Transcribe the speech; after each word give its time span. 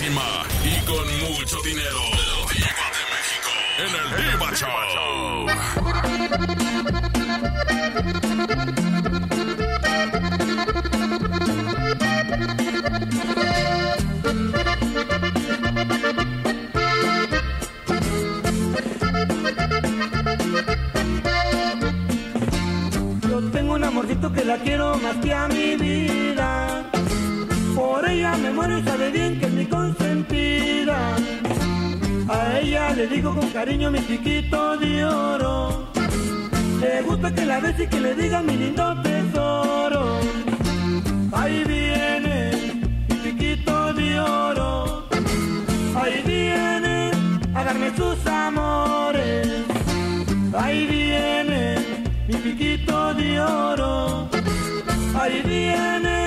Y 0.01 0.81
con 0.87 1.05
mucho 1.19 1.61
dinero. 1.63 1.99
Diva 2.55 2.87
de 2.95 3.03
México. 3.11 3.51
En 3.79 3.93
el 3.99 4.09
Diva 4.31 4.51
Yo 23.29 23.37
tengo 23.51 23.75
un 23.75 23.83
amorcito 23.83 24.33
que 24.33 24.45
la 24.45 24.59
quiero 24.59 24.97
más 24.99 25.17
que 25.17 25.35
a 25.35 25.49
mi 25.49 25.77
vida. 25.77 26.48
Ella 28.09 28.37
me 28.37 28.51
muero 28.51 28.79
y 28.79 28.83
sabe 28.83 29.11
bien 29.11 29.39
que 29.39 29.47
es 29.47 29.53
mi 29.53 29.67
consentida. 29.67 31.17
A 32.29 32.59
ella 32.59 32.95
le 32.95 33.07
digo 33.07 33.35
con 33.35 33.49
cariño 33.51 33.91
mi 33.91 34.01
chiquito 34.07 34.77
de 34.79 35.05
oro. 35.05 35.93
Le 36.81 37.03
gusta 37.03 37.35
que 37.35 37.45
la 37.45 37.61
bese 37.61 37.85
y 37.85 37.87
que 37.87 38.01
le 38.01 38.15
diga 38.15 38.41
mi 38.41 38.57
lindo 38.57 39.03
tesoro. 39.03 40.21
Ahí 41.33 41.65
viene 41.65 42.35
mi 43.09 43.23
chiquito 43.23 43.93
de 43.93 44.21
oro. 44.21 45.07
Ahí 45.95 46.23
viene 46.25 47.11
a 47.55 47.65
darme 47.65 47.95
sus 47.95 48.27
amores. 48.27 49.49
Ahí 50.57 50.87
viene 50.87 51.77
mi 52.27 52.37
piquito 52.37 53.15
de 53.15 53.41
oro. 53.41 54.29
Ahí 55.21 55.43
viene 55.45 56.18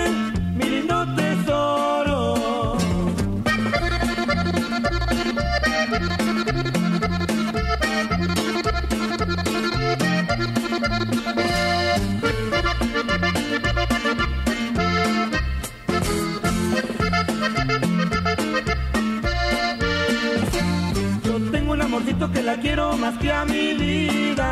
la 22.52 22.58
quiero 22.58 22.98
más 22.98 23.18
que 23.18 23.32
a 23.32 23.46
mi 23.46 23.74
vida. 23.76 24.50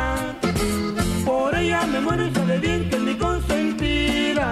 Por 1.26 1.54
ella 1.54 1.82
me 1.92 2.00
muero 2.00 2.26
y 2.26 2.32
sabe 2.32 2.58
bien 2.58 2.88
que 2.88 2.96
es 2.96 3.02
mi 3.02 3.14
consentida. 3.14 4.48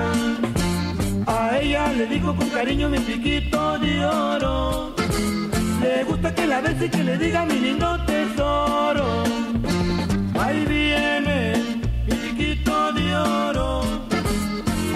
A 1.27 1.59
ella 1.59 1.93
le 1.99 2.07
digo 2.07 2.37
con 2.37 2.49
cariño 2.51 2.91
mi 2.91 2.99
piquito 2.99 3.79
de 3.79 4.05
oro. 4.05 4.95
Le 5.83 6.05
gusta 6.05 6.35
que 6.35 6.47
la 6.47 6.61
bese 6.61 6.87
y 6.87 6.89
que 6.91 7.03
le 7.05 7.17
diga 7.17 7.47
mi 7.47 7.59
lindo 7.59 7.89
tesoro. 8.05 9.25
Ahí 10.43 10.61
viene 10.67 11.39
mi 12.07 12.17
piquito 12.25 12.93
de 12.93 13.17
oro. 13.17 13.81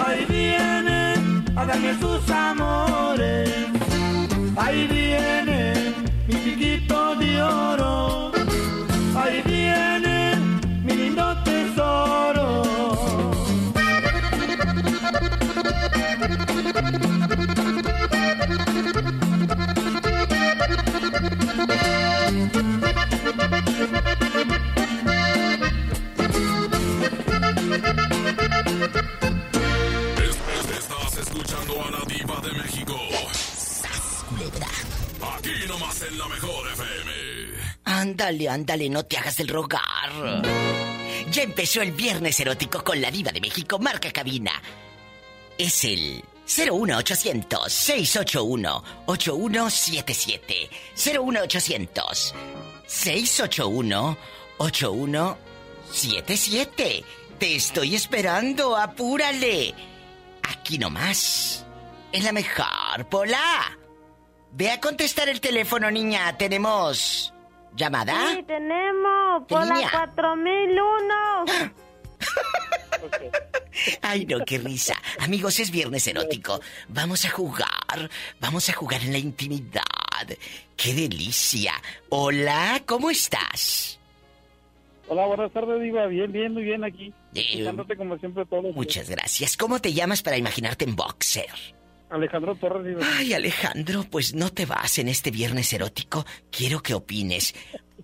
Ahí 0.05 0.25
viene 0.29 0.99
darme 1.55 1.91
sus 1.99 2.29
amores. 2.29 3.49
Ahí 4.57 4.85
viene 4.87 5.59
mi 6.27 6.35
piquito 6.35 7.15
de 7.15 7.41
oro. 7.41 8.12
Ahí 9.23 9.62
Ándale, 38.13 38.47
ándale, 38.47 38.87
no 38.89 39.03
te 39.03 39.17
hagas 39.17 39.39
el 39.39 39.47
rogar. 39.47 39.81
Ya 41.31 41.41
empezó 41.41 41.81
el 41.81 41.93
viernes 41.93 42.39
erótico 42.39 42.83
con 42.83 43.01
la 43.01 43.09
diva 43.09 43.31
de 43.31 43.41
México, 43.41 43.79
marca 43.79 44.11
cabina. 44.11 44.51
Es 45.57 45.83
el 45.83 46.23
01800 46.45 47.73
681 47.73 48.83
8177. 49.07 50.69
01800 50.95 52.35
681 52.85 54.17
8177. 54.59 57.03
Te 57.39 57.55
estoy 57.55 57.95
esperando, 57.95 58.77
apúrale. 58.77 59.73
Aquí 60.43 60.77
nomás. 60.77 61.65
En 62.11 62.23
la 62.23 62.31
mejor, 62.31 63.09
Pola. 63.09 63.75
Ve 64.51 64.69
a 64.69 64.79
contestar 64.79 65.29
el 65.29 65.41
teléfono, 65.41 65.89
niña. 65.89 66.37
Tenemos. 66.37 67.32
¿Llamada? 67.75 68.35
Sí, 68.35 68.43
tenemos 68.43 69.43
por 69.47 69.65
la 69.65 69.89
4001. 69.91 71.73
Ay, 74.01 74.25
no, 74.25 74.45
qué 74.45 74.59
risa. 74.59 74.95
Amigos, 75.19 75.59
es 75.59 75.71
viernes 75.71 76.07
erótico. 76.07 76.59
Vamos 76.87 77.25
a 77.25 77.29
jugar. 77.29 78.09
Vamos 78.39 78.69
a 78.69 78.73
jugar 78.73 79.01
en 79.01 79.11
la 79.11 79.17
intimidad. 79.17 79.81
¡Qué 80.77 80.93
delicia! 80.93 81.73
Hola, 82.09 82.81
¿cómo 82.85 83.09
estás? 83.09 83.99
Hola, 85.07 85.25
buenas 85.25 85.51
tardes, 85.51 85.81
Diva. 85.81 86.05
Bien, 86.05 86.31
bien, 86.31 86.53
muy 86.53 86.63
bien 86.63 86.83
aquí. 86.83 87.13
Eh, 87.35 87.69
como 87.97 88.17
siempre 88.17 88.45
todos 88.45 88.63
los 88.63 88.73
días. 88.73 88.75
Muchas 88.75 89.09
gracias. 89.09 89.57
¿Cómo 89.57 89.79
te 89.79 89.91
llamas 89.91 90.21
para 90.21 90.37
imaginarte 90.37 90.85
en 90.85 90.95
boxer? 90.95 91.49
Alejandro 92.13 92.55
Torres. 92.55 92.97
Ay, 93.17 93.33
Alejandro, 93.33 94.05
pues 94.09 94.33
no 94.33 94.51
te 94.51 94.65
vas 94.65 94.97
en 94.99 95.07
este 95.09 95.31
viernes 95.31 95.71
erótico. 95.73 96.25
Quiero 96.51 96.81
que 96.81 96.93
opines. 96.93 97.53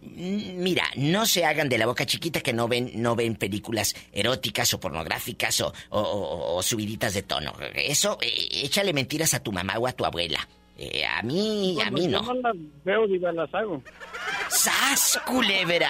Mm, 0.02 0.62
Mira, 0.64 0.84
no 0.96 1.26
se 1.26 1.46
hagan 1.46 1.70
de 1.70 1.78
la 1.78 1.86
boca 1.86 2.06
chiquita 2.06 2.42
que 2.42 2.52
no 2.54 2.68
ven, 2.68 2.92
no 2.96 3.16
ven 3.16 3.36
películas 3.36 3.96
eróticas 4.12 4.74
o 4.74 4.80
pornográficas 4.80 5.62
o, 5.62 5.74
o- 5.90 6.00
o- 6.00 6.56
o 6.58 6.64
subiditas 6.64 7.14
de 7.14 7.22
tono. 7.24 7.54
Eso, 7.76 8.18
eh, 8.22 8.48
échale 8.64 8.94
mentiras 8.94 9.34
a 9.34 9.44
tu 9.44 9.52
mamá 9.52 9.78
o 9.78 9.88
a 9.88 9.92
tu 9.94 10.06
abuela. 10.06 10.48
Eh, 10.78 11.06
a 11.06 11.22
mí, 11.22 11.78
a 11.86 11.92
mí 11.92 12.04
Yo 12.10 12.22
no. 12.22 12.22
no 12.22 12.34
las 12.36 12.56
veo, 12.86 13.06
Diva, 13.08 13.32
las 13.34 13.54
hago. 13.54 13.84
¡Sas, 14.50 15.20
culebra! 15.26 15.90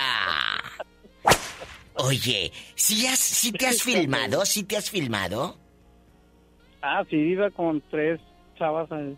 Oye, 1.95 2.51
si 2.75 3.05
has, 3.07 3.19
si 3.19 3.51
te 3.53 3.67
has 3.67 3.83
filmado, 3.83 4.45
si 4.45 4.63
te 4.63 4.77
has 4.77 4.89
filmado. 4.89 5.57
Ah, 6.81 7.03
sí, 7.09 7.17
Diva, 7.17 7.49
con 7.51 7.81
tres 7.89 8.19
chavas. 8.57 8.89
ahí. 8.91 9.17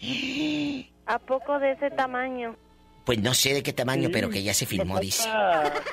¿A 1.06 1.18
poco 1.18 1.58
de 1.58 1.72
ese 1.72 1.90
tamaño? 1.90 2.56
Pues 3.04 3.20
no 3.20 3.34
sé 3.34 3.54
de 3.54 3.62
qué 3.62 3.72
tamaño, 3.72 4.08
Sí, 4.08 4.12
pero 4.12 4.28
que 4.30 4.42
ya 4.42 4.52
se 4.52 4.66
filmó, 4.66 4.98
dice. 4.98 5.28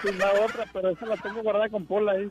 filmar 0.02 0.36
otra, 0.40 0.66
pero 0.74 0.90
esa 0.90 1.06
la 1.06 1.18
tengo 1.18 1.44
guardada 1.44 1.70
con 1.70 1.86
Pola 1.86 2.14
ahí. 2.14 2.30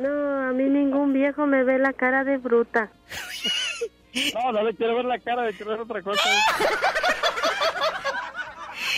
No, 0.00 0.48
a 0.48 0.52
mí 0.52 0.62
ningún 0.64 1.12
viejo 1.12 1.46
me 1.46 1.64
ve 1.64 1.78
la 1.78 1.92
cara 1.92 2.24
de 2.24 2.38
bruta. 2.38 2.90
No, 4.34 4.52
no 4.52 4.62
le 4.62 4.74
quiero 4.74 4.96
ver 4.96 5.06
la 5.06 5.18
cara, 5.18 5.46
le 5.46 5.54
quiero 5.54 5.70
ver 5.70 5.80
otra 5.80 6.02
cosa. 6.02 6.20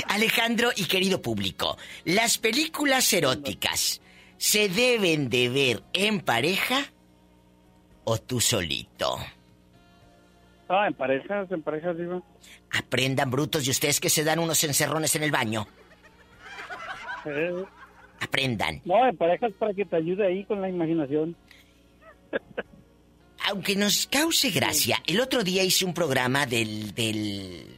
Alejandro 0.08 0.70
y 0.74 0.86
querido 0.86 1.22
público, 1.22 1.78
las 2.04 2.36
películas 2.38 3.12
eróticas 3.12 4.00
se 4.38 4.68
deben 4.68 5.28
de 5.30 5.48
ver 5.50 5.82
en 5.92 6.18
pareja 6.20 6.86
o 8.04 8.18
tú 8.18 8.40
solito. 8.40 9.18
Ah, 10.68 10.86
en 10.86 10.94
parejas, 10.94 11.50
en 11.50 11.62
parejas, 11.62 11.96
Diva. 11.96 12.22
Aprendan, 12.72 13.30
brutos, 13.30 13.66
y 13.66 13.70
ustedes 13.70 14.00
que 14.00 14.08
se 14.08 14.24
dan 14.24 14.38
unos 14.38 14.62
encerrones 14.64 15.14
en 15.16 15.22
el 15.22 15.30
baño. 15.30 15.66
Eh, 17.26 17.64
Aprendan. 18.20 18.80
no, 18.84 19.06
en 19.06 19.16
parejas 19.16 19.52
para 19.58 19.74
que 19.74 19.84
te 19.84 19.96
ayude 19.96 20.26
ahí 20.26 20.44
con 20.44 20.60
la 20.60 20.68
imaginación. 20.68 21.36
Aunque 23.46 23.76
nos 23.76 24.06
cause 24.06 24.50
gracia, 24.50 25.02
el 25.06 25.20
otro 25.20 25.44
día 25.44 25.62
hice 25.62 25.84
un 25.84 25.92
programa 25.92 26.46
del, 26.46 26.94
del 26.94 27.76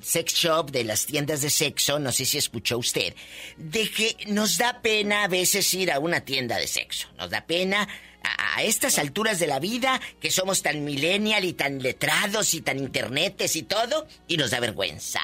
sex 0.00 0.34
shop, 0.34 0.70
de 0.70 0.84
las 0.84 1.06
tiendas 1.06 1.40
de 1.40 1.48
sexo, 1.50 1.98
no 1.98 2.12
sé 2.12 2.26
si 2.26 2.36
escuchó 2.36 2.78
usted, 2.78 3.14
de 3.56 3.90
que 3.90 4.16
nos 4.26 4.58
da 4.58 4.80
pena 4.82 5.24
a 5.24 5.28
veces 5.28 5.72
ir 5.72 5.90
a 5.90 5.98
una 5.98 6.20
tienda 6.20 6.56
de 6.58 6.66
sexo. 6.66 7.08
Nos 7.16 7.30
da 7.30 7.40
pena 7.46 7.88
a, 8.22 8.62
estas 8.62 8.98
alturas 8.98 9.38
de 9.38 9.46
la 9.46 9.58
vida, 9.58 10.00
que 10.20 10.30
somos 10.30 10.62
tan 10.62 10.84
millennial 10.84 11.44
y 11.44 11.52
tan 11.52 11.82
letrados 11.82 12.54
y 12.54 12.60
tan 12.60 12.78
internetes 12.78 13.56
y 13.56 13.62
todo, 13.62 14.06
y 14.26 14.36
nos 14.36 14.50
da 14.50 14.60
vergüenza. 14.60 15.20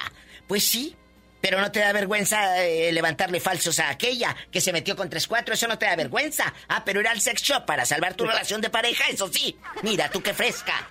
Pues 0.47 0.63
sí, 0.63 0.95
pero 1.41 1.59
no 1.59 1.71
te 1.71 1.79
da 1.79 1.91
vergüenza 1.91 2.63
eh, 2.63 2.91
levantarle 2.91 3.39
falsos 3.39 3.79
a 3.79 3.89
aquella 3.89 4.35
que 4.51 4.61
se 4.61 4.73
metió 4.73 4.95
con 4.95 5.09
3-4, 5.09 5.53
eso 5.53 5.67
no 5.67 5.77
te 5.77 5.85
da 5.85 5.95
vergüenza. 5.95 6.53
Ah, 6.67 6.83
pero 6.85 7.01
ir 7.01 7.07
al 7.07 7.21
sex 7.21 7.41
shop 7.41 7.65
para 7.65 7.85
salvar 7.85 8.13
tu 8.15 8.25
relación 8.25 8.61
de 8.61 8.69
pareja, 8.69 9.05
eso 9.09 9.31
sí. 9.31 9.57
Mira, 9.83 10.09
tú 10.09 10.21
qué 10.21 10.33
fresca. 10.33 10.87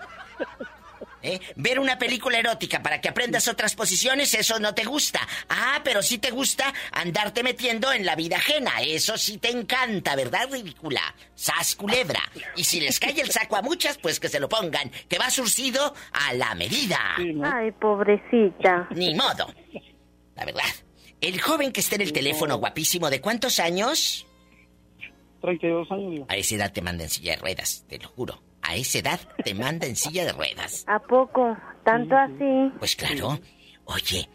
¿Eh? 1.25 1.41
Ver 1.57 1.79
una 1.79 1.99
película 1.99 2.39
erótica 2.39 2.83
para 2.83 3.01
que 3.01 3.09
aprendas 3.09 3.49
otras 3.49 3.75
posiciones, 3.75 4.35
eso 4.35 4.59
no 4.61 4.75
te 4.75 4.85
gusta. 4.85 5.21
Ah, 5.49 5.81
pero 5.83 6.03
sí 6.03 6.19
te 6.19 6.31
gusta 6.31 6.73
andarte 6.93 7.43
metiendo 7.43 7.91
en 7.93 8.05
la 8.05 8.15
vida 8.15 8.37
ajena. 8.37 8.83
Eso 8.83 9.17
sí 9.17 9.39
te 9.39 9.51
encanta, 9.51 10.17
¿verdad, 10.17 10.51
ridícula? 10.53 11.01
Sas 11.35 11.77
culebra. 11.77 12.21
Y 12.57 12.65
si 12.65 12.81
les 12.81 13.01
cae 13.01 13.19
el 13.19 13.31
saco 13.31 13.57
a 13.57 13.63
muchas, 13.63 13.97
pues 13.97 14.21
que 14.21 14.29
se 14.29 14.39
lo 14.39 14.51
pongan, 14.51 14.91
que 15.09 15.19
va 15.19 15.31
surcido 15.31 15.95
a 16.13 16.35
la 16.35 16.55
medida. 16.55 16.99
Ay, 17.17 17.73
pobrecita. 17.73 18.87
Ni 18.91 19.15
modo. 19.15 19.47
La 20.37 20.45
verdad. 20.45 20.63
El 21.23 21.41
joven 21.41 21.73
que 21.73 21.81
está 21.81 21.95
en 21.95 22.03
el 22.03 22.13
teléfono 22.13 22.59
guapísimo, 22.59 23.09
¿de 23.09 23.23
cuántos 23.23 23.61
años? 23.61 24.27
32 25.41 25.91
años. 25.91 26.27
A 26.29 26.37
esa 26.37 26.55
edad 26.57 26.73
te 26.73 26.83
manda 26.83 27.05
en 27.05 27.09
silla 27.09 27.33
de 27.33 27.39
ruedas, 27.39 27.87
te 27.89 27.99
lo 27.99 28.09
juro. 28.09 28.43
A 28.67 28.77
esa 28.77 28.99
edad 28.99 29.21
te 29.45 29.55
manda 29.55 29.87
en 29.87 29.95
silla 29.97 30.25
de 30.25 30.33
ruedas. 30.33 30.85
¿A 30.87 30.99
poco? 30.99 31.57
¿Tanto 31.85 32.17
así? 32.17 32.73
Pues 32.79 32.97
claro. 32.97 33.39
Oye, 33.85 34.29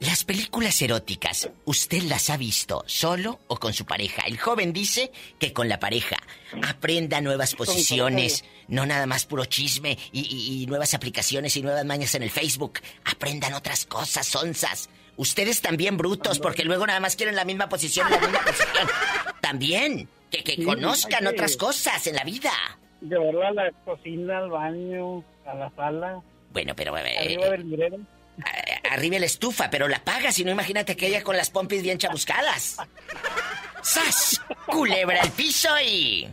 las 0.00 0.24
películas 0.24 0.80
eróticas, 0.82 1.48
¿usted 1.66 2.02
las 2.04 2.30
ha 2.30 2.36
visto 2.36 2.82
solo 2.86 3.40
o 3.46 3.56
con 3.58 3.72
su 3.74 3.84
pareja? 3.84 4.22
El 4.26 4.38
joven 4.38 4.72
dice 4.72 5.12
que 5.38 5.52
con 5.52 5.68
la 5.68 5.78
pareja. 5.78 6.16
Aprenda 6.66 7.20
nuevas 7.20 7.54
posiciones, 7.54 8.44
no 8.68 8.86
nada 8.86 9.06
más 9.06 9.26
puro 9.26 9.44
chisme 9.44 9.98
y, 10.12 10.20
y- 10.20 10.62
y 10.62 10.66
nuevas 10.66 10.94
aplicaciones 10.94 11.56
y 11.56 11.62
nuevas 11.62 11.84
mañas 11.84 12.14
en 12.14 12.22
el 12.22 12.30
Facebook. 12.30 12.80
Aprendan 13.04 13.52
otras 13.54 13.84
cosas, 13.86 14.34
onzas. 14.34 14.88
Ustedes 15.16 15.60
también 15.60 15.96
brutos, 15.96 16.38
porque 16.40 16.64
luego 16.64 16.86
nada 16.86 16.98
más 17.00 17.14
quieren 17.16 17.36
la 17.36 17.44
misma 17.44 17.68
posición, 17.68 18.10
la 18.10 18.18
misma 18.18 18.40
posición. 18.40 18.88
También, 19.40 20.08
que, 20.30 20.42
que 20.42 20.56
Sí, 20.56 20.64
conozcan 20.64 21.26
otras 21.26 21.56
cosas 21.56 22.06
en 22.06 22.16
la 22.16 22.24
vida. 22.24 22.50
Llevarla 23.08 23.48
a 23.48 23.52
la 23.52 23.70
cocina, 23.84 24.38
al 24.38 24.50
baño, 24.50 25.22
a 25.46 25.54
la 25.54 25.70
sala, 25.76 26.20
Bueno, 26.52 26.74
pero... 26.74 26.96
eh, 26.98 27.18
arriba 27.18 27.46
del 27.50 27.68
librero. 27.70 27.98
a- 28.44 28.94
arriba 28.94 29.18
la 29.18 29.26
estufa, 29.26 29.68
pero 29.70 29.88
la 29.88 29.98
apagas 29.98 30.38
y 30.38 30.44
no 30.44 30.50
imagínate 30.50 30.96
que 30.96 31.06
ella 31.08 31.22
con 31.22 31.36
las 31.36 31.50
pompis 31.50 31.82
bien 31.82 31.98
chabuscadas. 31.98 32.76
¡Sas! 33.82 34.40
Culebra 34.66 35.20
al 35.20 35.30
piso 35.32 35.68
y... 35.80 36.26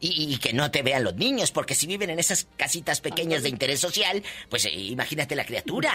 Y... 0.00 0.32
y 0.34 0.38
que 0.38 0.52
no 0.52 0.70
te 0.70 0.82
vean 0.82 1.04
los 1.04 1.14
niños, 1.14 1.50
porque 1.52 1.74
si 1.74 1.86
viven 1.86 2.10
en 2.10 2.18
esas 2.18 2.46
casitas 2.56 3.00
pequeñas 3.00 3.42
de 3.42 3.48
interés 3.50 3.80
social, 3.80 4.22
pues 4.48 4.64
eh, 4.66 4.72
imagínate 4.72 5.36
la 5.36 5.44
criatura. 5.44 5.92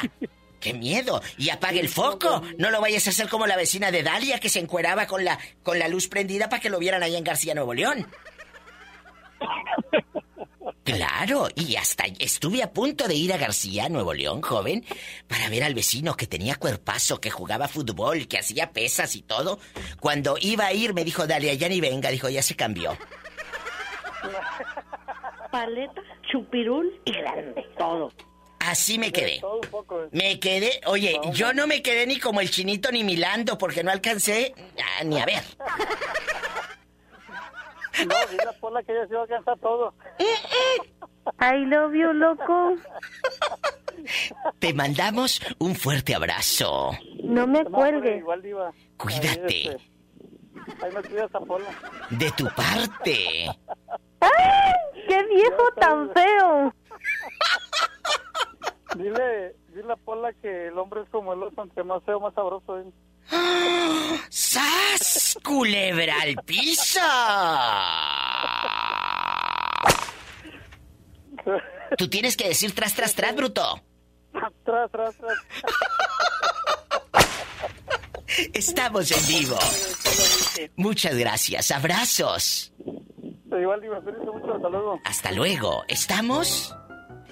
¡Qué 0.60 0.74
miedo! 0.74 1.22
Y 1.40 1.50
apague 1.50 1.80
el 1.80 1.90
foco. 1.90 2.44
No 2.60 2.70
lo 2.70 2.82
vayas 2.82 3.08
a 3.08 3.10
hacer 3.10 3.28
como 3.30 3.48
la 3.48 3.58
vecina 3.58 3.90
de 3.90 4.04
Dalia 4.04 4.40
que 4.40 4.50
se 4.50 4.60
encueraba 4.60 5.08
con 5.08 5.26
la, 5.26 5.40
con 5.64 5.80
la 5.80 5.88
luz 5.88 6.08
prendida 6.08 6.50
para 6.50 6.62
que 6.62 6.70
lo 6.70 6.78
vieran 6.78 7.02
allá 7.02 7.18
en 7.18 7.24
García, 7.24 7.56
Nuevo 7.56 7.74
León. 7.74 8.06
Claro, 10.84 11.48
y 11.56 11.76
hasta 11.76 12.06
estuve 12.20 12.64
a 12.64 12.72
punto 12.74 13.08
de 13.08 13.14
ir 13.16 13.32
a 13.34 13.38
García, 13.38 13.88
Nuevo 13.88 14.14
León, 14.14 14.42
joven, 14.42 14.84
para 15.28 15.48
ver 15.50 15.64
al 15.64 15.76
vecino 15.76 16.16
que 16.16 16.26
tenía 16.28 16.56
cuerpazo, 16.56 17.22
que 17.22 17.30
jugaba 17.30 17.68
fútbol, 17.68 18.28
que 18.28 18.40
hacía 18.40 18.72
pesas 18.72 19.16
y 19.16 19.22
todo. 19.22 19.60
Cuando 20.00 20.38
iba 20.42 20.66
a 20.66 20.74
ir, 20.74 20.94
me 20.94 21.04
dijo, 21.04 21.28
Dalia, 21.28 21.54
ya 21.54 21.70
ni 21.70 21.80
venga, 21.82 22.10
dijo, 22.10 22.30
ya 22.30 22.42
se 22.42 22.56
cambió. 22.56 22.98
Paleta, 25.52 26.02
chupirul 26.32 27.00
y 27.06 27.12
grande. 27.14 27.64
Todo. 27.78 28.12
Así 28.60 28.98
me 29.00 29.12
quedé. 29.12 29.40
Todo 29.40 29.56
un 29.56 29.70
poco. 29.70 30.04
eh. 30.04 30.08
Me 30.12 30.40
quedé, 30.40 30.82
oye, 30.86 31.20
yo 31.34 31.52
no 31.54 31.68
me 31.68 31.82
quedé 31.82 32.06
ni 32.08 32.20
como 32.20 32.42
el 32.42 32.50
chinito 32.52 32.92
ni 32.92 33.04
Milando, 33.04 33.58
porque 33.58 33.84
no 33.84 33.92
alcancé 33.92 34.54
ah, 35.00 35.04
ni 35.04 35.20
a 35.20 35.26
ver. 35.26 35.44
No, 38.06 38.16
dile 38.30 38.54
por 38.60 38.72
la 38.72 38.84
que 38.84 38.92
ella 38.92 39.08
se 39.08 39.14
va 39.14 39.22
a 39.22 39.24
alcanzar 39.24 39.58
todo. 39.60 39.94
I 41.40 41.66
love 41.66 41.94
you, 41.94 42.14
loco. 42.14 42.76
Te 44.60 44.74
mandamos 44.74 45.42
un 45.60 45.76
fuerte 45.76 46.16
abrazo. 46.16 46.92
No 47.24 47.48
me 47.48 47.64
cuelgues. 47.66 48.18
igual, 48.20 48.42
Diva. 48.42 48.72
Cuídate. 48.98 49.42
Ahí, 49.44 49.80
este, 50.68 50.92
me 50.92 51.04
cuidas 51.04 51.36
a 51.36 51.40
Pola. 51.40 51.70
De 52.10 52.32
tu 52.32 52.46
parte. 52.56 53.48
¡Ay! 54.20 54.74
¡Qué 55.08 55.24
viejo 55.26 55.64
tan 55.80 56.12
feo! 56.14 56.74
Dile, 58.96 59.56
dile 59.74 59.94
a 59.94 59.96
Pola 59.96 60.34
que 60.34 60.68
el 60.68 60.78
hombre 60.78 61.02
es 61.02 61.10
como 61.10 61.34
el 61.34 61.44
oso, 61.44 61.64
entre 61.64 61.84
más 61.84 62.04
feo, 62.04 62.20
más 62.20 62.34
sabroso. 62.34 62.80
¿eh? 62.80 62.86
¡Sas! 64.30 65.38
Culebra 65.44 66.16
al 66.22 66.36
piso. 66.46 67.00
Tú 71.98 72.10
tienes 72.10 72.38
que 72.38 72.48
decir 72.48 72.74
tras, 72.74 72.94
tras, 72.94 73.16
tras, 73.16 73.36
bruto. 73.36 73.82
tras, 74.64 74.92
tras, 74.92 75.16
tras. 75.18 75.38
Estamos 78.54 79.12
en 79.12 79.28
vivo. 79.28 79.58
Muchas 80.78 81.16
gracias. 81.18 81.72
Abrazos. 81.72 82.74
Igual, 83.46 83.82
mucho, 83.82 84.54
hasta 84.56 84.70
luego. 84.70 85.00
Hasta 85.04 85.32
luego. 85.32 85.84
¿Estamos? 85.88 86.76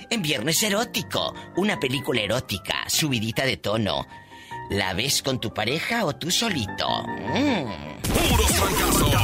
En 0.09 0.21
Viernes 0.21 0.61
Erótico. 0.63 1.33
Una 1.55 1.79
película 1.79 2.21
erótica, 2.21 2.89
subidita 2.89 3.45
de 3.45 3.57
tono. 3.57 4.05
¿La 4.69 4.93
ves 4.93 5.21
con 5.23 5.39
tu 5.39 5.51
pareja 5.53 6.05
o 6.05 6.15
tú 6.15 6.29
solito? 6.29 6.87
Mm. 7.03 8.01
¡Puros 8.03 8.51
fracasos! 8.51 9.15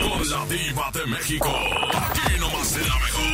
Con 0.00 0.30
la 0.30 0.46
diva 0.46 0.90
de 0.92 1.06
México. 1.06 1.48
Aquí 1.94 2.40
nomás 2.40 2.66
será 2.66 2.94
mejor. 2.98 3.28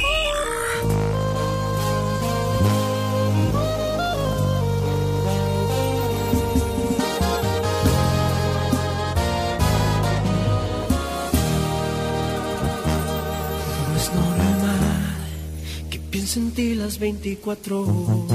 No 13.91 13.97
es 13.97 14.13
normal 14.13 15.17
que 15.91 15.99
piense 15.99 16.41
en 16.41 16.51
ti 16.53 16.75
las 16.75 16.99
24 16.99 17.81
horas, 17.81 18.34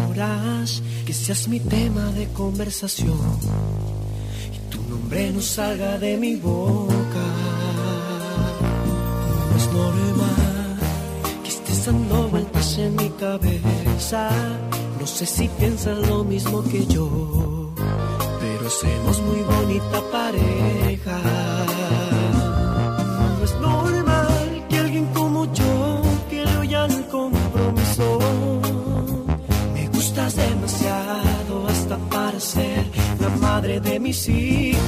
que 1.05 1.13
seas 1.13 1.47
mi 1.47 1.59
tema 1.59 2.11
de 2.11 2.27
conversación 2.33 3.19
y 4.53 4.57
tu 4.71 4.81
nombre 4.83 5.31
no 5.31 5.41
salga 5.41 5.97
de 5.97 6.17
mi 6.17 6.35
boca. 6.35 7.25
No 9.49 9.57
es 9.57 9.67
normal 9.71 10.77
que 11.43 11.49
estés 11.49 11.85
dando 11.85 12.27
vueltas 12.29 12.77
en 12.79 12.95
mi 12.95 13.09
cabeza. 13.11 14.29
No 14.99 15.05
sé 15.07 15.25
si 15.25 15.47
piensas 15.47 15.97
lo 16.07 16.23
mismo 16.23 16.63
que 16.63 16.85
yo, 16.87 17.73
pero 18.39 18.67
hacemos 18.67 19.21
muy 19.21 19.41
bonita 19.41 20.01
pareja. 20.11 21.48
Madre 33.59 33.81
de 33.81 33.99
mis 33.99 34.29
hijos. 34.29 34.79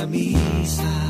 camisa. 0.00 1.09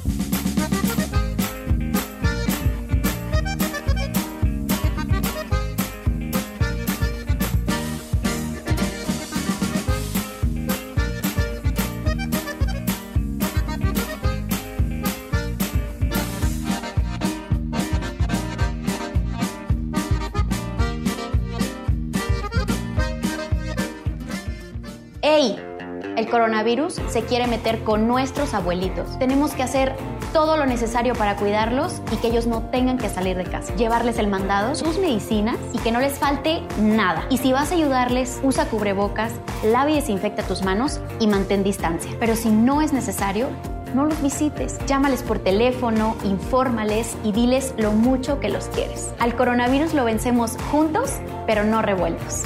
coronavirus 26.31 26.99
se 27.09 27.23
quiere 27.23 27.45
meter 27.45 27.83
con 27.83 28.07
nuestros 28.07 28.55
abuelitos. 28.55 29.19
Tenemos 29.19 29.51
que 29.53 29.61
hacer 29.61 29.95
todo 30.33 30.57
lo 30.57 30.65
necesario 30.65 31.13
para 31.13 31.35
cuidarlos 31.35 32.01
y 32.11 32.15
que 32.15 32.29
ellos 32.29 32.47
no 32.47 32.63
tengan 32.71 32.97
que 32.97 33.09
salir 33.09 33.37
de 33.37 33.43
casa. 33.43 33.75
Llevarles 33.75 34.17
el 34.17 34.27
mandado, 34.27 34.73
sus 34.73 34.97
medicinas 34.97 35.57
y 35.73 35.77
que 35.79 35.91
no 35.91 35.99
les 35.99 36.17
falte 36.17 36.63
nada. 36.79 37.25
Y 37.29 37.37
si 37.37 37.51
vas 37.51 37.71
a 37.71 37.75
ayudarles, 37.75 38.39
usa 38.41 38.65
cubrebocas, 38.65 39.33
lava 39.63 39.91
y 39.91 39.95
desinfecta 39.95 40.41
tus 40.43 40.63
manos 40.63 40.99
y 41.19 41.27
mantén 41.27 41.63
distancia. 41.63 42.11
Pero 42.19 42.35
si 42.35 42.49
no 42.49 42.81
es 42.81 42.93
necesario, 42.93 43.49
no 43.93 44.05
los 44.05 44.21
visites. 44.21 44.79
Llámales 44.87 45.21
por 45.21 45.39
teléfono, 45.39 46.15
infórmales 46.23 47.17
y 47.25 47.33
diles 47.33 47.73
lo 47.77 47.91
mucho 47.91 48.39
que 48.39 48.49
los 48.49 48.67
quieres. 48.67 49.13
Al 49.19 49.35
coronavirus 49.35 49.93
lo 49.93 50.05
vencemos 50.05 50.55
juntos, 50.71 51.11
pero 51.45 51.65
no 51.65 51.81
revueltos. 51.81 52.45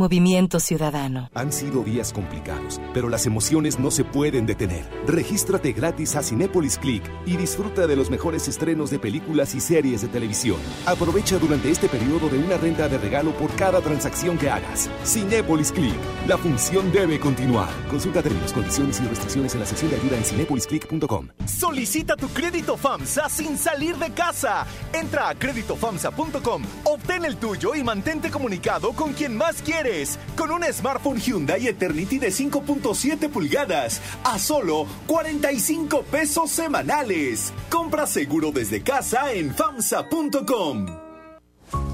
Movimiento 0.00 0.60
Ciudadano. 0.60 1.28
Han 1.34 1.52
sido 1.52 1.84
días 1.84 2.10
complicados, 2.14 2.80
pero 2.94 3.10
las 3.10 3.26
emociones 3.26 3.78
no 3.78 3.90
se 3.90 4.02
pueden 4.02 4.46
detener. 4.46 4.88
Regístrate 5.06 5.74
gratis 5.74 6.16
a 6.16 6.22
Cinépolis 6.22 6.78
Click 6.78 7.02
y 7.26 7.36
disfruta 7.36 7.86
de 7.86 7.96
los 7.96 8.08
mejores 8.08 8.48
estrenos 8.48 8.90
de 8.90 8.98
películas 8.98 9.54
y 9.54 9.60
series 9.60 10.00
de 10.00 10.08
televisión. 10.08 10.56
Aprovecha 10.86 11.38
durante 11.38 11.70
este 11.70 11.86
periodo 11.86 12.30
de 12.30 12.38
una 12.38 12.56
renta 12.56 12.88
de 12.88 12.96
regalo 12.96 13.32
por 13.32 13.54
cada 13.56 13.82
transacción 13.82 14.38
que 14.38 14.48
hagas. 14.48 14.88
Cinépolis 15.04 15.70
Click. 15.70 16.00
La 16.26 16.38
función 16.38 16.90
debe 16.92 17.20
continuar. 17.20 17.68
Consulta 17.90 18.22
términos, 18.22 18.54
condiciones 18.54 18.98
y 19.00 19.04
restricciones 19.04 19.52
en 19.52 19.60
la 19.60 19.66
sección 19.66 19.90
de 19.90 19.96
ayuda 19.96 20.16
en 20.16 20.24
cinépolisclick.com. 20.24 21.28
Solicita 21.44 22.16
tu 22.16 22.28
crédito 22.28 22.78
FAMSA 22.78 23.28
sin 23.28 23.58
salir 23.58 23.96
de 23.96 24.12
casa. 24.12 24.66
Entra 24.94 25.28
a 25.28 25.34
créditofamsa.com, 25.34 26.62
obtén 26.84 27.26
el 27.26 27.36
tuyo 27.36 27.74
y 27.74 27.84
mantente 27.84 28.30
comunicado 28.30 28.94
con 28.94 29.12
quien 29.12 29.36
más 29.36 29.60
quiere 29.60 29.89
con 30.36 30.50
un 30.50 30.62
smartphone 30.72 31.20
Hyundai 31.20 31.66
Eternity 31.66 32.18
de 32.18 32.28
5.7 32.28 33.28
pulgadas 33.28 34.00
a 34.24 34.38
solo 34.38 34.86
45 35.06 36.02
pesos 36.04 36.50
semanales. 36.50 37.52
Compra 37.70 38.06
seguro 38.06 38.52
desde 38.52 38.82
casa 38.82 39.32
en 39.32 39.54
FAMSA.com. 39.54 41.09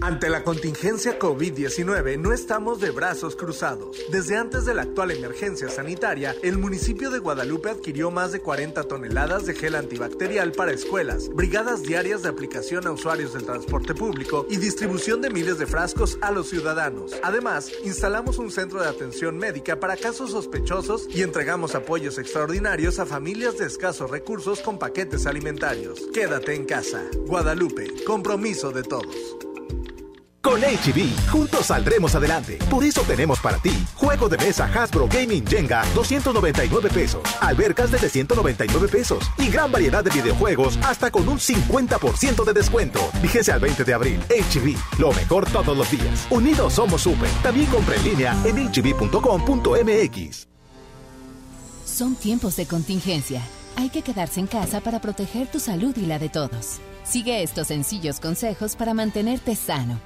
Ante 0.00 0.28
la 0.28 0.42
contingencia 0.44 1.18
COVID-19 1.18 2.18
no 2.18 2.32
estamos 2.32 2.80
de 2.80 2.90
brazos 2.90 3.36
cruzados. 3.36 3.96
Desde 4.10 4.36
antes 4.36 4.66
de 4.66 4.74
la 4.74 4.82
actual 4.82 5.12
emergencia 5.12 5.70
sanitaria, 5.70 6.34
el 6.42 6.58
municipio 6.58 7.10
de 7.10 7.20
Guadalupe 7.20 7.70
adquirió 7.70 8.10
más 8.10 8.32
de 8.32 8.40
40 8.40 8.82
toneladas 8.82 9.46
de 9.46 9.54
gel 9.54 9.76
antibacterial 9.76 10.52
para 10.52 10.72
escuelas, 10.72 11.30
brigadas 11.30 11.82
diarias 11.82 12.22
de 12.22 12.28
aplicación 12.28 12.86
a 12.86 12.92
usuarios 12.92 13.32
del 13.32 13.46
transporte 13.46 13.94
público 13.94 14.46
y 14.50 14.56
distribución 14.56 15.22
de 15.22 15.30
miles 15.30 15.58
de 15.58 15.66
frascos 15.66 16.18
a 16.20 16.32
los 16.32 16.50
ciudadanos. 16.50 17.12
Además, 17.22 17.70
instalamos 17.84 18.38
un 18.38 18.50
centro 18.50 18.82
de 18.82 18.88
atención 18.88 19.38
médica 19.38 19.80
para 19.80 19.96
casos 19.96 20.32
sospechosos 20.32 21.08
y 21.08 21.22
entregamos 21.22 21.74
apoyos 21.74 22.18
extraordinarios 22.18 22.98
a 22.98 23.06
familias 23.06 23.56
de 23.58 23.66
escasos 23.66 24.10
recursos 24.10 24.60
con 24.60 24.78
paquetes 24.78 25.26
alimentarios. 25.26 26.02
Quédate 26.12 26.54
en 26.54 26.66
casa. 26.66 27.02
Guadalupe, 27.26 28.04
compromiso 28.04 28.70
de 28.70 28.82
todos. 28.82 29.53
Con 30.44 30.60
HB, 30.60 31.30
juntos 31.30 31.66
saldremos 31.66 32.14
adelante. 32.14 32.58
Por 32.68 32.84
eso 32.84 33.00
tenemos 33.00 33.40
para 33.40 33.56
ti 33.56 33.72
juego 33.94 34.28
de 34.28 34.36
mesa 34.36 34.66
Hasbro 34.66 35.08
Gaming 35.08 35.46
Jenga 35.46 35.82
299 35.94 36.90
pesos, 36.90 37.22
albercas 37.40 37.90
de 37.90 37.98
199 37.98 38.88
pesos 38.88 39.24
y 39.38 39.48
gran 39.48 39.72
variedad 39.72 40.04
de 40.04 40.10
videojuegos 40.10 40.78
hasta 40.82 41.10
con 41.10 41.26
un 41.30 41.38
50% 41.38 42.44
de 42.44 42.52
descuento. 42.52 43.00
Fíjese 43.22 43.52
al 43.52 43.60
20 43.60 43.84
de 43.84 43.94
abril. 43.94 44.20
HB, 44.28 45.00
lo 45.00 45.14
mejor 45.14 45.50
todos 45.50 45.74
los 45.74 45.90
días. 45.90 46.26
Unidos 46.28 46.74
somos 46.74 47.00
super. 47.00 47.30
También 47.42 47.66
compra 47.66 47.96
en 47.96 48.04
línea 48.04 48.36
en 48.44 48.68
hb.com.mx. 48.68 50.48
Son 51.86 52.16
tiempos 52.16 52.56
de 52.56 52.66
contingencia. 52.66 53.40
Hay 53.76 53.88
que 53.88 54.02
quedarse 54.02 54.40
en 54.40 54.46
casa 54.46 54.82
para 54.82 55.00
proteger 55.00 55.46
tu 55.46 55.58
salud 55.58 55.96
y 55.96 56.04
la 56.04 56.18
de 56.18 56.28
todos. 56.28 56.80
Sigue 57.04 57.42
estos 57.42 57.68
sencillos 57.68 58.18
consejos 58.18 58.76
para 58.76 58.94
mantenerte 58.94 59.54
sano. 59.54 60.00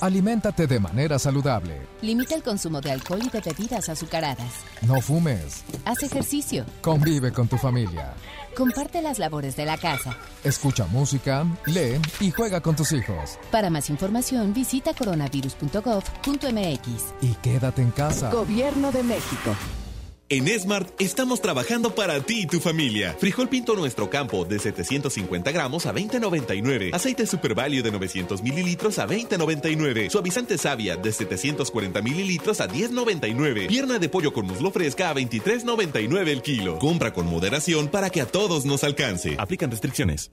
Aliméntate 0.00 0.66
de 0.66 0.80
manera 0.80 1.18
saludable. 1.18 1.80
Limita 2.02 2.34
el 2.34 2.42
consumo 2.42 2.80
de 2.80 2.92
alcohol 2.92 3.20
y 3.22 3.28
de 3.28 3.40
bebidas 3.40 3.88
azucaradas. 3.88 4.52
No 4.82 5.00
fumes. 5.00 5.64
Haz 5.84 6.02
ejercicio. 6.02 6.64
Convive 6.80 7.32
con 7.32 7.48
tu 7.48 7.56
familia. 7.56 8.14
Comparte 8.56 9.02
las 9.02 9.18
labores 9.18 9.56
de 9.56 9.64
la 9.64 9.78
casa. 9.78 10.16
Escucha 10.44 10.86
música, 10.86 11.44
lee 11.66 12.00
y 12.20 12.30
juega 12.30 12.60
con 12.60 12.76
tus 12.76 12.92
hijos. 12.92 13.38
Para 13.50 13.70
más 13.70 13.90
información 13.90 14.52
visita 14.52 14.94
coronavirus.gov.mx. 14.94 17.14
Y 17.20 17.34
quédate 17.42 17.82
en 17.82 17.90
casa. 17.90 18.30
Gobierno 18.30 18.92
de 18.92 19.02
México. 19.02 19.56
En 20.32 20.46
Smart 20.60 20.88
estamos 21.00 21.42
trabajando 21.42 21.92
para 21.92 22.20
ti 22.20 22.42
y 22.42 22.46
tu 22.46 22.60
familia. 22.60 23.16
Frijol 23.18 23.48
pinto 23.48 23.74
nuestro 23.74 24.08
campo 24.08 24.44
de 24.44 24.60
750 24.60 25.50
gramos 25.50 25.86
a 25.86 25.92
20.99. 25.92 26.94
Aceite 26.94 27.26
Super 27.26 27.56
Value 27.56 27.82
de 27.82 27.90
900 27.90 28.40
mililitros 28.40 29.00
a 29.00 29.08
20.99. 29.08 30.08
Suavizante 30.08 30.56
Savia 30.56 30.96
de 30.96 31.10
740 31.10 32.00
mililitros 32.02 32.60
a 32.60 32.68
10.99. 32.68 33.66
Pierna 33.66 33.98
de 33.98 34.08
pollo 34.08 34.32
con 34.32 34.46
muslo 34.46 34.70
fresca 34.70 35.10
a 35.10 35.14
23.99 35.14 36.28
el 36.28 36.42
kilo. 36.42 36.78
Compra 36.78 37.12
con 37.12 37.26
moderación 37.26 37.88
para 37.88 38.08
que 38.10 38.20
a 38.20 38.26
todos 38.26 38.64
nos 38.64 38.84
alcance. 38.84 39.34
Aplican 39.36 39.72
restricciones. 39.72 40.30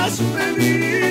Tomar 0.00 0.10
ciertas 0.12 1.09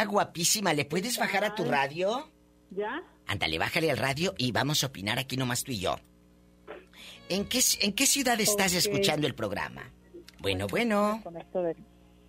Hola, 0.00 0.08
guapísima, 0.10 0.72
¿le 0.72 0.86
puedes 0.86 1.18
bajar 1.18 1.44
a 1.44 1.54
tu 1.54 1.62
radio? 1.64 2.26
¿Ya? 2.70 3.02
Ándale, 3.26 3.58
bájale 3.58 3.90
al 3.90 3.98
radio 3.98 4.34
y 4.38 4.50
vamos 4.50 4.82
a 4.82 4.86
opinar 4.86 5.18
aquí 5.18 5.36
nomás 5.36 5.62
tú 5.62 5.72
y 5.72 5.80
yo. 5.80 5.96
¿En 7.28 7.44
qué, 7.44 7.60
en 7.82 7.92
qué 7.92 8.06
ciudad 8.06 8.40
estás 8.40 8.72
escuchando 8.72 9.26
el 9.26 9.34
programa? 9.34 9.90
Bueno, 10.38 10.68
bueno. 10.68 11.22
Esto 11.38 11.62
de- 11.62 11.76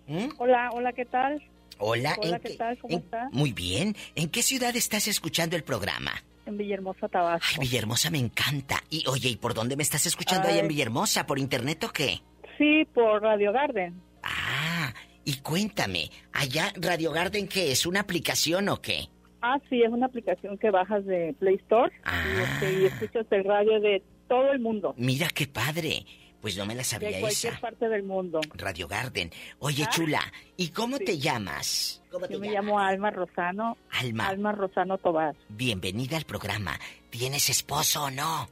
¿Mm? 0.06 0.32
Hola, 0.36 0.68
hola, 0.74 0.92
¿qué 0.92 1.06
tal? 1.06 1.42
Hola, 1.78 2.14
Hola, 2.20 2.36
¿en 2.36 2.42
¿qué 2.42 2.48
qué- 2.50 2.56
tal? 2.56 2.78
¿Cómo 2.78 2.92
en- 2.94 3.00
estás? 3.04 3.32
Muy 3.32 3.52
bien. 3.54 3.96
¿En 4.16 4.28
qué 4.28 4.42
ciudad 4.42 4.76
estás 4.76 5.08
escuchando 5.08 5.56
el 5.56 5.64
programa? 5.64 6.12
En 6.44 6.58
Villahermosa, 6.58 7.08
Tabasco. 7.08 7.46
Ay, 7.52 7.58
Villahermosa 7.66 8.10
me 8.10 8.18
encanta. 8.18 8.82
Y 8.90 9.06
oye, 9.08 9.30
¿y 9.30 9.36
por 9.36 9.54
dónde 9.54 9.76
me 9.76 9.82
estás 9.82 10.04
escuchando 10.04 10.46
ahí 10.48 10.58
en. 10.58 10.68
Villahermosa? 10.68 11.24
¿Por 11.24 11.38
internet 11.38 11.82
o 11.84 11.90
qué? 11.90 12.20
Sí, 12.58 12.84
por 12.92 13.22
Radio 13.22 13.50
Garden. 13.50 13.98
Ah, 14.22 14.92
y 15.24 15.34
cuéntame, 15.38 16.10
¿allá 16.32 16.72
Radio 16.76 17.12
Garden 17.12 17.48
qué 17.48 17.72
es? 17.72 17.86
¿Una 17.86 18.00
aplicación 18.00 18.68
o 18.68 18.80
qué? 18.80 19.08
Ah, 19.40 19.58
sí, 19.68 19.82
es 19.82 19.90
una 19.90 20.06
aplicación 20.06 20.56
que 20.58 20.70
bajas 20.70 21.04
de 21.04 21.34
Play 21.38 21.56
Store 21.56 21.92
y, 22.04 22.40
este, 22.42 22.80
y 22.80 22.84
escuchas 22.86 23.26
el 23.30 23.44
radio 23.44 23.80
de 23.80 24.02
todo 24.28 24.52
el 24.52 24.60
mundo, 24.60 24.94
Mira 24.96 25.28
qué 25.34 25.46
padre. 25.46 26.06
Pues 26.40 26.56
no 26.56 26.66
me 26.66 26.74
la 26.74 26.78
de 26.78 26.84
sabía 26.84 27.20
cualquier 27.20 27.52
esa. 27.52 27.60
parte 27.60 27.88
del 27.88 28.02
mundo. 28.02 28.40
Radio 28.54 28.88
Garden. 28.88 29.30
Oye, 29.60 29.84
Ah. 29.86 29.90
chula, 29.92 30.20
¿y 30.56 30.70
cómo 30.70 30.98
te 30.98 31.16
llamas? 31.18 32.02
¿Cómo 32.10 32.26
te 32.26 32.32
Yo 32.34 32.40
me 32.40 32.48
llamas? 32.48 32.64
llamo 32.64 32.78
Alma 32.80 33.10
Rosano. 33.12 33.76
Alma. 33.90 34.26
Alma 34.26 34.50
Rosano 34.50 34.98
Tobar. 34.98 35.36
Bienvenida 35.48 36.16
al 36.16 36.24
programa. 36.24 36.76
¿Tienes 37.10 37.48
esposo 37.48 38.04
o 38.04 38.10
no? 38.10 38.48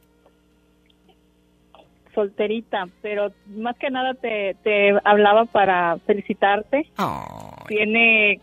Solterita, 2.13 2.87
pero 3.01 3.31
más 3.47 3.75
que 3.77 3.89
nada 3.89 4.13
te, 4.13 4.55
te 4.63 4.93
hablaba 5.03 5.45
para 5.45 5.97
felicitarte. 6.05 6.87
Tiene 7.67 8.39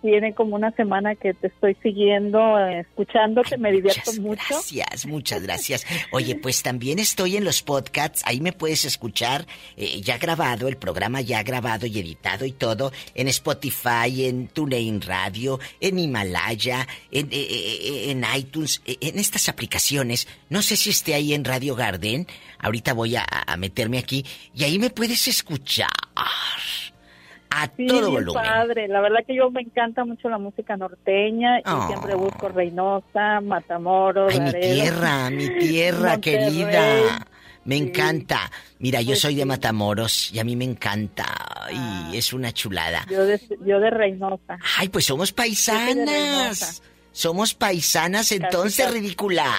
tiene 0.00 0.34
como 0.34 0.56
una 0.56 0.70
semana 0.72 1.14
que 1.14 1.34
te 1.34 1.48
estoy 1.48 1.76
siguiendo, 1.82 2.58
eh, 2.58 2.80
escuchándote, 2.80 3.58
me 3.58 3.72
divierto 3.72 4.12
mucho. 4.20 4.42
Gracias, 4.48 5.06
muchas 5.06 5.42
gracias. 5.42 5.86
Oye, 6.12 6.34
pues 6.36 6.62
también 6.62 6.98
estoy 6.98 7.36
en 7.36 7.44
los 7.44 7.62
podcasts, 7.62 8.22
ahí 8.24 8.40
me 8.40 8.52
puedes 8.52 8.84
escuchar 8.84 9.46
eh, 9.76 10.00
ya 10.00 10.18
grabado, 10.18 10.68
el 10.68 10.76
programa 10.76 11.20
ya 11.20 11.42
grabado 11.42 11.86
y 11.86 11.98
editado 11.98 12.44
y 12.44 12.52
todo, 12.52 12.92
en 13.14 13.28
Spotify, 13.28 14.26
en 14.26 14.48
TuneIn 14.48 15.00
Radio, 15.00 15.60
en 15.80 15.98
Himalaya, 15.98 16.86
en, 17.10 17.28
eh, 17.30 18.10
en 18.10 18.24
iTunes, 18.36 18.82
en 18.84 19.18
estas 19.18 19.48
aplicaciones. 19.48 20.28
No 20.48 20.62
sé 20.62 20.76
si 20.76 20.90
esté 20.90 21.14
ahí 21.14 21.34
en 21.34 21.44
Radio 21.44 21.74
Garden, 21.74 22.26
ahorita 22.58 22.92
voy 22.92 23.16
a, 23.16 23.24
a 23.24 23.56
meterme 23.56 23.98
aquí 23.98 24.24
y 24.54 24.64
ahí 24.64 24.78
me 24.78 24.90
puedes 24.90 25.28
escuchar 25.28 25.88
a 27.50 27.68
todo 27.68 28.10
volumen. 28.12 28.42
padre. 28.42 28.88
La 28.88 29.00
verdad 29.00 29.18
que 29.26 29.34
yo 29.34 29.50
me 29.50 29.60
encanta 29.62 30.04
mucho 30.04 30.28
la 30.28 30.38
música 30.38 30.76
norteña 30.76 31.58
y 31.58 31.62
Oh. 31.66 31.86
siempre 31.88 32.14
busco 32.14 32.48
Reynosa, 32.48 33.40
Matamoros, 33.42 34.32
Ay, 34.32 34.40
mi 34.40 34.52
tierra, 34.60 35.30
mi 35.30 35.48
tierra 35.58 36.10
Monterrey. 36.12 36.20
querida. 36.20 37.26
Me 37.64 37.76
encanta. 37.76 38.50
Mira, 38.78 39.02
yo 39.02 39.14
soy 39.16 39.34
de 39.34 39.44
Matamoros 39.44 40.32
y 40.32 40.38
a 40.38 40.44
mí 40.44 40.56
me 40.56 40.64
encanta. 40.64 41.26
Y 42.10 42.16
es 42.16 42.32
una 42.32 42.52
chulada. 42.52 43.04
Yo 43.10 43.26
de, 43.26 43.38
yo 43.66 43.78
de 43.80 43.90
Reynosa. 43.90 44.58
Ay, 44.78 44.88
pues 44.88 45.04
somos 45.04 45.32
paisanas. 45.32 46.82
Somos 47.12 47.54
paisanas 47.54 48.32
entonces, 48.32 48.86
casi. 48.86 48.98
ridícula. 48.98 49.52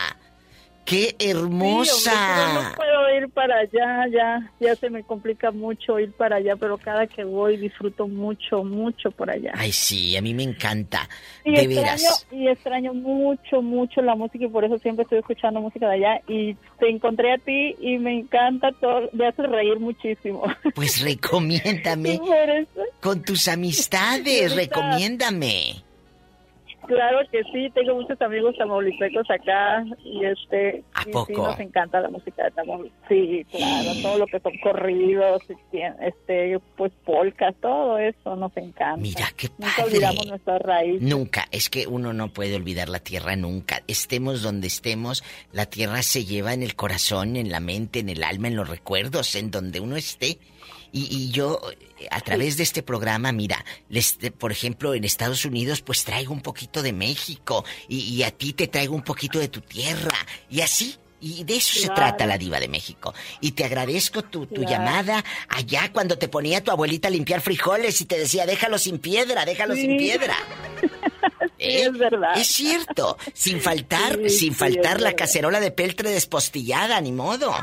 ¡Qué 0.91 1.15
Sí, 1.17 1.31
hombre, 1.31 1.31
hermosa! 1.31 2.53
no 2.53 2.75
puedo 2.75 3.17
ir 3.17 3.29
para 3.29 3.59
allá, 3.59 4.07
ya, 4.11 4.51
ya 4.59 4.75
se 4.75 4.89
me 4.89 5.03
complica 5.03 5.49
mucho 5.51 5.97
ir 5.99 6.11
para 6.11 6.35
allá, 6.35 6.57
pero 6.57 6.77
cada 6.77 7.07
que 7.07 7.23
voy 7.23 7.55
disfruto 7.55 8.09
mucho, 8.09 8.65
mucho 8.65 9.09
por 9.11 9.31
allá. 9.31 9.53
Ay, 9.55 9.71
sí, 9.71 10.17
a 10.17 10.21
mí 10.21 10.33
me 10.33 10.43
encanta. 10.43 11.07
Y 11.45 11.51
de 11.51 11.61
extraño, 11.61 11.81
veras. 11.81 12.27
y 12.29 12.47
extraño 12.49 12.93
mucho, 12.93 13.61
mucho 13.61 14.01
la 14.01 14.15
música 14.15 14.43
y 14.43 14.49
por 14.49 14.65
eso 14.65 14.77
siempre 14.79 15.03
estoy 15.03 15.19
escuchando 15.19 15.61
música 15.61 15.87
de 15.87 15.95
allá 15.95 16.21
y 16.27 16.55
te 16.77 16.89
encontré 16.89 17.35
a 17.35 17.37
ti 17.37 17.73
y 17.79 17.97
me 17.97 18.19
encanta 18.19 18.73
todo, 18.81 19.09
me 19.13 19.27
haces 19.27 19.49
reír 19.49 19.79
muchísimo. 19.79 20.43
Pues 20.75 21.01
recomiéndame 21.05 22.19
con 22.99 23.23
tus 23.23 23.47
amistades, 23.47 24.53
recomiéndame. 24.53 25.90
Claro 26.87 27.19
que 27.31 27.43
sí, 27.51 27.69
tengo 27.73 27.95
muchos 27.95 28.19
amigos 28.21 28.55
tamaulipecos 28.57 29.29
acá 29.29 29.83
y 30.03 30.25
este 30.25 30.83
¿A 30.93 31.01
y 31.01 31.05
sí 31.05 31.11
poco? 31.11 31.47
nos 31.47 31.59
encanta 31.59 31.99
la 32.01 32.09
música 32.09 32.43
de 32.43 32.51
Tamaulipas. 32.51 32.99
Sí, 33.09 33.45
claro, 33.51 33.89
todo 34.01 34.17
lo 34.19 34.27
que 34.27 34.39
son 34.39 34.53
corridos, 34.63 35.41
este, 36.01 36.59
pues 36.75 36.91
polcas, 37.05 37.55
todo 37.61 37.97
eso 37.97 38.35
nos 38.35 38.55
encanta. 38.57 38.97
Mira 38.97 39.27
qué 39.37 39.47
Nunca 39.57 39.73
padre. 39.77 39.89
olvidamos 39.91 40.27
nuestra 40.27 40.59
raíz. 40.59 41.01
Nunca, 41.01 41.45
es 41.51 41.69
que 41.69 41.87
uno 41.87 42.13
no 42.13 42.29
puede 42.29 42.55
olvidar 42.55 42.89
la 42.89 42.99
tierra 42.99 43.35
nunca. 43.35 43.81
Estemos 43.87 44.41
donde 44.41 44.67
estemos, 44.67 45.23
la 45.51 45.65
tierra 45.65 46.01
se 46.03 46.25
lleva 46.25 46.53
en 46.53 46.63
el 46.63 46.75
corazón, 46.75 47.35
en 47.35 47.51
la 47.51 47.59
mente, 47.59 47.99
en 47.99 48.09
el 48.09 48.23
alma, 48.23 48.47
en 48.47 48.55
los 48.55 48.69
recuerdos, 48.69 49.35
en 49.35 49.51
donde 49.51 49.79
uno 49.79 49.95
esté. 49.95 50.37
Y, 50.93 51.07
y 51.09 51.31
yo, 51.31 51.59
a 52.09 52.21
través 52.21 52.57
de 52.57 52.63
este 52.63 52.81
programa, 52.83 53.31
mira, 53.31 53.63
les, 53.89 54.17
por 54.37 54.51
ejemplo, 54.51 54.93
en 54.95 55.03
Estados 55.03 55.45
Unidos, 55.45 55.81
pues 55.81 56.03
traigo 56.03 56.33
un 56.33 56.41
poquito 56.41 56.81
de 56.81 56.93
México. 56.93 57.63
Y, 57.87 57.99
y 57.99 58.23
a 58.23 58.31
ti 58.31 58.53
te 58.53 58.67
traigo 58.67 58.95
un 58.95 59.03
poquito 59.03 59.37
de 59.39 59.47
tu 59.49 59.61
tierra. 59.61 60.15
Y 60.49 60.61
así. 60.61 60.95
Y 61.23 61.43
de 61.43 61.57
eso 61.57 61.79
se 61.79 61.89
trata 61.89 62.25
la 62.25 62.35
diva 62.39 62.59
de 62.59 62.67
México. 62.67 63.13
Y 63.41 63.51
te 63.51 63.63
agradezco 63.63 64.23
tu, 64.23 64.47
tu 64.47 64.55
Claro. 64.61 64.71
llamada 64.71 65.23
allá 65.49 65.91
cuando 65.93 66.17
te 66.17 66.27
ponía 66.27 66.63
tu 66.63 66.71
abuelita 66.71 67.09
a 67.09 67.11
limpiar 67.11 67.41
frijoles 67.41 68.01
y 68.01 68.05
te 68.05 68.17
decía, 68.17 68.47
déjalo 68.47 68.79
sin 68.79 68.97
piedra, 68.97 69.45
déjalo 69.45 69.75
sin 69.75 69.97
piedra. 69.97 70.35
¿Eh? 71.59 71.83
es 71.83 71.93
verdad. 71.95 72.35
Es 72.35 72.47
cierto, 72.47 73.19
sin 73.35 73.61
faltar, 73.61 74.17
Sí, 74.23 74.29
sin 74.31 74.55
faltar 74.55 74.99
la 74.99 75.09
verdad. 75.09 75.15
cacerola 75.15 75.59
de 75.59 75.69
peltre 75.69 76.09
despostillada, 76.09 76.99
ni 77.01 77.11
modo. 77.11 77.53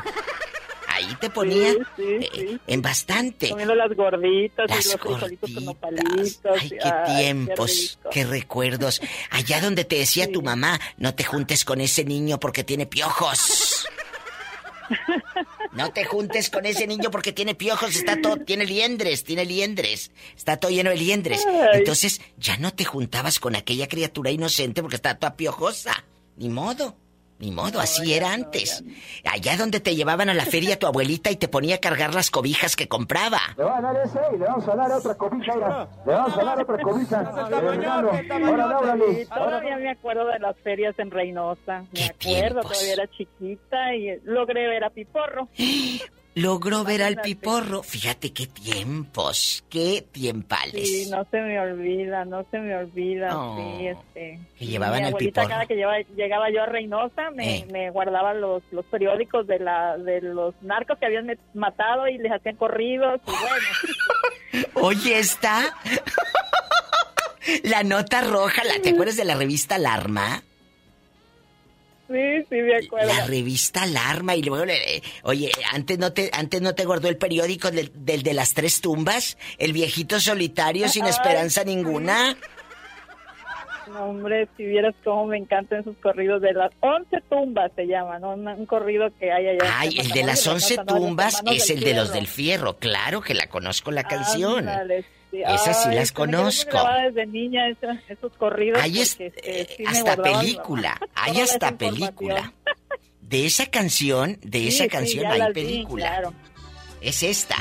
Ahí 0.99 1.15
te 1.19 1.29
ponía 1.29 1.71
Sí, 1.73 1.79
sí, 1.95 2.29
eh, 2.33 2.57
en 2.67 2.81
bastante. 2.81 3.49
Comiendo 3.49 3.73
las 3.75 3.95
gorditas 3.95 4.69
Las 4.69 4.85
y 4.85 4.89
los 4.89 4.97
con 4.97 5.19
gorditas. 5.19 5.49
nopalitos. 5.49 6.57
Ay, 6.61 6.69
qué 6.69 6.79
ay, 6.83 7.15
tiempos, 7.17 7.99
qué 8.11 8.25
recuerdos. 8.25 9.01
Allá 9.31 9.61
donde 9.61 9.85
te 9.85 9.95
decía 9.97 10.31
tu 10.31 10.41
mamá, 10.41 10.79
no 10.97 11.15
te 11.15 11.23
juntes 11.23 11.63
con 11.63 11.79
ese 11.81 12.03
niño 12.03 12.39
porque 12.39 12.63
tiene 12.63 12.85
piojos. 12.85 13.85
No 15.73 15.91
te 15.91 16.03
juntes 16.03 16.49
con 16.49 16.65
ese 16.65 16.87
niño 16.87 17.11
porque 17.11 17.31
tiene 17.31 17.53
piojos, 17.53 17.95
está 17.95 18.19
todo, 18.19 18.37
tiene 18.37 18.65
liendres, 18.65 19.23
tiene 19.23 19.45
liendres, 19.45 20.11
está 20.35 20.57
todo 20.57 20.71
lleno 20.71 20.89
de 20.89 20.97
liendres. 20.97 21.45
Ay. 21.45 21.69
Entonces, 21.79 22.19
ya 22.37 22.57
no 22.57 22.73
te 22.73 22.85
juntabas 22.85 23.39
con 23.39 23.55
aquella 23.55 23.87
criatura 23.87 24.31
inocente 24.31 24.81
porque 24.81 24.95
está 24.95 25.17
toda 25.17 25.35
piojosa. 25.37 26.03
Ni 26.37 26.49
modo, 26.49 26.97
ni 27.39 27.51
modo, 27.51 27.79
así 27.79 28.13
era 28.13 28.33
antes. 28.33 28.83
Allá 29.23 29.55
donde 29.57 29.79
te 29.79 29.95
llevaban 29.95 30.29
a 30.29 30.33
la 30.33 30.45
feria 30.45 30.77
tu 30.77 30.87
abuelita 30.87 31.31
y 31.31 31.37
te 31.37 31.47
ponía 31.47 31.75
a 31.75 31.77
cargar 31.79 32.13
las 32.13 32.29
cobijas 32.29 32.75
que 32.75 32.87
compraba. 32.87 33.39
Le 33.57 33.63
van 33.63 33.85
a 33.85 33.93
dar 33.93 34.05
ese 34.05 34.19
y 34.33 34.37
le 34.37 34.45
vamos 34.45 34.67
a 34.67 34.75
dar 34.75 34.91
otra 34.91 35.15
cobija. 35.15 35.55
Le 36.05 36.13
vamos 36.13 36.37
a 36.37 36.43
dar 36.43 36.61
otra 36.61 36.81
cobija. 36.81 37.31
Todavía 39.33 39.77
me 39.77 39.89
acuerdo 39.91 40.25
de 40.27 40.39
las 40.39 40.57
ferias 40.57 40.99
en 40.99 41.11
Reynosa. 41.11 41.85
Me 41.93 42.05
acuerdo, 42.05 42.61
todavía 42.61 42.93
era 42.93 43.07
chiquita 43.07 43.95
y 43.95 44.19
logré 44.25 44.67
ver 44.67 44.83
a 44.83 44.89
Piporro. 44.89 45.47
Logró 46.41 46.83
ver 46.83 47.01
al 47.03 47.17
piporro. 47.21 47.83
Fíjate 47.83 48.31
qué 48.33 48.47
tiempos, 48.47 49.63
qué 49.69 50.05
tiempales. 50.11 50.87
Sí, 50.87 51.09
no 51.09 51.25
se 51.29 51.39
me 51.41 51.59
olvida, 51.59 52.25
no 52.25 52.45
se 52.51 52.59
me 52.59 52.75
olvida. 52.75 53.37
Oh, 53.37 53.77
sí, 53.79 53.87
este. 53.87 54.39
que 54.57 54.65
llevaban 54.65 54.99
mi 55.01 55.07
al 55.07 55.13
abuelita 55.13 55.41
piporro. 55.41 55.49
cada 55.49 55.65
que 55.65 55.75
lleva- 55.75 55.99
llegaba 56.15 56.49
yo 56.51 56.63
a 56.63 56.65
Reynosa 56.65 57.31
me, 57.31 57.57
Eh. 57.59 57.65
me 57.71 57.89
guardaba 57.91 58.33
los, 58.33 58.63
los 58.71 58.85
periódicos 58.85 59.47
de 59.47 59.59
la 59.59 59.97
de 59.97 60.21
los 60.21 60.53
narcos 60.61 60.97
que 60.97 61.05
habían 61.07 61.37
matado 61.53 62.07
y 62.07 62.17
les 62.17 62.31
hacían 62.31 62.55
corridos 62.55 63.19
y 63.27 63.31
bueno. 63.31 64.67
Oye, 64.75 65.19
está. 65.19 65.75
La 67.63 67.83
nota 67.83 68.21
roja, 68.21 68.63
la, 68.63 68.79
¿te 68.81 68.89
acuerdas 68.91 69.15
de 69.15 69.25
la 69.25 69.33
revista 69.35 69.75
Alarma? 69.75 70.43
Sí, 72.11 72.43
sí, 72.49 72.55
me 72.55 72.75
acuerdo. 72.77 73.07
La 73.07 73.25
revista 73.27 73.83
Alarma 73.83 74.35
y 74.35 74.41
luego, 74.41 74.65
le- 74.65 75.03
oye, 75.23 75.51
antes 75.71 75.99
no 75.99 76.11
te, 76.11 76.29
antes 76.33 76.59
no 76.61 76.73
te 76.73 76.83
guardó 76.85 77.07
el 77.07 77.17
periódico 77.17 77.69
del, 77.69 77.91
del 77.93 78.23
de 78.23 78.33
las 78.33 78.53
tres 78.55 78.81
tumbas, 78.81 79.37
el 79.59 79.73
viejito 79.73 80.19
solitario 80.19 80.89
sin 80.89 81.03
Ay, 81.03 81.11
esperanza 81.11 81.63
ninguna. 81.63 82.35
No, 83.87 84.05
hombre, 84.05 84.47
si 84.55 84.65
vieras 84.65 84.93
cómo 85.03 85.25
me 85.25 85.37
encantan 85.37 85.79
esos 85.81 85.97
corridos 85.97 86.41
de 86.43 86.53
las 86.53 86.71
once 86.79 87.17
tumbas 87.27 87.71
se 87.75 87.85
llaman, 87.87 88.21
¿no? 88.21 88.33
Un, 88.33 88.47
un 88.47 88.65
corrido 88.67 89.09
que 89.19 89.31
hay 89.31 89.47
allá. 89.47 89.59
Ay, 89.79 89.97
el 89.99 90.09
de 90.09 90.23
las 90.23 90.45
once 90.45 90.77
tumbas 90.87 91.41
es 91.51 91.69
el 91.71 91.79
de 91.79 91.93
los 91.95 92.13
del 92.13 92.27
fierro, 92.27 92.77
claro 92.77 93.21
que 93.21 93.33
la 93.33 93.47
conozco 93.47 93.91
la 93.91 94.03
canción. 94.03 94.69
Ándale, 94.69 95.05
sí. 95.31 95.41
Esas 95.43 95.83
sí 95.83 95.89
Ay, 95.89 95.95
las 95.95 96.11
conozco. 96.11 96.77
desde 97.05 97.25
niña 97.27 97.67
esa- 97.69 98.01
esos 98.07 98.31
corridos. 98.37 98.81
Hay 98.81 98.99
es- 98.99 99.15
porque, 99.15 99.27
este, 99.27 99.75
sí 99.77 99.83
me 99.83 99.89
hasta 99.89 100.15
película, 100.21 100.99
hay 101.15 101.41
hasta 101.41 101.77
película. 101.77 102.53
De 103.21 103.45
esa 103.45 103.65
canción, 103.67 104.37
de 104.41 104.59
Sí, 104.59 104.67
esa 104.69 104.83
sí, 104.85 104.89
canción 104.89 105.25
hay 105.27 105.39
las 105.39 105.47
vi, 105.49 105.53
película. 105.53 106.07
claro. 106.07 106.33
Es 107.01 107.21
esta. 107.23 107.55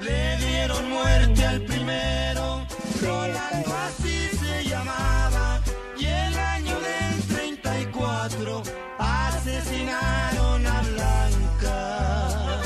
Le 0.00 0.36
dieron 0.38 0.88
muerte 0.90 1.44
al 1.44 1.60
primero, 1.62 2.66
Rolando 3.02 3.76
así 3.76 4.28
se 4.38 4.64
llamaba, 4.68 5.60
y 5.98 6.04
el 6.06 6.38
año 6.38 6.76
del 6.80 7.22
34 7.36 8.62
asesinaron 8.98 10.66
a 10.66 10.80
Blanca. 10.82 12.62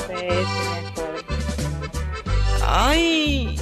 ¡Ay! 2.67 3.59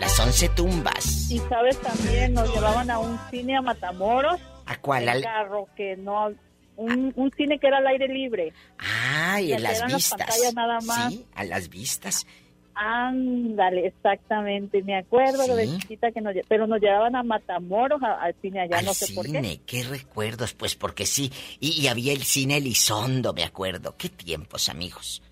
Las 0.00 0.18
once 0.20 0.48
tumbas. 0.50 1.30
Y 1.30 1.38
sabes 1.48 1.80
también, 1.80 2.34
nos 2.34 2.52
llevaban 2.54 2.90
a 2.90 2.98
un 2.98 3.18
cine 3.30 3.56
a 3.56 3.62
Matamoros. 3.62 4.40
¿A 4.66 4.76
cuál? 4.80 5.08
Al- 5.08 5.22
carro 5.22 5.68
que 5.76 5.96
no... 5.96 6.32
Un, 6.76 7.10
un 7.16 7.30
cine 7.34 7.58
que 7.58 7.68
era 7.68 7.78
al 7.78 7.86
aire 7.86 8.06
libre. 8.06 8.52
Ay, 8.78 9.46
que 9.48 9.54
en 9.54 9.62
las 9.62 9.78
eran 9.78 9.92
las 9.92 9.96
vistas. 10.02 10.18
pantallas 10.18 10.54
nada 10.54 10.78
más. 10.82 11.12
Sí, 11.12 11.24
a 11.34 11.44
las 11.44 11.70
vistas. 11.70 12.26
Ándale, 12.74 13.86
exactamente. 13.86 14.82
Me 14.82 14.98
acuerdo 14.98 15.56
de 15.56 15.66
Sí. 15.66 15.78
chiquita 15.78 16.12
que 16.12 16.20
nos... 16.20 16.34
Pero 16.46 16.66
nos 16.66 16.78
llevaban 16.78 17.16
a 17.16 17.22
Matamoros 17.22 18.02
al 18.02 18.34
cine 18.42 18.60
allá, 18.60 18.78
Al 18.78 18.84
no 18.84 18.92
sé 18.92 19.14
por 19.14 19.24
qué. 19.24 19.32
cine, 19.32 19.60
qué 19.66 19.84
recuerdos, 19.84 20.52
pues 20.52 20.74
porque 20.74 21.06
sí. 21.06 21.32
Y, 21.58 21.80
y 21.80 21.88
había 21.88 22.12
el 22.12 22.24
cine 22.24 22.58
Elizondo, 22.58 23.32
me 23.32 23.44
acuerdo. 23.44 23.96
Qué 23.96 24.10
tiempos, 24.10 24.68
amigos. 24.68 25.22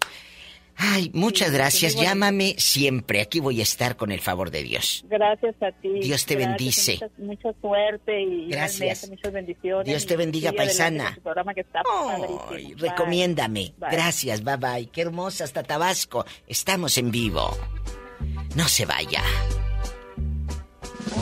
Ay, 0.77 1.11
muchas 1.15 1.53
gracias. 1.53 1.95
Llámame 1.95 2.57
siempre. 2.59 3.21
Aquí 3.21 3.41
voy 3.41 3.61
a 3.61 3.63
estar 3.63 3.97
con 3.97 4.11
el 4.13 4.21
favor 4.21 4.51
de 4.51 4.63
Dios. 4.63 5.05
Gracias 5.09 5.55
a 5.63 5.71
ti. 5.73 6.01
Dios 6.01 6.27
te 6.27 6.37
bendice. 6.37 6.99
Mucha, 7.19 7.53
suerte 7.61 8.23
y 8.23 8.49
gracias. 8.49 9.09
muchas 9.09 9.33
bendiciones. 9.33 9.87
Dios 9.87 10.07
te 10.07 10.17
bendiga, 10.17 10.53
paisana. 10.53 11.17
Programa 11.23 11.55
que 11.55 11.61
está 11.61 11.83
Ay, 12.51 12.75
recomiéndame. 12.75 13.75
Gracias, 13.79 14.43
bye 14.43 14.57
bye. 14.57 14.87
Qué 14.87 15.03
hermosa 15.03 15.45
hasta 15.45 15.63
Tabasco. 15.63 16.25
Estamos 16.47 16.99
en 16.99 17.11
vivo. 17.11 17.57
No 18.57 18.69
se 18.69 18.87
vaya. 18.87 19.23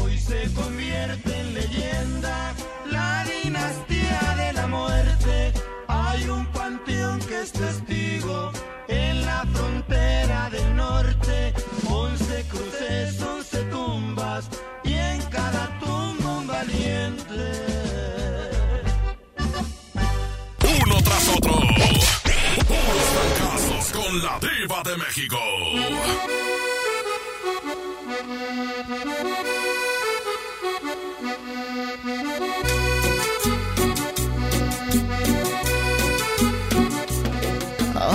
Hoy 0.02 0.18
se 0.18 0.52
convierte 0.54 1.38
en 1.38 1.54
leyenda 1.54 2.54
la 2.90 3.24
dinastía 3.42 4.34
de 4.36 4.52
la 4.52 4.66
muerte. 4.66 5.52
Hay 5.88 6.28
un 6.28 6.46
panteón 6.46 7.18
que 7.20 7.40
es 7.40 7.52
testigo 7.52 8.52
en 8.92 9.24
la 9.24 9.46
frontera 9.52 10.50
del 10.50 10.76
norte. 10.76 11.54
Once 11.88 12.44
cruces, 12.48 13.20
once 13.22 13.58
tumbas 13.64 14.48
y 14.84 14.94
en 14.94 15.22
cada 15.30 15.78
tumba 15.80 16.38
un 16.38 16.46
valiente. 16.46 17.42
Uno 20.82 21.02
tras 21.02 21.28
otro. 21.28 21.60
casos 23.38 23.92
con 23.92 24.22
la 24.22 24.38
diva 24.40 24.82
de 24.84 24.96
México. 24.96 25.38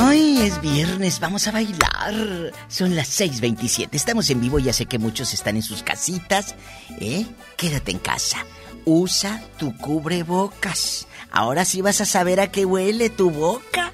Hoy 0.08 0.38
es 0.39 0.62
viernes, 0.62 1.20
vamos 1.20 1.50
a 1.50 1.52
bailar. 1.52 2.13
Son 2.70 2.96
las 2.96 3.10
6:27. 3.10 3.98
Estamos 3.98 4.30
en 4.30 4.39
vivo, 4.39 4.58
ya 4.58 4.72
sé 4.72 4.86
que 4.86 5.00
muchos 5.00 5.34
están 5.34 5.58
en 5.58 5.63
sus 5.63 5.84
casitas. 5.84 6.56
¿Eh? 7.02 7.26
Quédate 7.58 7.91
en 7.91 8.00
casa. 8.00 8.38
Usa 8.86 9.41
tu 9.58 9.76
cubrebocas. 9.76 11.08
Ahora 11.30 11.65
sí 11.65 11.82
vas 11.82 12.00
a 12.00 12.06
saber 12.06 12.39
a 12.39 12.50
qué 12.50 12.63
huele 12.63 13.10
tu 13.10 13.32
boca. 13.32 13.91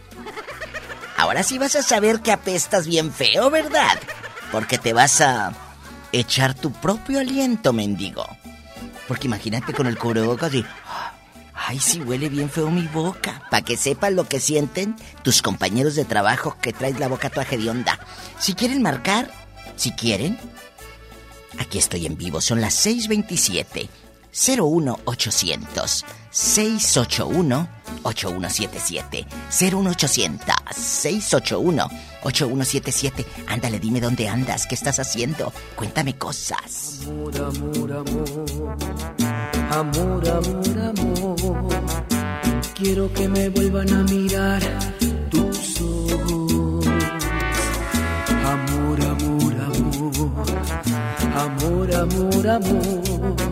Ahora 1.18 1.42
sí 1.42 1.58
vas 1.58 1.76
a 1.76 1.82
saber 1.82 2.20
que 2.20 2.32
apestas 2.32 2.86
bien 2.86 3.12
feo, 3.12 3.50
¿verdad? 3.50 3.98
Porque 4.52 4.78
te 4.78 4.94
vas 4.94 5.20
a 5.20 5.52
echar 6.12 6.54
tu 6.54 6.72
propio 6.74 7.22
aliento, 7.22 7.74
mendigo. 7.74 8.28
Porque 9.08 9.26
imagínate 9.26 9.74
con 9.74 9.88
el 9.88 9.98
cubrebocas 9.98 10.54
y 10.54 10.64
Ay, 11.66 11.80
sí 11.80 12.02
huele 12.02 12.28
bien 12.28 12.50
feo 12.50 12.70
mi 12.70 12.88
boca. 12.88 13.44
Para 13.50 13.64
que 13.64 13.78
sepan 13.78 14.16
lo 14.16 14.28
que 14.28 14.40
sienten 14.40 14.96
tus 15.24 15.42
compañeros 15.42 15.96
de 15.96 16.04
trabajo 16.04 16.58
que 16.62 16.74
traes 16.74 17.00
la 17.00 17.08
boca 17.08 17.30
toda 17.30 17.48
onda. 17.70 18.00
Si 18.38 18.54
quieren 18.54 18.82
marcar, 18.82 19.32
si 19.78 19.92
quieren, 19.92 20.38
aquí 21.60 21.78
estoy 21.78 22.06
en 22.06 22.18
vivo. 22.18 22.42
Son 22.42 22.60
las 22.60 22.74
627 22.74 23.90
01800 24.34 26.04
681 26.32 27.68
8177 28.04 29.28
01800 29.50 30.56
681 30.76 31.88
8177 32.24 33.26
Ándale, 33.48 33.80
dime 33.80 34.02
dónde 34.02 34.28
andas, 34.28 34.66
qué 34.68 34.76
estás 34.76 35.00
haciendo. 35.00 35.54
Cuéntame 35.76 36.18
cosas. 36.18 37.02
Amor, 37.06 37.38
amor, 37.38 37.92
amor. 37.92 38.78
Amor, 39.72 40.30
amor, 40.30 40.80
amor. 40.80 41.68
Quiero 42.76 43.14
que 43.14 43.28
me 43.28 43.50
vuelvan 43.50 43.94
a 43.94 44.04
mirar 44.04 44.62
tus 45.30 45.82
ojos. 45.82 46.88
Amor, 48.46 49.02
amor, 49.02 49.54
amor. 49.62 50.32
Amor, 51.36 51.96
amor, 51.96 52.48
amor. 52.48 53.43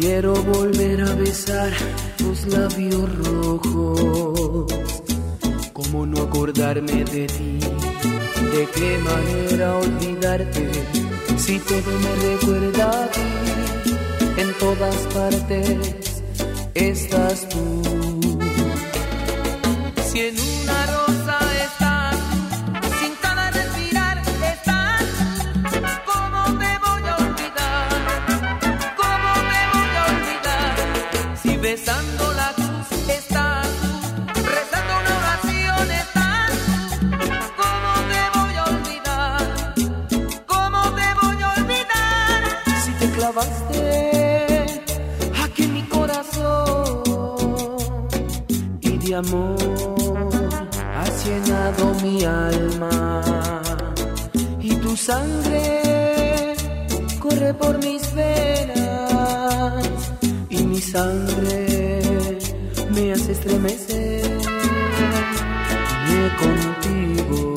Quiero 0.00 0.34
volver 0.34 1.02
a 1.02 1.14
besar 1.14 1.72
tus 2.18 2.46
labios 2.46 3.08
rojos. 3.18 4.74
¿Cómo 5.72 6.04
no 6.04 6.22
acordarme 6.22 7.04
de 7.04 7.26
ti? 7.28 7.58
¿De 7.60 8.68
qué 8.74 8.98
manera 8.98 9.76
olvidarte? 9.76 10.68
Si 11.38 11.60
todo 11.60 11.92
me 12.04 12.12
recuerda 12.28 13.04
a 13.04 13.10
ti, 13.12 13.20
en 14.36 14.52
todas 14.54 14.96
partes 15.14 16.04
estás 16.74 17.48
tú. 17.48 17.82
Si 20.10 20.20
en 20.20 20.53
amor 49.14 49.56
has 50.96 51.26
llenado 51.26 51.94
mi 52.02 52.24
alma 52.24 53.22
y 54.60 54.74
tu 54.76 54.96
sangre 54.96 56.54
corre 57.20 57.54
por 57.54 57.78
mis 57.78 58.12
venas 58.14 59.84
y 60.50 60.62
mi 60.64 60.80
sangre 60.80 62.38
me 62.90 63.12
hace 63.12 63.32
estremecer. 63.32 64.38
Me 66.08 66.36
contigo 66.42 67.53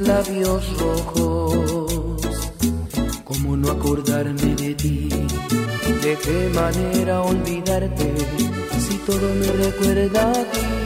labios 0.00 0.78
rojos. 0.78 2.20
¿Cómo 3.24 3.56
no 3.56 3.70
acordarme 3.70 4.54
de 4.54 4.74
ti? 4.74 5.08
¿De 6.02 6.16
qué 6.22 6.50
manera 6.54 7.22
olvidarte? 7.22 8.14
Si 8.78 8.96
todo 8.98 9.34
me 9.40 9.46
recuerda 9.64 10.30
a 10.30 10.34
ti, 10.34 10.85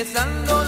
empezando 0.00 0.59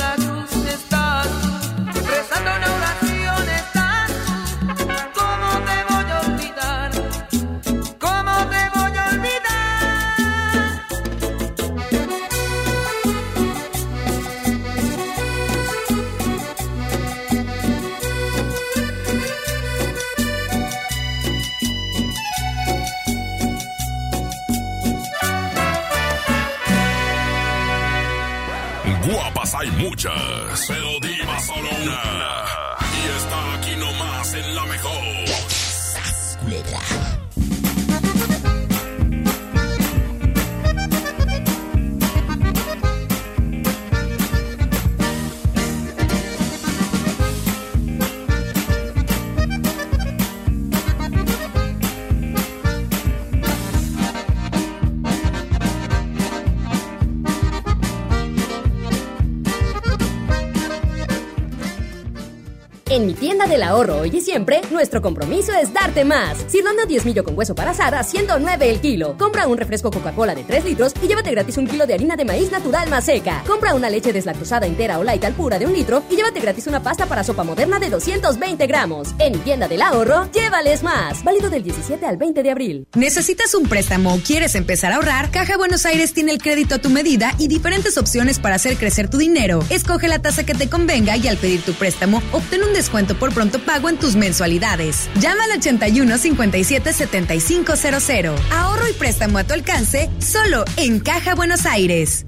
ahorro 63.62 64.00
hoy 64.00 64.10
y 64.14 64.20
siempre, 64.20 64.60
nuestro 64.70 65.02
compromiso 65.02 65.52
es 65.52 65.72
darte 65.72 66.04
más. 66.04 66.38
Cirlando 66.48 66.86
10 66.86 67.04
millo 67.04 67.24
con 67.24 67.36
hueso 67.36 67.54
para 67.54 67.70
asar 67.70 67.94
a 67.94 68.02
109 68.02 68.70
el 68.70 68.80
kilo. 68.80 69.16
Compra 69.18 69.46
un 69.46 69.56
refresco 69.56 69.90
Coca-Cola 69.90 70.34
de 70.34 70.44
3 70.44 70.64
litros 70.64 70.92
y 71.02 71.08
llévate 71.08 71.30
gratis 71.30 71.56
un 71.56 71.66
kilo 71.66 71.86
de 71.86 71.94
harina 71.94 72.16
de 72.16 72.24
maíz 72.24 72.50
natural 72.50 72.88
más 72.90 73.04
seca. 73.04 73.42
Compra 73.46 73.74
una 73.74 73.90
leche 73.90 74.12
deslactosada 74.12 74.66
entera 74.66 74.98
o 74.98 75.04
light 75.04 75.24
al 75.24 75.34
pura 75.34 75.58
de 75.58 75.66
un 75.66 75.72
litro 75.72 76.02
y 76.10 76.16
llévate 76.16 76.40
gratis 76.40 76.66
una 76.66 76.82
pasta 76.82 77.06
para 77.06 77.24
sopa 77.24 77.44
moderna 77.44 77.78
de 77.78 77.90
220 77.90 78.66
gramos. 78.66 79.08
En 79.18 79.38
tienda 79.40 79.68
del 79.68 79.82
ahorro, 79.82 80.30
llévales 80.32 80.82
más. 80.82 81.22
Válido 81.24 81.50
del 81.50 81.62
17 81.62 82.04
al 82.06 82.16
20 82.16 82.42
de 82.42 82.50
abril. 82.50 82.86
¿Necesitas 82.94 83.54
un 83.54 83.68
préstamo 83.68 84.14
o 84.14 84.18
quieres 84.18 84.54
empezar 84.54 84.92
a 84.92 84.96
ahorrar? 84.96 85.30
Caja 85.30 85.56
Buenos 85.56 85.86
Aires 85.86 86.12
tiene 86.12 86.32
el 86.32 86.42
crédito 86.42 86.76
a 86.76 86.78
tu 86.78 86.90
medida 86.90 87.34
y 87.38 87.48
diferentes 87.48 87.98
opciones 87.98 88.38
para 88.38 88.56
hacer 88.56 88.76
crecer 88.76 89.08
tu 89.08 89.18
dinero. 89.18 89.64
Escoge 89.70 90.08
la 90.08 90.20
tasa 90.20 90.44
que 90.44 90.54
te 90.54 90.68
convenga 90.68 91.16
y 91.16 91.28
al 91.28 91.36
pedir 91.36 91.62
tu 91.62 91.72
préstamo, 91.74 92.22
obtén 92.32 92.62
un 92.62 92.72
descuento 92.72 93.16
por 93.18 93.32
pronto 93.32 93.51
pago 93.58 93.88
en 93.88 93.96
tus 93.96 94.16
mensualidades. 94.16 95.08
Llama 95.20 95.44
al 95.44 95.58
81 95.58 96.18
57 96.18 96.92
7500. 96.92 98.40
Ahorro 98.52 98.88
y 98.88 98.92
préstamo 98.94 99.38
a 99.38 99.44
tu 99.44 99.54
alcance 99.54 100.10
solo 100.18 100.64
en 100.76 101.00
Caja 101.00 101.34
Buenos 101.34 101.66
Aires. 101.66 102.24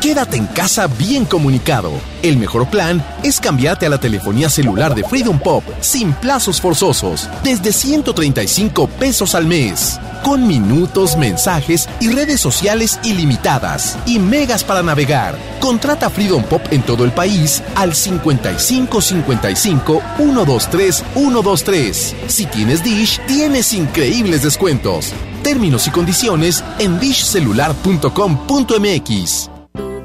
Quédate 0.00 0.36
en 0.36 0.46
casa 0.46 0.86
bien 0.86 1.24
comunicado. 1.24 1.90
El 2.22 2.36
mejor 2.36 2.70
plan 2.70 3.04
es 3.24 3.40
cambiarte 3.40 3.86
a 3.86 3.88
la 3.88 3.98
telefonía 3.98 4.48
celular 4.48 4.94
de 4.94 5.02
Freedom 5.02 5.40
Pop 5.40 5.64
sin 5.80 6.12
plazos 6.12 6.60
forzosos, 6.60 7.28
desde 7.42 7.72
135 7.72 8.86
pesos 8.86 9.34
al 9.34 9.46
mes, 9.46 9.98
con 10.22 10.46
minutos, 10.46 11.16
mensajes 11.16 11.88
y 11.98 12.10
redes 12.10 12.40
sociales 12.40 13.00
ilimitadas 13.02 13.98
y 14.06 14.20
megas 14.20 14.62
para 14.62 14.84
navegar. 14.84 15.36
Contrata 15.58 16.10
Freedom 16.10 16.44
Pop 16.44 16.62
en 16.70 16.82
todo 16.82 17.04
el 17.04 17.10
país 17.10 17.60
al 17.74 17.92
55 17.92 19.00
55 19.00 20.00
123 20.16 21.04
123. 21.14 22.14
Si 22.28 22.46
tienes 22.46 22.84
Dish, 22.84 23.20
tienes 23.26 23.72
increíbles 23.72 24.44
descuentos. 24.44 25.12
Términos 25.42 25.88
y 25.88 25.90
condiciones 25.90 26.62
en 26.78 27.00
dishcelular.com.mx 27.00 29.57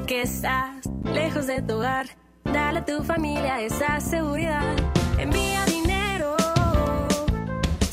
que 0.06 0.22
estás 0.22 0.86
lejos 1.04 1.46
de 1.46 1.62
tu 1.62 1.74
hogar. 1.74 2.06
Dale 2.44 2.80
a 2.80 2.84
tu 2.84 3.02
familia 3.04 3.60
esa 3.60 4.00
seguridad. 4.00 4.76
Envía 5.18 5.64
dinero. 5.64 6.36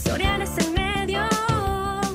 Soriana 0.03 0.43
es 0.43 0.57
el 0.57 0.73
medio. 0.73 1.21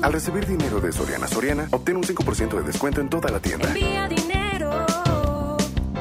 Al 0.01 0.13
recibir 0.13 0.45
dinero 0.45 0.79
de 0.79 0.91
Soriana 0.91 1.27
Soriana, 1.27 1.67
obtén 1.71 1.97
un 1.97 2.03
5% 2.03 2.57
de 2.57 2.63
descuento 2.63 3.01
en 3.01 3.09
toda 3.09 3.29
la 3.31 3.39
tienda. 3.39 3.67
Envía 3.69 4.07
dinero. 4.07 4.85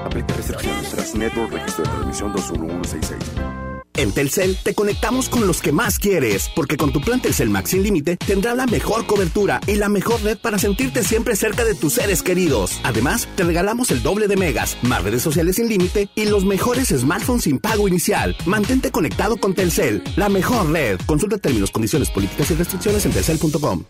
Aplica 0.05 0.35
restricciones 0.35 0.91
tras 0.91 1.15
Network 1.15 1.53
Registro 1.53 1.85
de 1.85 1.91
Transmisión 1.91 2.33
21166. 2.33 3.66
En 3.97 4.13
Telcel 4.13 4.59
te 4.63 4.75
conectamos 4.75 5.31
con 5.31 5.47
los 5.47 5.63
que 5.63 5.73
más 5.73 5.99
quieres, 5.99 6.51
porque 6.55 6.77
con 6.77 6.93
tu 6.93 7.01
plan 7.01 7.23
Telcel 7.23 7.49
Max 7.49 7.71
sin 7.71 7.83
límite 7.83 8.19
tendrás 8.19 8.55
la 8.55 8.67
mejor 8.67 9.07
cobertura 9.07 9.61
y 9.67 9.77
la 9.77 9.89
mejor 9.89 10.23
red 10.23 10.37
para 10.37 10.59
sentirte 10.59 11.03
siempre 11.03 11.35
cerca 11.35 11.65
de 11.65 11.75
tus 11.75 11.95
seres 11.95 12.23
queridos. 12.23 12.79
Además, 12.83 13.27
te 13.37 13.45
regalamos 13.45 13.91
el 13.91 14.03
doble 14.03 14.29
de 14.29 14.37
megas, 14.37 14.77
más 14.83 15.03
redes 15.03 15.23
sociales 15.23 15.57
sin 15.57 15.69
límite 15.69 16.11
y 16.15 16.27
los 16.27 16.45
mejores 16.45 16.89
smartphones 16.89 17.45
sin 17.45 17.59
pago 17.59 17.89
inicial. 17.89 18.37
Mantente 18.45 18.91
conectado 18.91 19.39
con 19.39 19.55
Telcel, 19.55 20.03
la 20.17 20.29
mejor 20.29 20.71
red. 20.71 21.01
Consulta 21.07 21.39
términos, 21.39 21.71
condiciones, 21.71 22.11
políticas 22.11 22.51
y 22.51 22.55
restricciones 22.55 23.07
en 23.07 23.13
telcel.com. 23.13 23.85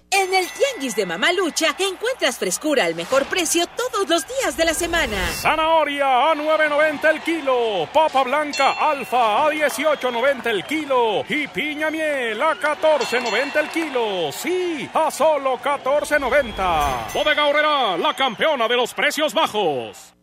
Tianguis 0.76 0.96
de 0.96 1.06
Mamalucha 1.06 1.74
encuentras 1.78 2.38
frescura 2.38 2.84
al 2.84 2.94
mejor 2.94 3.24
precio 3.26 3.66
todos 3.66 4.08
los 4.08 4.26
días 4.26 4.56
de 4.56 4.64
la 4.64 4.74
semana. 4.74 5.16
Zanahoria 5.32 6.30
a 6.30 6.34
9.90 6.34 7.10
el 7.10 7.20
kilo, 7.22 7.88
papa 7.92 8.22
blanca 8.24 8.72
alfa 8.72 9.46
a 9.46 9.50
18 9.50 10.10
8.90 10.10 10.46
el 10.46 10.64
kilo 10.64 11.24
y 11.28 11.48
piña 11.48 11.90
miel 11.90 12.40
a 12.42 12.54
14.90 12.54 13.56
el 13.56 13.68
kilo. 13.70 14.32
Sí, 14.32 14.88
a 14.92 15.10
solo 15.10 15.58
14.90. 15.58 17.12
Bodega 17.14 17.46
Horrera, 17.46 17.96
la 17.96 18.14
campeona 18.14 18.68
de 18.68 18.76
los 18.76 18.92
precios 18.92 19.32
bajos. 19.32 20.14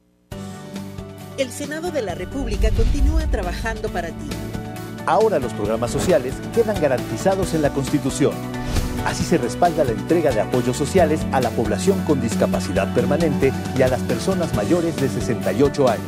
El 1.38 1.52
Senado 1.52 1.90
de 1.90 2.02
la 2.02 2.14
República 2.14 2.70
continúa 2.72 3.26
trabajando 3.28 3.90
para 3.90 4.10
ti. 4.10 4.30
Ahora 5.06 5.40
los 5.40 5.54
programas 5.54 5.92
sociales 5.92 6.36
quedan 6.54 6.80
garantizados 6.80 7.54
en 7.54 7.62
la 7.62 7.72
Constitución. 7.72 8.34
Así 9.06 9.24
se 9.24 9.38
respalda 9.38 9.84
la 9.84 9.92
entrega 9.92 10.32
de 10.32 10.42
apoyos 10.42 10.78
sociales 10.78 11.22
a 11.32 11.42
la 11.42 11.50
población 11.50 12.04
con 12.06 12.22
discapacidad 12.22 12.94
permanente 12.94 13.52
y 13.78 13.82
a 13.82 13.88
las 13.88 14.02
personas 14.02 14.54
mayores 14.56 14.96
de 14.96 15.10
68 15.10 15.90
años. 15.90 16.06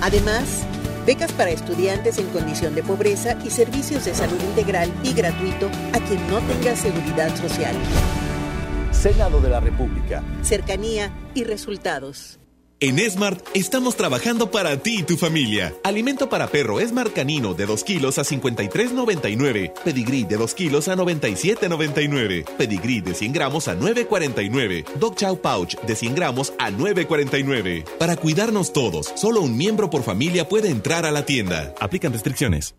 Además, 0.00 0.64
becas 1.06 1.32
para 1.32 1.50
estudiantes 1.50 2.18
en 2.18 2.28
condición 2.28 2.74
de 2.74 2.82
pobreza 2.82 3.36
y 3.44 3.50
servicios 3.50 4.04
de 4.04 4.14
salud 4.14 4.40
integral 4.42 4.92
y 5.02 5.12
gratuito 5.12 5.70
a 5.92 6.00
quien 6.00 6.28
no 6.28 6.38
tenga 6.40 6.76
seguridad 6.76 7.34
social. 7.36 7.76
Senado 8.90 9.40
de 9.40 9.48
la 9.48 9.60
República. 9.60 10.22
Cercanía 10.42 11.12
y 11.34 11.44
resultados. 11.44 12.40
En 12.80 12.96
Smart 13.10 13.44
estamos 13.54 13.96
trabajando 13.96 14.52
para 14.52 14.76
ti 14.76 14.98
y 15.00 15.02
tu 15.02 15.16
familia. 15.16 15.74
Alimento 15.82 16.28
para 16.28 16.46
perro 16.46 16.78
Smart 16.78 17.12
Canino 17.12 17.52
de 17.52 17.66
2 17.66 17.82
kilos 17.82 18.18
a 18.18 18.22
53.99. 18.22 19.72
Pedigrí 19.82 20.22
de 20.22 20.36
2 20.36 20.54
kilos 20.54 20.86
a 20.86 20.94
97.99. 20.94 22.44
Pedigrí 22.56 23.00
de 23.00 23.14
100 23.14 23.32
gramos 23.32 23.66
a 23.66 23.74
9.49. 23.74 24.84
Dog 24.94 25.16
Chow 25.16 25.40
Pouch 25.40 25.74
de 25.88 25.96
100 25.96 26.14
gramos 26.14 26.52
a 26.60 26.70
9.49. 26.70 27.82
Para 27.98 28.14
cuidarnos 28.14 28.72
todos, 28.72 29.12
solo 29.16 29.40
un 29.40 29.56
miembro 29.56 29.90
por 29.90 30.04
familia 30.04 30.48
puede 30.48 30.70
entrar 30.70 31.04
a 31.04 31.10
la 31.10 31.26
tienda. 31.26 31.74
Aplican 31.80 32.12
restricciones. 32.12 32.76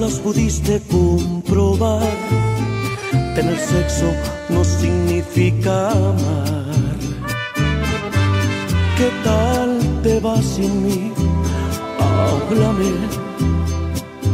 Las 0.00 0.14
pudiste 0.20 0.80
comprobar. 0.90 2.02
Tener 3.34 3.58
sexo 3.58 4.12
no 4.48 4.64
significa 4.64 5.90
amar. 5.90 6.96
¿Qué 8.96 9.10
tal 9.24 9.78
te 10.02 10.20
va 10.20 10.40
sin 10.42 10.82
mí? 10.84 11.12
Háblame 11.98 12.90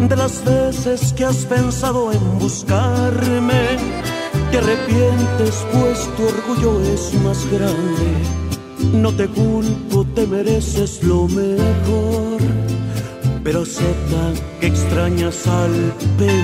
de 0.09 0.17
las 0.17 0.45
veces 0.45 1.13
que 1.13 1.25
has 1.25 1.45
pensado 1.47 2.13
en 2.13 2.39
buscarme. 2.39 3.63
Te 4.51 4.59
arrepientes 4.59 5.65
pues 5.73 6.09
tu 6.17 6.23
orgullo 6.27 6.81
es 6.83 7.13
más 7.25 7.45
grande 7.51 8.07
No 8.93 9.11
te 9.11 9.27
extrañas 15.45 15.47
al 15.47 16.44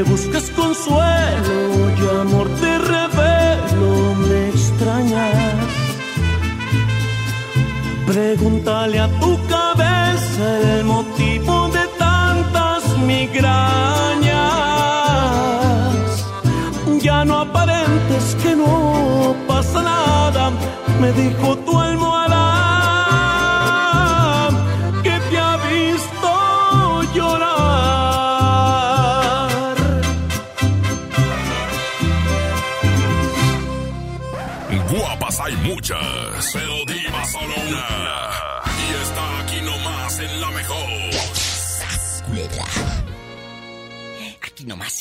Busques 0.00 0.50
consuelo 0.56 1.90
y 1.98 2.20
amor 2.20 2.48
te 2.60 2.78
revelo, 2.78 4.14
me 4.14 4.48
extrañas. 4.48 5.68
Pregúntale 8.06 8.98
a 8.98 9.08
tu 9.20 9.38
cabeza 9.48 10.78
el 10.78 10.84
motivo 10.84 11.68
de 11.68 11.82
migrañas. 13.06 14.32
Ya 17.00 17.24
no 17.24 17.40
aparentes 17.40 18.36
que 18.42 18.54
no 18.56 19.34
pasa 19.46 19.82
nada, 19.82 20.50
me 21.00 21.12
dijo 21.12 21.56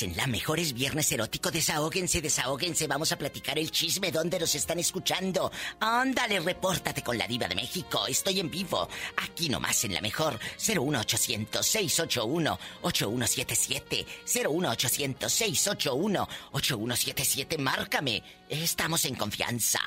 en 0.01 0.15
la 0.17 0.27
mejor 0.27 0.59
es 0.59 0.73
viernes 0.73 1.11
erótico. 1.11 1.51
Desahóguense, 1.51 2.21
desahóguense. 2.21 2.87
Vamos 2.87 3.11
a 3.11 3.17
platicar 3.17 3.57
el 3.57 3.71
chisme. 3.71 4.11
¿Dónde 4.11 4.39
nos 4.39 4.55
están 4.55 4.79
escuchando? 4.79 5.51
Ándale, 5.79 6.39
repórtate 6.39 7.01
con 7.03 7.17
la 7.17 7.27
diva 7.27 7.47
de 7.47 7.55
México. 7.55 8.07
Estoy 8.07 8.39
en 8.39 8.49
vivo. 8.49 8.87
Aquí 9.17 9.49
nomás 9.49 9.83
en 9.83 9.93
la 9.93 10.01
mejor. 10.01 10.39
01800 10.57 11.65
681 11.65 12.59
8177 12.81 14.05
01800 14.25 15.31
681 15.31 16.27
8177 16.51 17.57
Márcame. 17.57 18.23
Estamos 18.49 19.05
en 19.05 19.15
confianza. 19.15 19.79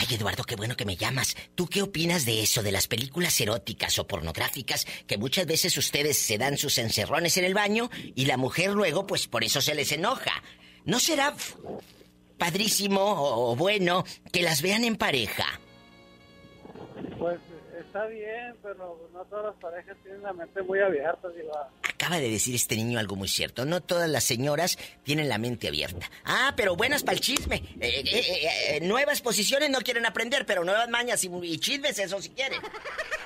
Ay, 0.00 0.16
Eduardo, 0.16 0.44
qué 0.44 0.56
bueno 0.56 0.76
que 0.76 0.86
me 0.86 0.96
llamas. 0.96 1.36
¿Tú 1.54 1.66
qué 1.66 1.82
opinas 1.82 2.24
de 2.24 2.40
eso, 2.40 2.62
de 2.62 2.72
las 2.72 2.88
películas 2.88 3.38
eróticas 3.38 3.98
o 3.98 4.06
pornográficas 4.06 4.86
que 5.06 5.18
muchas 5.18 5.44
veces 5.44 5.76
ustedes 5.76 6.16
se 6.16 6.38
dan 6.38 6.56
sus 6.56 6.78
encerrones 6.78 7.36
en 7.36 7.44
el 7.44 7.52
baño 7.52 7.90
y 8.14 8.24
la 8.24 8.38
mujer 8.38 8.70
luego, 8.70 9.06
pues 9.06 9.28
por 9.28 9.44
eso 9.44 9.60
se 9.60 9.74
les 9.74 9.92
enoja? 9.92 10.42
¿No 10.86 11.00
será 11.00 11.34
padrísimo 12.38 13.02
o, 13.02 13.54
bueno 13.56 14.04
que 14.32 14.40
las 14.40 14.62
vean 14.62 14.84
en 14.84 14.96
pareja? 14.96 15.44
Pues 17.18 17.38
está 17.78 18.06
bien, 18.06 18.56
pero 18.62 19.06
no 19.12 19.22
todas 19.26 19.52
las 19.52 19.56
parejas 19.56 19.98
tienen 20.02 20.22
la 20.22 20.32
mente 20.32 20.62
muy 20.62 20.80
abierta, 20.80 21.28
digo. 21.28 21.52
Acaba 22.00 22.18
de 22.18 22.30
decir 22.30 22.54
este 22.54 22.76
niño 22.76 22.98
algo 22.98 23.14
muy 23.14 23.28
cierto. 23.28 23.66
No 23.66 23.82
todas 23.82 24.08
las 24.08 24.24
señoras 24.24 24.78
tienen 25.02 25.28
la 25.28 25.36
mente 25.36 25.68
abierta. 25.68 26.10
Ah, 26.24 26.54
pero 26.56 26.74
buenas 26.74 27.02
para 27.02 27.12
el 27.12 27.20
chisme. 27.20 27.56
Eh, 27.78 28.02
eh, 28.06 28.48
eh, 28.70 28.80
nuevas 28.80 29.20
posiciones 29.20 29.68
no 29.68 29.80
quieren 29.82 30.06
aprender, 30.06 30.46
pero 30.46 30.64
nuevas 30.64 30.88
mañas 30.88 31.22
y, 31.24 31.30
y 31.42 31.58
chismes, 31.58 31.98
eso 31.98 32.22
sí 32.22 32.30
quieren. 32.30 32.58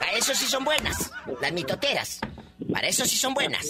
Para 0.01 0.15
eso 0.15 0.35
sí 0.35 0.47
son 0.47 0.65
buenas. 0.65 1.13
Las 1.41 1.53
mitoteras. 1.53 2.19
Para 2.73 2.89
eso 2.89 3.05
sí 3.05 3.17
son 3.17 3.35
buenas. 3.35 3.67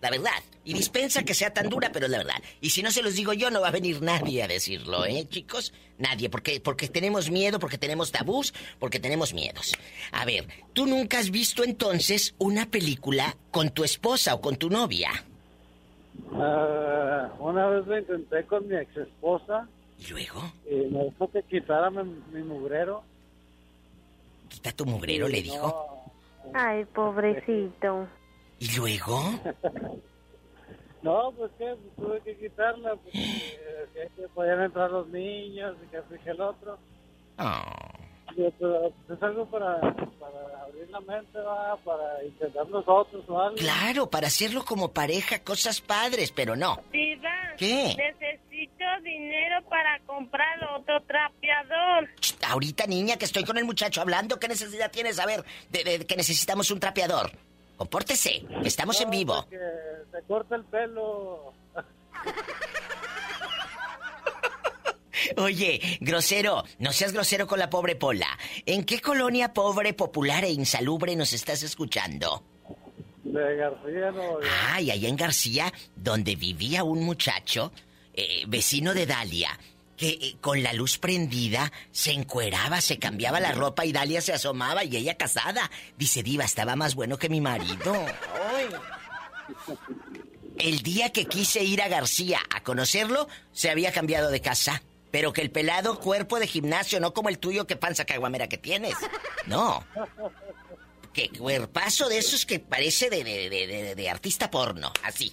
La 0.00 0.10
verdad. 0.10 0.42
Y 0.64 0.74
dispensa 0.74 1.22
que 1.22 1.34
sea 1.34 1.52
tan 1.52 1.68
dura, 1.68 1.90
pero 1.92 2.06
es 2.06 2.12
la 2.12 2.18
verdad. 2.18 2.42
Y 2.60 2.70
si 2.70 2.82
no 2.82 2.90
se 2.90 3.02
los 3.02 3.14
digo 3.14 3.32
yo, 3.32 3.50
no 3.50 3.60
va 3.60 3.68
a 3.68 3.72
venir 3.72 4.02
nadie 4.02 4.42
a 4.42 4.48
decirlo, 4.48 5.04
¿eh, 5.04 5.26
chicos? 5.28 5.72
Nadie. 5.98 6.28
Porque, 6.28 6.60
porque 6.60 6.88
tenemos 6.88 7.30
miedo, 7.30 7.58
porque 7.58 7.78
tenemos 7.78 8.12
tabús, 8.12 8.52
porque 8.78 8.98
tenemos 8.98 9.32
miedos. 9.32 9.74
A 10.12 10.24
ver, 10.24 10.46
¿tú 10.72 10.86
nunca 10.86 11.18
has 11.18 11.30
visto 11.30 11.64
entonces 11.64 12.34
una 12.38 12.66
película 12.66 13.36
con 13.50 13.70
tu 13.70 13.84
esposa 13.84 14.34
o 14.34 14.40
con 14.40 14.56
tu 14.56 14.70
novia? 14.70 15.10
Ah, 16.32 17.30
una 17.38 17.66
vez 17.68 17.86
lo 17.86 17.98
intenté 17.98 18.44
con 18.44 18.66
mi 18.68 18.76
ex 18.76 18.96
esposa. 18.96 19.68
¿Y 19.98 20.10
luego? 20.10 20.52
Y 20.70 20.74
me 20.74 21.04
dijo 21.04 21.30
que 21.30 21.42
quitara 21.42 21.90
mi, 21.90 22.42
mugrero. 22.42 23.02
¿Quita 24.48 24.72
tu 24.72 24.84
mugrero? 24.84 25.28
le 25.28 25.42
dijo. 25.42 26.04
Ay, 26.54 26.84
pobrecito. 26.86 28.06
¿Y 28.58 28.76
luego? 28.76 29.20
no, 31.02 31.32
pues 31.32 31.52
que 31.58 31.76
tuve 31.96 32.20
que 32.22 32.36
quitarla 32.36 32.96
porque 32.96 33.18
eh, 33.18 34.10
que 34.16 34.28
podían 34.28 34.62
entrar 34.62 34.90
los 34.90 35.08
niños 35.08 35.76
y 35.84 35.86
que 35.88 36.02
fije 36.02 36.30
el 36.30 36.40
otro. 36.40 36.78
Oh. 37.38 37.62
es 38.36 39.22
algo 39.22 39.44
para, 39.46 39.78
para 39.80 40.62
abrir 40.64 40.88
la 40.90 41.00
mente, 41.00 41.38
para 41.84 42.24
intentar 42.24 42.68
nosotros 42.68 43.24
o 43.28 43.40
algo. 43.40 43.56
Claro, 43.56 44.08
para 44.08 44.28
hacerlo 44.28 44.64
como 44.64 44.92
pareja, 44.92 45.40
cosas 45.40 45.82
padres, 45.82 46.32
pero 46.32 46.56
no. 46.56 46.80
Diva, 46.92 47.54
¿Qué? 47.58 47.94
Necesito 47.96 48.84
dinero 49.02 49.62
para 49.68 49.98
comprar 50.06 50.58
otro 50.78 51.02
trapeador. 51.02 52.08
ahorita, 52.48 52.86
niña, 52.86 53.16
que 53.18 53.26
estoy 53.26 53.44
con 53.44 53.58
el 53.58 53.64
muchacho 53.64 54.00
hablando, 54.00 54.38
¿qué 54.38 54.48
necesidad 54.48 54.90
tienes? 54.90 55.18
A 55.18 55.26
ver, 55.26 55.44
de 55.70 56.06
que 56.06 56.16
necesitamos 56.16 56.70
un 56.70 56.80
trapeador. 56.80 57.30
Compórtese, 57.76 58.44
estamos 58.64 59.00
en 59.00 59.10
vivo. 59.10 59.46
Que 59.48 59.58
se 60.10 60.22
corta 60.26 60.56
el 60.56 60.64
pelo. 60.64 61.52
Oye, 65.36 65.98
grosero, 66.00 66.64
no 66.78 66.92
seas 66.92 67.12
grosero 67.12 67.46
con 67.46 67.58
la 67.58 67.68
pobre 67.68 67.96
Pola. 67.96 68.38
¿En 68.64 68.84
qué 68.84 69.00
colonia 69.00 69.52
pobre, 69.52 69.92
popular 69.92 70.44
e 70.44 70.50
insalubre 70.50 71.16
nos 71.16 71.32
estás 71.32 71.62
escuchando? 71.62 72.42
De 73.24 73.56
García, 73.56 74.12
no. 74.12 74.38
Ay, 74.68 74.90
allá 74.90 75.08
en 75.08 75.16
García, 75.16 75.72
donde 75.96 76.36
vivía 76.36 76.84
un 76.84 77.04
muchacho, 77.04 77.72
eh, 78.14 78.44
vecino 78.46 78.94
de 78.94 79.04
Dalia, 79.04 79.58
que 79.96 80.08
eh, 80.08 80.36
con 80.40 80.62
la 80.62 80.72
luz 80.72 80.98
prendida 80.98 81.72
se 81.90 82.12
encueraba, 82.12 82.80
se 82.80 82.98
cambiaba 82.98 83.40
la 83.40 83.52
ropa 83.52 83.84
y 83.84 83.92
Dalia 83.92 84.20
se 84.20 84.32
asomaba 84.32 84.84
y 84.84 84.96
ella 84.96 85.16
casada. 85.16 85.70
Dice, 85.96 86.22
Diva, 86.22 86.44
estaba 86.44 86.76
más 86.76 86.94
bueno 86.94 87.18
que 87.18 87.28
mi 87.28 87.40
marido. 87.40 87.94
El 90.58 90.82
día 90.82 91.10
que 91.12 91.26
quise 91.26 91.62
ir 91.62 91.82
a 91.82 91.88
García 91.88 92.40
a 92.54 92.62
conocerlo, 92.62 93.28
se 93.52 93.70
había 93.70 93.92
cambiado 93.92 94.30
de 94.30 94.40
casa. 94.40 94.82
Pero 95.10 95.32
que 95.32 95.40
el 95.40 95.50
pelado 95.50 95.98
cuerpo 96.00 96.38
de 96.38 96.46
gimnasio, 96.46 97.00
no 97.00 97.14
como 97.14 97.28
el 97.28 97.38
tuyo, 97.38 97.66
que 97.66 97.76
panza 97.76 98.04
caguamera 98.04 98.48
que 98.48 98.58
tienes. 98.58 98.96
No. 99.46 99.86
Que 101.12 101.30
cuerpazo 101.30 102.08
de 102.08 102.18
esos 102.18 102.44
que 102.44 102.58
parece 102.58 103.08
de, 103.08 103.24
de, 103.24 103.94
de 103.94 104.10
artista 104.10 104.50
porno, 104.50 104.92
así. 105.02 105.32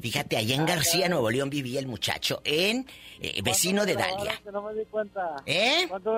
Fíjate, 0.00 0.36
allá 0.36 0.54
en 0.54 0.66
García, 0.66 1.08
Nuevo 1.08 1.30
León 1.30 1.50
vivía 1.50 1.80
el 1.80 1.86
muchacho, 1.86 2.40
en 2.44 2.86
eh, 3.20 3.40
vecino 3.42 3.84
de 3.84 3.94
Dalia. 3.94 4.40
Que 4.44 4.52
no 4.52 4.62
me 4.62 4.74
di 4.74 4.84
cuenta. 4.86 5.42
¿Eh? 5.44 5.88
¿Cuánto, 5.88 6.12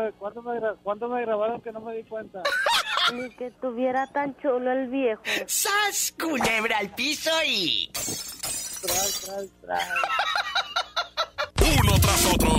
me, 1.08 1.22
grabaron 1.22 1.60
que 1.62 1.72
no 1.72 1.80
me 1.80 1.94
di 1.94 2.02
cuenta? 2.04 2.42
Ni 3.14 3.30
que 3.30 3.50
tuviera 3.60 4.06
tan 4.08 4.36
chulo 4.40 4.70
el 4.70 4.88
viejo. 4.88 5.22
¡Sas! 5.46 6.14
Culebra 6.18 6.78
al 6.78 6.94
piso 6.94 7.30
y. 7.46 7.90
Tras, 7.92 9.20
tras, 9.24 9.46
tras. 9.62 9.88
Uno 11.60 11.98
tras 12.00 12.26
otro. 12.34 12.50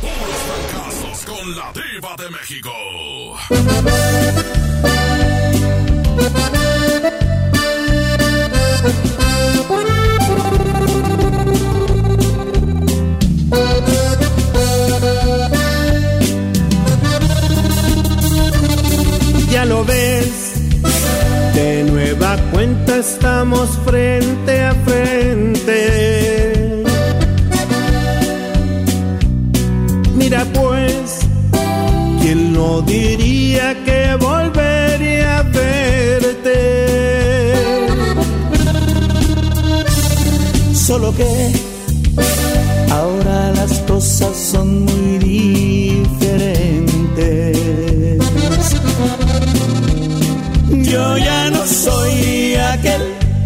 Puros 0.00 0.36
fracasos 0.46 1.24
con 1.24 1.56
la 1.56 1.72
diva 1.72 2.16
de 2.16 2.30
México. 2.30 2.72
Nueva 22.26 22.50
cuenta 22.50 22.96
estamos 22.96 23.68
frente 23.84 24.62
a 24.62 24.74
frente. 24.74 25.78
Mira 30.14 30.44
pues, 30.52 31.20
¿quién 32.20 32.52
no 32.52 32.82
diría 32.82 33.76
que 33.84 34.16
volvería 34.18 35.38
a 35.38 35.42
verte? 35.42 36.54
Solo 40.74 41.14
que 41.14 41.52
ahora 42.90 43.52
las 43.52 43.78
cosas 43.80 44.36
son 44.36 44.84
muy 44.84 45.18
diferentes. 45.18 45.85
Yo 50.96 51.18
ya 51.18 51.50
no 51.50 51.66
soy 51.66 52.54
aquel 52.54 53.02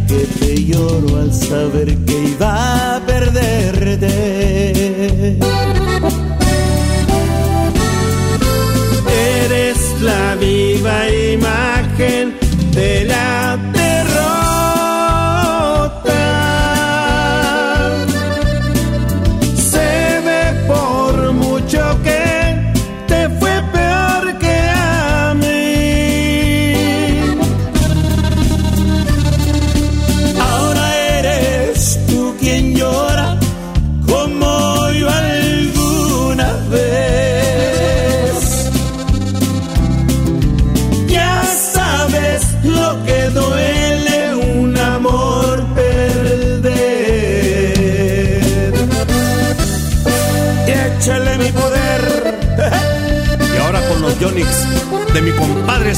que 0.07 0.21
te 0.39 0.65
lloro 0.67 1.17
al 1.23 1.35
saber 1.35 1.89
que 2.07 2.17
iba 2.35 2.95
a 2.95 3.01
perderte. 3.01 4.15
Eres 9.43 9.79
la 10.01 10.37
viva 10.37 10.97
imagen 11.35 12.39
de 12.73 13.05
la 13.07 13.59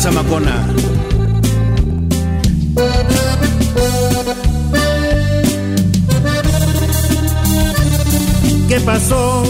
compadre 0.02 0.42
Zamacona. 0.42 0.66
¿Qué 8.68 8.80
pasó? 8.80 9.42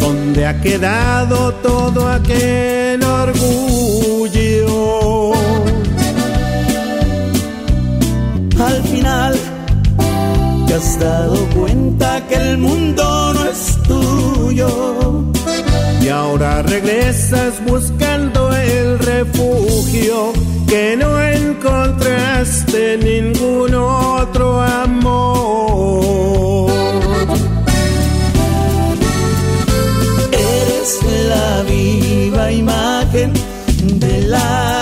¿Dónde 0.00 0.46
ha 0.46 0.60
quedado 0.60 1.52
todo 1.54 2.08
aquel 2.08 3.02
orgullo? 3.02 3.42
Al 8.58 8.82
final 8.84 9.34
te 10.66 10.74
has 10.74 10.98
dado 10.98 11.36
cuenta 11.54 12.26
que 12.28 12.34
el 12.34 12.58
mundo 12.58 13.34
no 13.34 13.44
es 13.44 13.78
tuyo 13.82 15.24
y 16.02 16.08
ahora 16.08 16.62
regresas 16.62 17.54
buscando 17.66 18.35
refugio 19.18 20.32
que 20.68 20.96
no 20.96 21.20
encontraste 21.22 22.94
en 22.94 23.00
ningún 23.00 23.74
otro 23.74 24.60
amor. 24.60 26.70
Eres 30.32 31.00
la 31.30 31.62
viva 31.62 32.52
imagen 32.52 33.32
de 34.00 34.20
la 34.22 34.75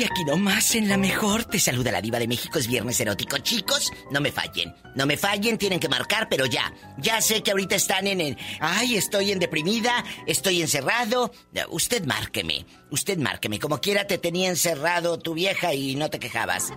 Ay, 0.00 0.06
aquí 0.10 0.24
nomás 0.24 0.74
en 0.74 0.88
la 0.88 0.96
mejor. 0.96 1.44
Te 1.44 1.60
saluda 1.60 1.92
la 1.92 2.00
diva 2.00 2.18
de 2.18 2.26
México. 2.26 2.58
Es 2.58 2.66
viernes 2.66 2.98
erótico. 3.00 3.36
Chicos, 3.36 3.92
no 4.10 4.22
me 4.22 4.32
fallen. 4.32 4.74
No 4.94 5.04
me 5.04 5.18
fallen, 5.18 5.58
tienen 5.58 5.78
que 5.78 5.90
marcar, 5.90 6.26
pero 6.30 6.46
ya. 6.46 6.72
Ya 6.96 7.20
sé 7.20 7.42
que 7.42 7.50
ahorita 7.50 7.74
están 7.74 8.06
en 8.06 8.22
el... 8.22 8.38
Ay, 8.60 8.96
estoy 8.96 9.30
en 9.30 9.38
deprimida, 9.38 10.02
estoy 10.26 10.62
encerrado. 10.62 11.30
Usted 11.68 12.06
márqueme. 12.06 12.64
Usted 12.90 13.18
márqueme. 13.18 13.58
Como 13.58 13.78
quiera 13.82 14.06
te 14.06 14.16
tenía 14.16 14.48
encerrado 14.48 15.18
tu 15.18 15.34
vieja 15.34 15.74
y 15.74 15.96
no 15.96 16.08
te 16.08 16.18
quejabas. 16.18 16.72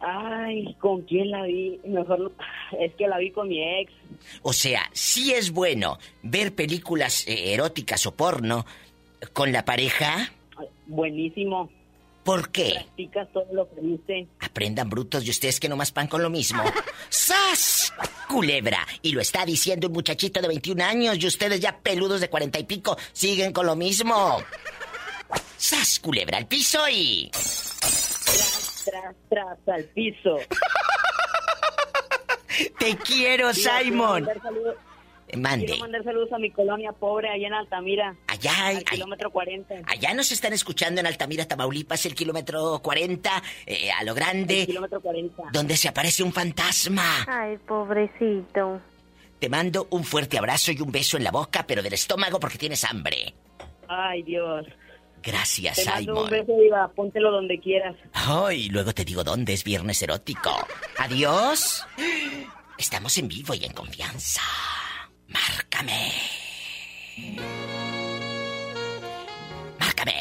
Ay, 0.00 0.74
¿con 0.80 1.02
quién 1.02 1.30
la 1.30 1.42
vi? 1.42 1.80
Mejor 1.84 2.32
es 2.78 2.94
que 2.94 3.08
la 3.08 3.18
vi 3.18 3.30
con 3.30 3.48
mi 3.48 3.62
ex. 3.80 3.92
O 4.42 4.52
sea, 4.52 4.82
sí 4.92 5.32
es 5.32 5.52
bueno 5.52 5.98
ver 6.22 6.54
películas 6.54 7.26
eh, 7.26 7.54
eróticas 7.54 8.06
o 8.06 8.14
porno 8.14 8.66
con 9.32 9.52
la 9.52 9.64
pareja. 9.64 10.30
Buenísimo. 10.86 11.70
¿Por 12.26 12.50
qué? 12.50 12.72
Practicas 12.74 13.32
todo 13.32 13.46
lo 13.52 13.70
que 13.70 13.80
viste. 13.80 14.26
Aprendan 14.40 14.90
brutos 14.90 15.24
y 15.24 15.30
ustedes 15.30 15.60
que 15.60 15.68
nomás 15.68 15.92
pan 15.92 16.08
con 16.08 16.24
lo 16.24 16.28
mismo. 16.28 16.60
¡Sas! 17.08 17.92
Culebra. 18.28 18.84
Y 19.00 19.12
lo 19.12 19.20
está 19.20 19.46
diciendo 19.46 19.86
un 19.86 19.92
muchachito 19.92 20.42
de 20.42 20.48
21 20.48 20.84
años 20.84 21.18
y 21.20 21.26
ustedes 21.28 21.60
ya 21.60 21.78
peludos 21.78 22.20
de 22.20 22.28
40 22.28 22.58
y 22.58 22.64
pico 22.64 22.98
siguen 23.12 23.52
con 23.52 23.64
lo 23.64 23.76
mismo. 23.76 24.42
¡Sas! 25.56 26.00
Culebra 26.00 26.38
al 26.38 26.48
piso 26.48 26.80
y... 26.90 27.30
Tras, 27.30 28.82
tras, 28.84 29.14
tras, 29.28 29.76
al 29.76 29.84
piso. 29.84 30.38
Te 32.80 32.96
quiero, 32.96 33.54
Simon. 33.54 34.28
Mande. 35.36 35.66
Quiero 35.66 35.80
mandar 35.80 36.04
saludos 36.04 36.32
a 36.32 36.38
mi 36.38 36.50
colonia 36.50 36.92
pobre 36.92 37.28
allá 37.28 37.48
en 37.48 37.54
Altamira. 37.54 38.14
Allá, 38.28 38.68
al 38.68 38.84
kilómetro 38.84 39.30
40. 39.30 39.74
Allá 39.86 40.14
nos 40.14 40.30
están 40.30 40.52
escuchando 40.52 41.00
en 41.00 41.06
Altamira, 41.06 41.46
Tamaulipas, 41.46 42.06
el 42.06 42.14
kilómetro 42.14 42.78
40, 42.82 43.42
eh, 43.66 43.90
a 43.90 44.04
lo 44.04 44.14
grande. 44.14 44.60
El 44.60 44.66
kilómetro 44.66 45.00
40. 45.00 45.42
Donde 45.52 45.76
se 45.76 45.88
aparece 45.88 46.22
un 46.22 46.32
fantasma. 46.32 47.24
Ay, 47.26 47.56
pobrecito. 47.66 48.80
Te 49.40 49.48
mando 49.48 49.88
un 49.90 50.04
fuerte 50.04 50.38
abrazo 50.38 50.72
y 50.72 50.80
un 50.80 50.92
beso 50.92 51.16
en 51.16 51.24
la 51.24 51.30
boca, 51.30 51.66
pero 51.66 51.82
del 51.82 51.92
estómago 51.92 52.38
porque 52.40 52.56
tienes 52.58 52.84
hambre. 52.84 53.34
Ay, 53.88 54.22
Dios. 54.22 54.66
Gracias, 55.22 55.76
te 55.76 55.84
mando 55.86 56.12
Simon. 56.12 56.24
un 56.24 56.30
beso, 56.30 56.52
Diva. 56.56 56.88
Póntelo 56.94 57.32
donde 57.32 57.58
quieras. 57.58 57.96
Ay, 58.12 58.68
luego 58.68 58.92
te 58.94 59.04
digo 59.04 59.24
dónde 59.24 59.54
es 59.54 59.64
viernes 59.64 60.00
erótico. 60.02 60.56
Adiós. 60.98 61.84
Estamos 62.78 63.18
en 63.18 63.26
vivo 63.26 63.54
y 63.54 63.64
en 63.64 63.72
confianza. 63.72 64.42
Márcame. 65.28 66.12
Márcame. 69.78 70.14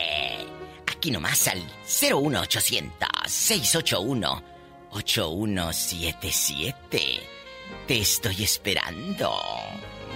Aquí 0.91 1.11
nomás 1.11 1.47
al 1.47 1.63
01800 1.85 3.07
681 3.27 4.43
8177. 4.91 7.19
Te 7.87 7.99
estoy 7.99 8.43
esperando. 8.43 9.31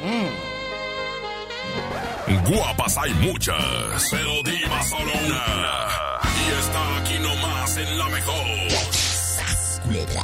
Mm. 0.04 0.60
Guapas 2.50 2.98
hay 2.98 3.14
muchas, 3.16 4.08
pero 4.10 4.42
diva 4.44 4.82
solo 4.84 5.12
una. 5.26 5.88
Y 6.24 6.52
está 6.60 6.98
aquí 6.98 7.20
nomás 7.20 7.78
en 7.78 7.98
la 7.98 8.10
mejor. 8.10 8.46
Culebra. 9.84 10.24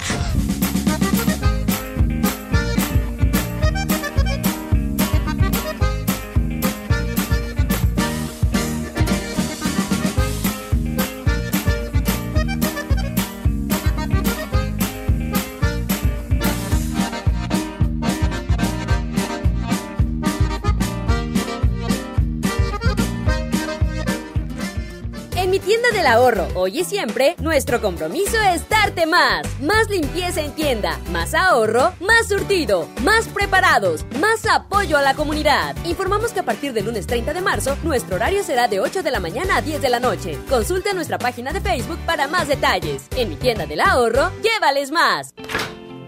Mi 25.56 25.60
tienda 25.62 25.90
del 25.92 26.06
ahorro, 26.06 26.50
hoy 26.54 26.82
y 26.82 26.84
siempre, 26.84 27.34
nuestro 27.40 27.80
compromiso 27.80 28.38
es 28.42 28.68
darte 28.68 29.06
más. 29.06 29.48
Más 29.62 29.90
limpieza 29.90 30.42
en 30.42 30.52
tienda, 30.52 31.00
más 31.14 31.34
ahorro, 31.34 31.94
más 32.02 32.28
surtido, 32.28 32.90
más 33.04 33.30
preparados, 33.30 34.06
más 34.20 34.46
apoyo 34.48 34.98
a 34.98 35.02
la 35.02 35.14
comunidad. 35.14 35.74
Informamos 35.86 36.34
que 36.34 36.42
a 36.42 36.46
partir 36.46 36.74
del 36.74 36.84
lunes 36.84 37.08
30 37.08 37.34
de 37.34 37.40
marzo, 37.40 37.78
nuestro 37.84 38.18
horario 38.18 38.44
será 38.44 38.68
de 38.68 38.82
8 38.82 39.02
de 39.02 39.12
la 39.12 39.22
mañana 39.22 39.56
a 39.56 39.62
10 39.62 39.82
de 39.82 39.88
la 39.88 40.02
noche. 40.02 40.38
Consulta 40.50 40.92
nuestra 40.92 41.20
página 41.20 41.54
de 41.54 41.62
Facebook 41.62 42.00
para 42.06 42.28
más 42.28 42.50
detalles. 42.50 43.08
En 43.16 43.30
mi 43.30 43.38
tienda 43.38 43.66
del 43.66 43.80
ahorro, 43.80 44.32
llévales 44.44 44.92
más. 44.92 45.34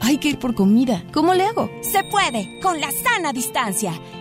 Hay 0.01 0.17
que 0.17 0.27
ir 0.27 0.39
por 0.39 0.55
comida. 0.55 1.05
¿Cómo 1.13 1.33
le 1.33 1.45
hago? 1.45 1.69
Se 1.81 2.03
puede, 2.03 2.59
con 2.61 2.81
la 2.81 2.91
sana 2.91 3.31
distancia. 3.31 3.93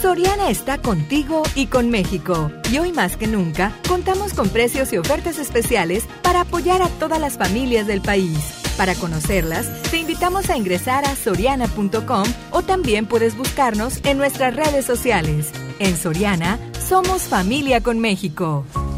Soriana 0.00 0.48
está 0.48 0.78
contigo 0.78 1.42
y 1.56 1.66
con 1.66 1.90
México. 1.90 2.52
Y 2.70 2.78
hoy 2.78 2.92
más 2.92 3.16
que 3.16 3.26
nunca, 3.26 3.72
contamos 3.88 4.32
con 4.32 4.48
precios 4.48 4.92
y 4.92 4.98
ofertas 4.98 5.40
especiales 5.40 6.04
para 6.22 6.42
apoyar 6.42 6.82
a 6.82 6.88
todas 6.88 7.20
las 7.20 7.36
familias 7.36 7.88
del 7.88 8.00
país. 8.00 8.38
Para 8.76 8.94
conocerlas, 8.94 9.82
te 9.90 9.98
invitamos 9.98 10.50
a 10.50 10.56
ingresar 10.56 11.04
a 11.04 11.16
soriana.com 11.16 12.24
o 12.52 12.62
también 12.62 13.06
puedes 13.06 13.36
buscarnos 13.36 13.98
en 14.04 14.18
nuestras 14.18 14.54
redes 14.54 14.84
sociales. 14.84 15.50
En 15.80 15.96
Soriana, 15.96 16.60
somos 16.88 17.22
familia 17.22 17.80
con 17.82 17.98
México. 17.98 18.64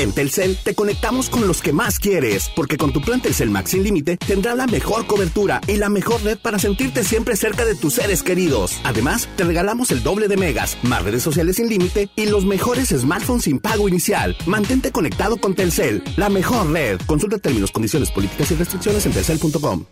En 0.00 0.12
Telcel 0.12 0.56
te 0.56 0.74
conectamos 0.74 1.28
con 1.28 1.46
los 1.46 1.60
que 1.60 1.74
más 1.74 1.98
quieres, 1.98 2.50
porque 2.56 2.78
con 2.78 2.90
tu 2.90 3.02
plan 3.02 3.20
Telcel 3.20 3.50
Max 3.50 3.72
sin 3.72 3.82
límite 3.82 4.16
tendrás 4.16 4.56
la 4.56 4.66
mejor 4.66 5.06
cobertura 5.06 5.60
y 5.66 5.76
la 5.76 5.90
mejor 5.90 6.22
red 6.22 6.38
para 6.38 6.58
sentirte 6.58 7.04
siempre 7.04 7.36
cerca 7.36 7.66
de 7.66 7.74
tus 7.74 7.92
seres 7.92 8.22
queridos. 8.22 8.80
Además, 8.84 9.28
te 9.36 9.44
regalamos 9.44 9.90
el 9.90 10.02
doble 10.02 10.26
de 10.26 10.38
megas, 10.38 10.78
más 10.84 11.04
redes 11.04 11.22
sociales 11.22 11.56
sin 11.56 11.68
límite 11.68 12.08
y 12.16 12.24
los 12.24 12.46
mejores 12.46 12.88
smartphones 12.88 13.44
sin 13.44 13.58
pago 13.58 13.90
inicial. 13.90 14.34
Mantente 14.46 14.90
conectado 14.90 15.36
con 15.36 15.54
Telcel, 15.54 16.02
la 16.16 16.30
mejor 16.30 16.70
red. 16.70 16.98
Consulta 17.04 17.36
términos, 17.36 17.70
condiciones, 17.70 18.10
políticas 18.10 18.50
y 18.52 18.54
restricciones 18.54 19.04
en 19.04 19.12
telcel.com. 19.12 19.84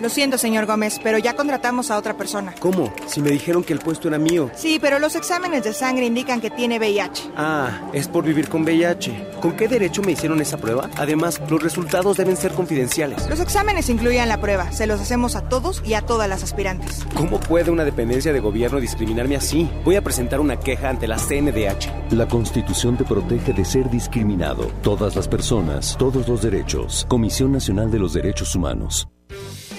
Lo 0.00 0.08
siento, 0.08 0.38
señor 0.38 0.66
Gómez, 0.66 1.00
pero 1.02 1.18
ya 1.18 1.34
contratamos 1.34 1.90
a 1.90 1.98
otra 1.98 2.16
persona. 2.16 2.54
¿Cómo? 2.60 2.92
Si 3.06 3.20
me 3.20 3.30
dijeron 3.30 3.64
que 3.64 3.72
el 3.72 3.80
puesto 3.80 4.06
era 4.08 4.18
mío. 4.18 4.50
Sí, 4.54 4.78
pero 4.80 4.98
los 4.98 5.16
exámenes 5.16 5.64
de 5.64 5.72
sangre 5.72 6.06
indican 6.06 6.40
que 6.40 6.50
tiene 6.50 6.78
VIH. 6.78 7.30
Ah, 7.36 7.90
es 7.92 8.06
por 8.06 8.24
vivir 8.24 8.48
con 8.48 8.62
VIH. 8.62 9.28
¿Con 9.40 9.56
qué 9.56 9.66
derecho 9.66 10.02
me 10.02 10.12
hicieron 10.12 10.40
esa 10.40 10.56
prueba? 10.56 10.88
Además, 10.96 11.40
los 11.48 11.62
resultados 11.62 12.16
deben 12.16 12.36
ser 12.36 12.52
confidenciales. 12.52 13.28
Los 13.28 13.40
exámenes 13.40 13.88
incluían 13.88 14.28
la 14.28 14.40
prueba. 14.40 14.70
Se 14.70 14.86
los 14.86 15.00
hacemos 15.00 15.34
a 15.34 15.48
todos 15.48 15.82
y 15.84 15.94
a 15.94 16.02
todas 16.02 16.28
las 16.28 16.44
aspirantes. 16.44 17.04
¿Cómo 17.14 17.40
puede 17.40 17.70
una 17.70 17.84
dependencia 17.84 18.32
de 18.32 18.40
gobierno 18.40 18.78
discriminarme 18.80 19.36
así? 19.36 19.68
Voy 19.84 19.96
a 19.96 20.02
presentar 20.02 20.38
una 20.38 20.60
queja 20.60 20.90
ante 20.90 21.08
la 21.08 21.16
CNDH. 21.16 22.12
La 22.12 22.28
Constitución 22.28 22.96
te 22.96 23.04
protege 23.04 23.52
de 23.52 23.64
ser 23.64 23.90
discriminado. 23.90 24.70
Todas 24.82 25.16
las 25.16 25.26
personas, 25.26 25.96
todos 25.98 26.28
los 26.28 26.42
derechos. 26.42 27.04
Comisión 27.08 27.52
Nacional 27.52 27.90
de 27.90 27.98
los 27.98 28.12
Derechos 28.12 28.54
Humanos. 28.54 29.08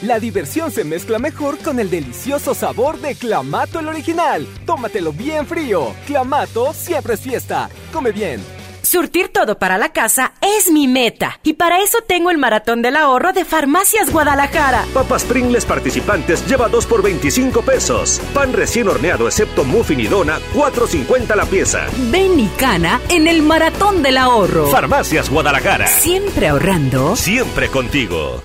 La 0.02 0.18
diversión 0.18 0.72
se 0.72 0.86
mezcla 0.86 1.20
mejor 1.20 1.58
con 1.58 1.78
el 1.78 1.89
delicioso 1.89 2.54
sabor 2.54 3.00
de 3.02 3.16
Clamato 3.16 3.80
el 3.80 3.88
original. 3.89 4.47
Tómatelo 4.66 5.12
bien 5.12 5.45
frío. 5.45 5.93
Clamato 6.08 6.74
siempre 6.74 7.16
es 7.16 7.20
fiesta. 7.20 7.70
Come 7.91 8.12
bien. 8.14 8.41
Surtir 8.82 9.28
todo 9.28 9.60
para 9.60 9.78
la 9.78 9.91
casa 9.91 10.32
es 10.41 10.72
mi 10.72 10.88
meta. 10.88 11.38
Y 11.43 11.54
para 11.54 11.82
eso 11.84 11.97
tengo 12.08 12.32
el 12.32 12.38
maratón 12.38 12.82
del 12.82 12.95
ahorro 12.95 13.34
de 13.34 13.43
Farmacias 13.43 14.10
Guadalajara. 14.10 14.86
Papas 14.93 15.26
Pringles 15.26 15.66
participantes 15.66 16.47
lleva 16.47 16.70
2 16.70 16.86
por 16.86 17.04
25 17.04 17.62
pesos. 17.62 18.22
Pan 18.34 18.54
recién 18.54 18.88
horneado 18.88 19.28
excepto 19.28 19.66
muffin 19.66 20.00
y 20.00 20.08
dona, 20.08 20.39
4.50 20.56 21.36
la 21.36 21.45
pieza. 21.45 21.88
Ven 22.10 22.39
y 22.39 22.47
cana 22.58 23.02
en 23.10 23.28
el 23.28 23.41
maratón 23.41 24.02
del 24.02 24.18
ahorro. 24.18 24.68
Farmacias 24.68 25.30
Guadalajara. 25.30 25.88
Siempre 25.88 26.47
ahorrando. 26.47 27.18
Siempre 27.18 27.68
contigo. 27.68 28.41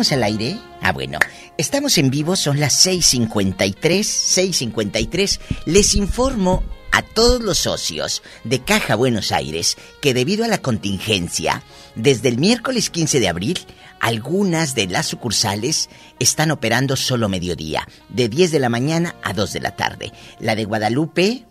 Al 0.00 0.22
aire? 0.22 0.58
Ah, 0.80 0.92
bueno. 0.92 1.18
Estamos 1.58 1.98
en 1.98 2.10
vivo, 2.10 2.36
son 2.36 2.58
las 2.58 2.86
6.53, 2.86 3.74
6.53. 3.78 5.40
Les 5.66 5.94
informo 5.94 6.64
a 6.92 7.02
todos 7.02 7.42
los 7.42 7.58
socios 7.58 8.22
de 8.44 8.60
Caja 8.60 8.94
Buenos 8.94 9.30
Aires 9.30 9.76
que 10.00 10.14
debido 10.14 10.44
a 10.44 10.48
la 10.48 10.58
contingencia, 10.58 11.62
desde 11.94 12.28
el 12.30 12.38
miércoles 12.38 12.90
15 12.90 13.20
de 13.20 13.28
abril, 13.28 13.58
algunas 14.00 14.74
de 14.74 14.86
las 14.86 15.06
sucursales 15.06 15.90
están 16.18 16.50
operando 16.50 16.96
solo 16.96 17.28
mediodía, 17.28 17.86
de 18.08 18.28
10 18.28 18.50
de 18.50 18.58
la 18.58 18.70
mañana 18.70 19.14
a 19.22 19.34
2 19.34 19.52
de 19.52 19.60
la 19.60 19.76
tarde. 19.76 20.12
La 20.38 20.56
de 20.56 20.64
Guadalupe, 20.64 21.44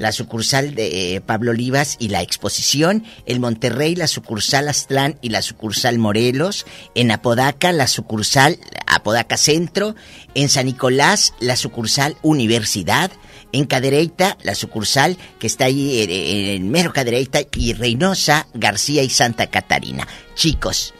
la 0.00 0.12
sucursal 0.12 0.74
de 0.74 1.14
eh, 1.14 1.20
Pablo 1.20 1.50
Olivas 1.50 1.96
y 1.98 2.08
la 2.08 2.22
exposición, 2.22 3.04
en 3.26 3.40
Monterrey 3.42 3.94
la 3.94 4.06
sucursal 4.06 4.66
Aztlán 4.68 5.18
y 5.20 5.28
la 5.28 5.42
sucursal 5.42 5.98
Morelos, 5.98 6.64
en 6.94 7.10
Apodaca 7.10 7.70
la 7.70 7.86
sucursal 7.86 8.58
Apodaca 8.86 9.36
Centro, 9.36 9.94
en 10.34 10.48
San 10.48 10.66
Nicolás 10.66 11.34
la 11.38 11.54
sucursal 11.54 12.16
Universidad, 12.22 13.10
en 13.52 13.66
Cadereyta 13.66 14.38
la 14.42 14.54
sucursal 14.54 15.18
que 15.38 15.46
está 15.46 15.66
ahí 15.66 15.98
eh, 15.98 16.54
en 16.54 16.70
Mero 16.70 16.94
Cadereyta 16.94 17.40
y 17.54 17.74
Reynosa, 17.74 18.46
García 18.54 19.02
y 19.02 19.10
Santa 19.10 19.48
Catarina. 19.48 20.08
Chicos, 20.34 20.94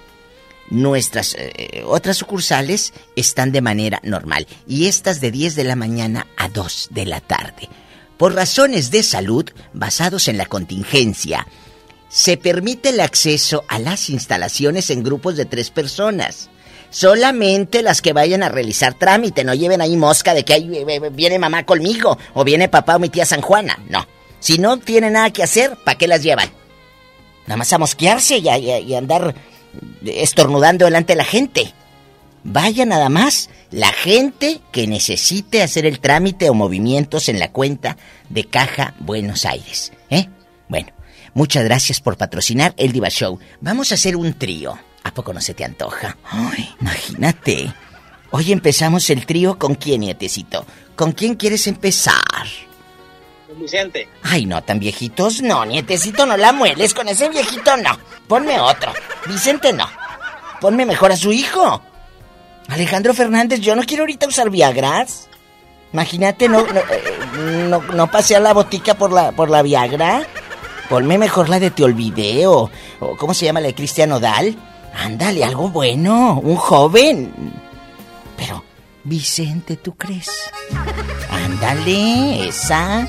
Nuestras 0.68 1.34
eh, 1.36 1.82
otras 1.84 2.18
sucursales 2.18 2.92
están 3.16 3.50
de 3.50 3.60
manera 3.60 3.98
normal 4.04 4.46
y 4.68 4.86
estas 4.86 5.20
de 5.20 5.32
10 5.32 5.56
de 5.56 5.64
la 5.64 5.74
mañana 5.74 6.28
a 6.36 6.48
2 6.48 6.90
de 6.92 7.06
la 7.06 7.20
tarde. 7.20 7.68
Por 8.20 8.34
razones 8.34 8.90
de 8.90 9.02
salud, 9.02 9.46
basados 9.72 10.28
en 10.28 10.36
la 10.36 10.44
contingencia, 10.44 11.46
se 12.10 12.36
permite 12.36 12.90
el 12.90 13.00
acceso 13.00 13.64
a 13.66 13.78
las 13.78 14.10
instalaciones 14.10 14.90
en 14.90 15.02
grupos 15.02 15.38
de 15.38 15.46
tres 15.46 15.70
personas. 15.70 16.50
Solamente 16.90 17.82
las 17.82 18.02
que 18.02 18.12
vayan 18.12 18.42
a 18.42 18.50
realizar 18.50 18.92
trámite, 18.92 19.42
no 19.42 19.54
lleven 19.54 19.80
ahí 19.80 19.96
mosca 19.96 20.34
de 20.34 20.44
que 20.44 20.52
ahí 20.52 20.70
eh, 20.70 21.10
viene 21.10 21.38
mamá 21.38 21.64
conmigo 21.64 22.18
o 22.34 22.44
viene 22.44 22.68
papá 22.68 22.96
o 22.96 22.98
mi 22.98 23.08
tía 23.08 23.24
San 23.24 23.40
Juana. 23.40 23.78
No. 23.88 24.06
Si 24.38 24.58
no 24.58 24.76
tienen 24.76 25.14
nada 25.14 25.30
que 25.30 25.42
hacer, 25.42 25.78
¿para 25.82 25.96
qué 25.96 26.06
las 26.06 26.22
llevan? 26.22 26.50
Nada 27.46 27.56
más 27.56 27.72
a 27.72 27.78
mosquearse 27.78 28.36
y 28.36 28.94
andar 28.94 29.34
estornudando 30.04 30.84
delante 30.84 31.14
de 31.14 31.16
la 31.16 31.24
gente. 31.24 31.72
Vaya 32.42 32.86
nada 32.86 33.08
más 33.08 33.50
la 33.70 33.92
gente 33.92 34.60
que 34.72 34.86
necesite 34.86 35.62
hacer 35.62 35.86
el 35.86 36.00
trámite 36.00 36.48
o 36.48 36.54
movimientos 36.54 37.28
en 37.28 37.38
la 37.38 37.52
cuenta 37.52 37.96
de 38.28 38.44
Caja 38.44 38.94
Buenos 38.98 39.44
Aires. 39.44 39.92
¿Eh? 40.08 40.28
Bueno, 40.68 40.88
muchas 41.34 41.64
gracias 41.64 42.00
por 42.00 42.16
patrocinar 42.16 42.74
el 42.76 42.92
Diva 42.92 43.10
Show. 43.10 43.38
Vamos 43.60 43.92
a 43.92 43.96
hacer 43.96 44.16
un 44.16 44.34
trío. 44.34 44.78
¿A 45.02 45.12
poco 45.12 45.32
no 45.32 45.40
se 45.40 45.54
te 45.54 45.64
antoja? 45.64 46.16
Ay, 46.24 46.68
imagínate. 46.80 47.72
Hoy 48.30 48.52
empezamos 48.52 49.10
el 49.10 49.26
trío 49.26 49.58
con 49.58 49.74
quién, 49.74 50.02
nietecito. 50.02 50.64
¿Con 50.96 51.12
quién 51.12 51.34
quieres 51.34 51.66
empezar? 51.66 52.46
Vicente. 53.56 54.08
Ay, 54.22 54.46
no, 54.46 54.62
tan 54.62 54.78
viejitos 54.78 55.42
no, 55.42 55.64
nietecito, 55.66 56.24
no 56.24 56.36
la 56.36 56.52
mueles, 56.52 56.94
con 56.94 57.08
ese 57.08 57.28
viejito 57.28 57.76
no. 57.76 57.98
Ponme 58.28 58.60
otro. 58.60 58.92
Vicente 59.26 59.72
no. 59.72 59.86
Ponme 60.60 60.86
mejor 60.86 61.12
a 61.12 61.16
su 61.16 61.32
hijo. 61.32 61.82
Alejandro 62.70 63.14
Fernández, 63.14 63.60
yo 63.60 63.74
no 63.74 63.82
quiero 63.82 64.04
ahorita 64.04 64.28
usar 64.28 64.48
Viagras. 64.48 65.28
Imagínate, 65.92 66.48
no, 66.48 66.62
no, 66.62 66.80
eh, 66.80 67.68
no, 67.68 67.82
no 67.82 68.10
pasear 68.10 68.42
la 68.42 68.52
botica 68.52 68.94
por 68.94 69.12
la, 69.12 69.32
por 69.32 69.50
la 69.50 69.62
Viagra. 69.62 70.22
Ponme 70.88 71.18
mejor 71.18 71.48
la 71.48 71.58
de 71.58 71.70
Te 71.70 71.82
Olvidé 71.82 72.46
o, 72.46 72.70
o 73.00 73.16
¿cómo 73.16 73.34
se 73.34 73.44
llama 73.44 73.60
la 73.60 73.68
de 73.68 73.74
Cristian 73.74 74.12
Odal? 74.12 74.56
Ándale, 74.94 75.44
algo 75.44 75.68
bueno, 75.68 76.40
un 76.42 76.56
joven. 76.56 77.32
Pero, 78.36 78.64
Vicente, 79.04 79.76
¿tú 79.76 79.96
crees? 79.96 80.30
Ándale, 81.28 82.48
esa. 82.48 83.08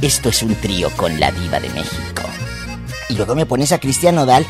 Esto 0.00 0.28
es 0.28 0.42
un 0.42 0.54
trío 0.56 0.90
con 0.96 1.18
la 1.18 1.30
diva 1.30 1.60
de 1.60 1.68
México. 1.70 2.22
Y 3.08 3.14
luego 3.14 3.34
me 3.34 3.46
pones 3.46 3.72
a 3.72 3.78
Cristian 3.78 4.18
Odal. 4.18 4.46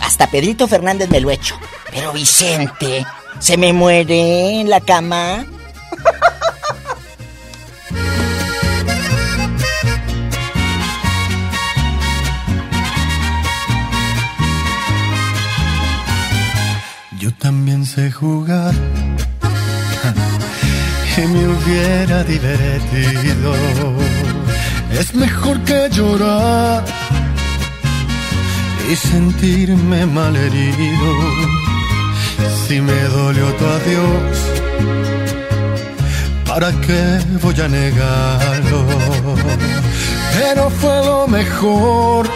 Hasta 0.00 0.26
Pedrito 0.26 0.66
Fernández 0.68 1.08
me 1.08 1.20
lo 1.20 1.30
echo. 1.30 1.56
Pero 1.90 2.12
Vicente, 2.12 3.06
se 3.42 3.56
me 3.56 3.72
muere 3.72 4.60
en 4.60 4.70
la 4.70 4.80
cama. 4.80 5.44
Yo 17.18 17.34
también 17.34 17.84
sé 17.84 18.12
jugar 18.12 18.72
y 21.16 21.20
me 21.26 21.48
hubiera 21.48 22.22
divertido. 22.22 23.54
Es 24.92 25.12
mejor 25.16 25.58
que 25.64 25.88
llorar 25.90 26.84
y 28.88 28.94
sentirme 28.94 30.06
malherido. 30.06 31.71
Si 32.66 32.80
me 32.80 33.00
dolió 33.16 33.46
tu 33.54 33.64
adiós, 33.66 34.36
¿para 36.46 36.70
qué 36.86 37.18
voy 37.42 37.60
a 37.60 37.68
negarlo? 37.68 38.86
Pero 40.34 40.70
fue 40.70 41.04
lo 41.04 41.28
mejor. 41.28 42.26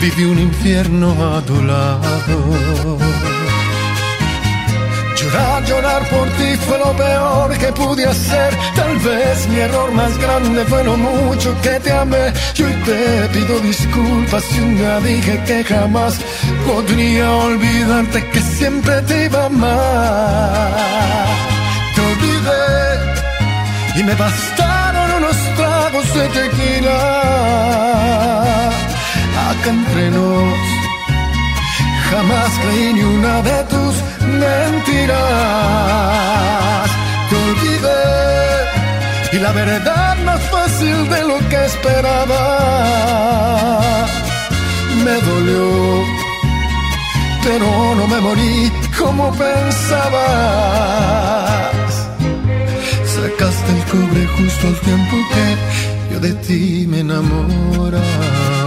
Viví 0.00 0.24
un 0.24 0.38
infierno 0.38 1.36
a 1.36 1.40
tu 1.42 1.62
lado. 1.62 2.98
Llorar, 5.66 6.02
por 6.08 6.26
ti 6.38 6.56
fue 6.66 6.78
lo 6.78 6.96
peor 6.96 7.58
que 7.58 7.72
pude 7.72 8.06
hacer. 8.06 8.56
Tal 8.74 8.96
vez 8.98 9.48
mi 9.48 9.58
error 9.58 9.92
más 9.92 10.16
grande 10.18 10.64
fue 10.64 10.82
lo 10.84 10.96
mucho 10.96 11.54
que 11.60 11.78
te 11.80 11.92
amé. 11.92 12.32
Y 12.56 12.62
hoy 12.62 12.72
te 12.86 13.28
pido 13.34 13.60
disculpas 13.60 14.42
si 14.44 14.60
un 14.60 15.04
dije 15.04 15.42
que 15.46 15.64
jamás 15.64 16.18
podría 16.66 17.30
olvidarte 17.30 18.24
que 18.30 18.40
siempre 18.40 19.02
te 19.02 19.26
iba 19.26 19.42
a 19.42 19.46
amar. 19.46 21.26
Te 21.94 22.00
olvidé 22.00 22.98
y 24.00 24.04
me 24.04 24.14
bastaron 24.14 25.10
unos 25.18 25.36
tragos 25.56 26.14
de 26.14 26.28
tequila. 26.28 26.98
Acá 29.50 29.70
entre 29.70 30.10
nos, 30.10 30.77
jamás 32.10 32.50
creí 32.62 32.92
ni 32.94 33.02
una 33.02 33.42
de 33.42 33.64
tus 33.64 33.94
mentiras. 34.42 35.18
Te 37.28 37.36
olvidé 37.48 38.04
y 39.32 39.36
la 39.38 39.52
verdad 39.52 40.16
más 40.24 40.40
fácil 40.54 41.08
de 41.08 41.24
lo 41.24 41.38
que 41.48 41.64
esperaba. 41.64 42.44
Me 45.04 45.16
dolió, 45.30 46.04
pero 47.44 47.66
no 47.98 48.06
me 48.06 48.20
morí 48.20 48.72
como 48.98 49.30
pensabas. 49.32 50.18
Sacaste 53.14 53.70
el 53.76 53.82
cobre 53.92 54.22
justo 54.36 54.66
al 54.68 54.78
tiempo 54.80 55.16
que 55.32 55.46
yo 56.12 56.18
de 56.20 56.32
ti 56.46 56.86
me 56.88 57.00
enamoraba. 57.00 58.57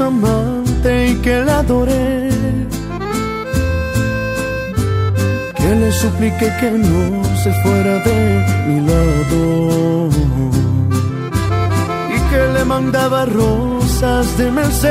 Amante 0.00 1.08
y 1.08 1.14
que 1.16 1.44
la 1.44 1.58
adoré. 1.60 2.30
Que 5.56 5.74
le 5.74 5.92
supliqué 5.92 6.52
que 6.60 6.70
no 6.70 7.24
se 7.42 7.52
fuera 7.62 7.94
de 8.08 8.18
mi 8.68 8.78
lado. 8.90 10.08
Y 12.16 12.18
que 12.30 12.42
le 12.54 12.64
mandaba 12.64 13.24
rosas 13.26 14.36
de 14.38 14.50
mes. 14.50 14.82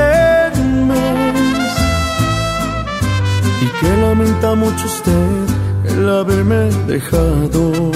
Y 3.61 3.67
que 3.79 3.97
lamenta 4.01 4.55
mucho 4.55 4.85
usted 4.85 5.53
el 5.89 6.09
haberme 6.09 6.69
dejado. 6.87 7.91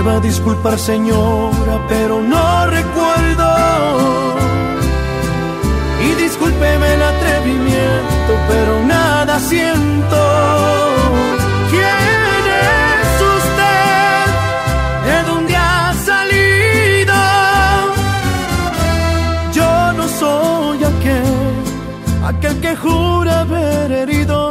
Me 0.00 0.06
va 0.06 0.14
a 0.14 0.20
disculpar 0.20 0.78
señora, 0.78 1.74
pero 1.86 2.22
no 2.22 2.66
recuerdo. 2.68 3.48
Y 6.06 6.14
discúlpeme 6.22 6.94
el 6.94 7.02
atrevimiento, 7.02 8.32
pero 8.48 8.82
nada 8.86 9.38
siento. 9.40 10.20
¿Quién 11.70 12.42
es 12.72 13.10
usted? 13.36 14.24
¿De 15.06 15.22
dónde 15.30 15.54
ha 15.54 15.92
salido? 16.10 17.14
Yo 19.52 19.92
no 19.98 20.08
soy 20.08 20.78
aquel, 20.82 22.24
aquel 22.24 22.58
que 22.62 22.74
jura 22.74 23.40
haber 23.40 23.92
herido. 23.92 24.49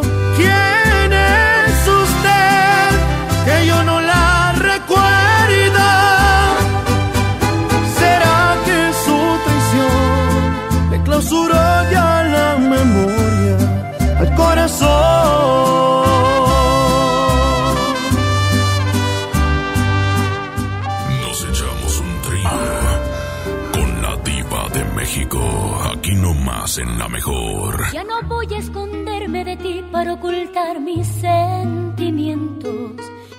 Ocultar 30.29 30.79
mis 30.79 31.07
sentimientos. 31.07 32.91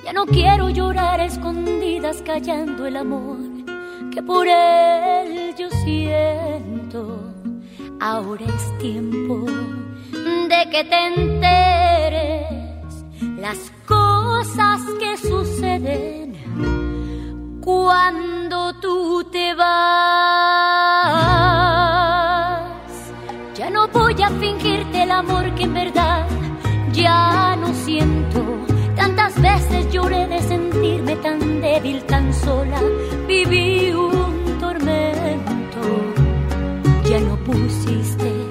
Ya 0.05 0.12
no 0.12 0.26
quiero 0.26 0.68
llorar 0.70 1.20
escondidas 1.20 2.20
callando 2.22 2.84
el 2.86 2.97
amor 2.97 3.38
que 4.12 4.20
por 4.22 4.49
él 4.49 5.55
yo 5.57 5.70
siento. 5.84 7.20
Ahora 8.01 8.45
es 8.45 8.78
tiempo 8.78 9.45
de 9.45 10.70
que 10.70 10.82
te 10.84 11.07
enteres 11.14 12.47
las 13.38 13.70
cosas 13.86 14.80
que 14.99 15.16
suceden 15.16 16.34
cuando 17.61 18.74
tú 18.80 19.22
te 19.30 19.55
vas. 19.55 19.70
Ya 23.55 23.70
no 23.70 23.86
voy 23.88 24.20
a 24.22 24.30
fingirte 24.30 25.03
el 25.05 25.11
amor 25.12 25.55
que 25.55 25.64
en 25.64 25.74
ya 26.93 27.57
no 27.57 27.72
siento. 27.84 28.41
Tantas 28.97 29.41
veces 29.41 29.91
lloré 29.93 30.26
de 30.26 30.41
sentirme 30.41 31.16
tan 31.16 31.61
débil, 31.61 32.03
tan 32.05 32.32
sola. 32.32 32.80
Viví 33.26 33.93
un 33.93 34.59
tormento. 34.59 35.82
Ya 37.09 37.20
no 37.20 37.36
pusiste 37.36 38.51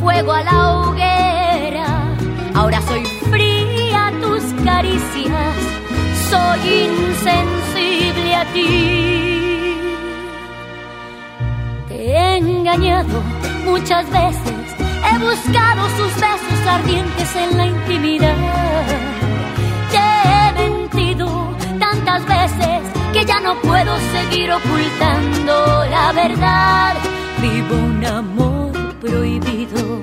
fuego 0.00 0.32
a 0.32 0.42
la 0.44 0.72
hoguera. 0.72 1.86
Ahora 2.54 2.80
soy 2.82 3.04
fría 3.30 4.06
a 4.06 4.12
tus 4.20 4.42
caricias. 4.64 5.56
Soy 6.30 6.60
insensible 6.84 8.34
a 8.34 8.44
ti. 8.52 9.76
Te 11.88 11.94
he 11.94 12.36
engañado 12.36 13.20
muchas 13.64 14.08
veces. 14.10 14.65
He 15.08 15.18
buscado 15.18 15.88
sus 15.90 16.14
besos 16.14 16.66
ardientes 16.66 17.36
en 17.36 17.56
la 17.56 17.66
intimidad. 17.66 18.36
Te 19.90 20.04
he 20.28 20.68
mentido 20.68 21.56
tantas 21.78 22.26
veces 22.26 22.80
que 23.12 23.24
ya 23.24 23.40
no 23.40 23.54
puedo 23.60 23.96
seguir 24.12 24.50
ocultando 24.52 25.84
la 25.90 26.12
verdad. 26.12 26.94
Vivo 27.40 27.76
un 27.76 28.04
amor 28.04 28.72
prohibido 29.00 30.00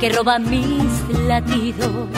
que 0.00 0.08
roba 0.10 0.38
mis 0.38 0.90
latidos. 1.26 2.08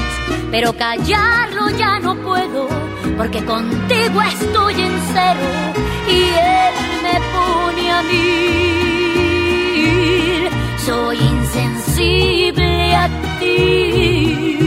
Pero 0.50 0.72
callarlo 0.74 1.70
ya 1.70 1.98
no 1.98 2.14
puedo, 2.14 2.68
porque 3.16 3.44
contigo 3.44 4.22
estoy 4.22 4.74
en 4.74 4.92
cero 5.12 5.48
y 6.08 6.24
él 6.28 6.74
me 7.02 7.20
pone 7.32 7.90
a 7.90 8.02
mil. 8.02 9.01
Soy 10.84 11.16
insensible 11.16 12.94
a 12.96 13.08
ti. 13.38 14.58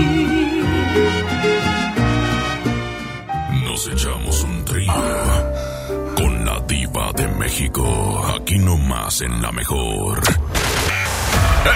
Nos 3.63 3.87
echamos 3.89 4.43
un 4.43 4.63
trío 4.63 4.93
con 6.15 6.45
la 6.45 6.59
diva 6.61 7.11
de 7.17 7.27
México, 7.27 8.25
aquí 8.33 8.57
nomás 8.59 9.19
en 9.21 9.41
la 9.41 9.51
mejor. 9.51 10.21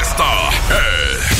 Esta 0.01 0.49
es 0.69 1.39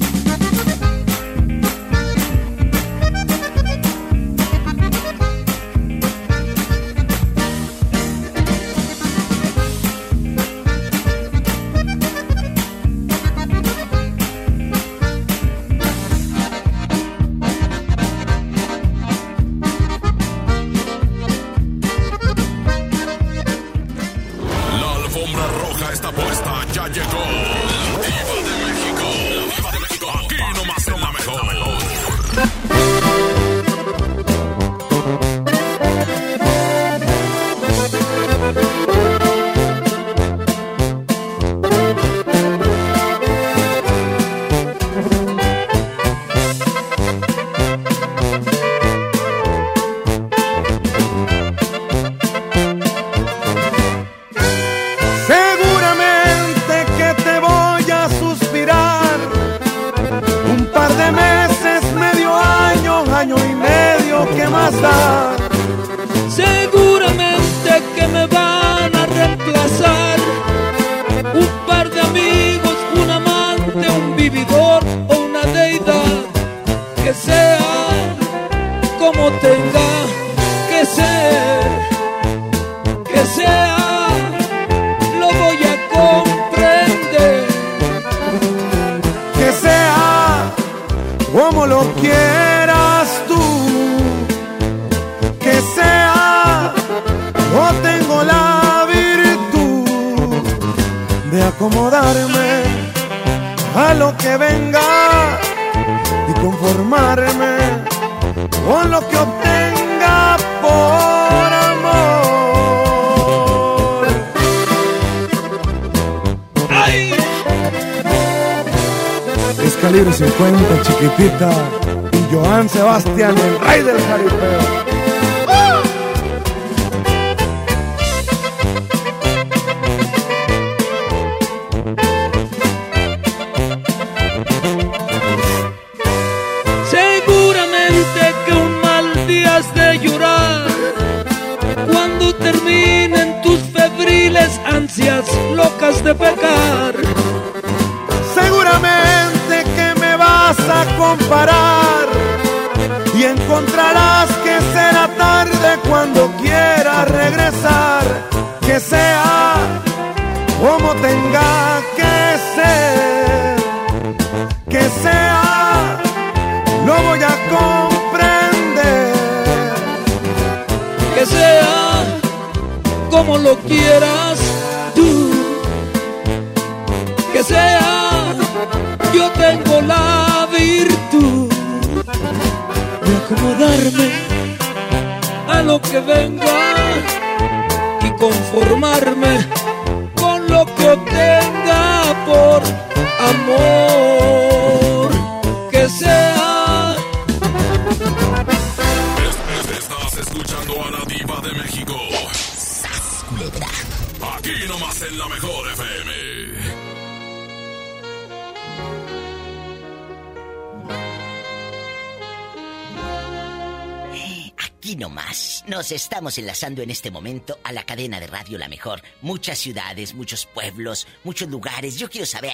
Aquí 214.81 214.95
nomás. 214.95 215.63
Nos 215.67 215.91
estamos 215.91 216.37
enlazando 216.37 216.81
en 216.81 216.89
este 216.89 217.11
momento 217.11 217.59
a 217.63 217.71
la 217.71 217.83
cadena 217.83 218.19
de 218.19 218.27
radio 218.27 218.57
La 218.57 218.67
Mejor. 218.67 219.01
Muchas 219.21 219.59
ciudades, 219.59 220.13
muchos 220.13 220.45
pueblos, 220.47 221.07
muchos 221.23 221.49
lugares. 221.49 221.97
Yo 221.97 222.09
quiero 222.09 222.25
saber, 222.25 222.51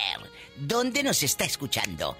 ¿dónde 0.57 1.03
nos 1.03 1.23
está 1.23 1.45
escuchando? 1.45 2.17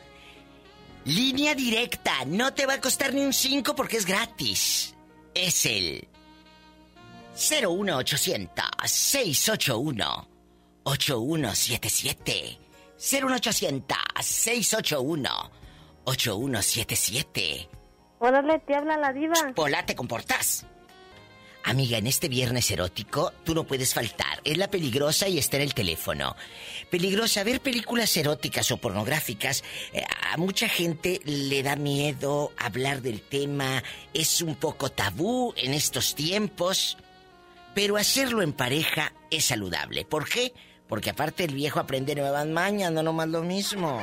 Línea 1.05 1.55
directa. 1.55 2.25
No 2.25 2.53
te 2.53 2.65
va 2.65 2.75
a 2.75 2.81
costar 2.81 3.13
ni 3.13 3.21
un 3.21 3.33
5 3.33 3.75
porque 3.75 3.97
es 3.97 4.05
gratis. 4.05 4.95
Es 5.33 5.65
el 5.65 6.07
01800 7.35 8.65
681 8.85 10.29
8177. 10.83 12.66
01800 12.97 13.97
681 14.21 15.51
8177. 16.05 17.69
Órale, 18.19 18.59
te 18.59 18.75
habla 18.75 18.97
la 18.97 19.13
diva. 19.13 19.35
Pola, 19.53 19.85
¿te 19.85 19.95
comportas? 19.95 20.65
Amiga, 21.63 21.97
en 21.97 22.07
este 22.07 22.29
viernes 22.29 22.71
erótico 22.71 23.33
tú 23.43 23.53
no 23.53 23.65
puedes 23.65 23.93
faltar. 23.93 24.39
Es 24.45 24.57
la 24.57 24.69
peligrosa 24.69 25.27
y 25.27 25.37
está 25.37 25.57
en 25.57 25.63
el 25.63 25.73
teléfono. 25.73 26.37
Peligrosa, 26.89 27.43
ver 27.43 27.59
películas 27.59 28.15
eróticas 28.15 28.71
o 28.71 28.77
pornográficas, 28.77 29.65
eh, 29.91 30.01
a 30.31 30.37
mucha 30.37 30.69
gente 30.69 31.19
le 31.25 31.63
da 31.63 31.75
miedo 31.75 32.53
hablar 32.57 33.01
del 33.01 33.21
tema, 33.21 33.83
es 34.13 34.41
un 34.41 34.55
poco 34.55 34.89
tabú 34.89 35.53
en 35.57 35.73
estos 35.73 36.15
tiempos, 36.15 36.97
pero 37.75 37.97
hacerlo 37.97 38.41
en 38.41 38.53
pareja 38.53 39.11
es 39.29 39.43
saludable. 39.43 40.05
¿Por 40.05 40.29
qué? 40.29 40.53
Porque 40.88 41.09
aparte 41.09 41.43
el 41.43 41.53
viejo 41.53 41.79
aprende 41.79 42.15
nuevas 42.15 42.47
mañas, 42.47 42.91
no 42.91 43.03
nomás 43.03 43.27
lo 43.27 43.41
mismo. 43.43 44.01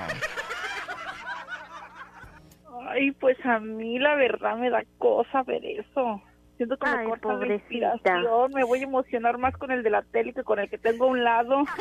Ay, 2.90 3.10
pues 3.12 3.36
a 3.44 3.58
mí 3.58 3.98
la 3.98 4.14
verdad 4.14 4.56
me 4.56 4.70
da 4.70 4.82
cosa 4.98 5.42
ver 5.42 5.64
eso. 5.64 6.22
Siento 6.56 6.76
que 6.76 6.88
me 6.88 6.98
Ay, 6.98 7.08
corta 7.08 7.28
la 7.28 7.34
pobrecita. 7.34 7.92
inspiración. 7.94 8.52
Me 8.54 8.64
voy 8.64 8.80
a 8.80 8.84
emocionar 8.84 9.38
más 9.38 9.56
con 9.56 9.70
el 9.72 9.82
de 9.82 9.90
la 9.90 10.02
tele 10.02 10.32
que 10.32 10.44
con 10.44 10.58
el 10.60 10.68
que 10.70 10.78
tengo 10.78 11.04
a 11.06 11.08
un 11.08 11.24
lado. 11.24 11.64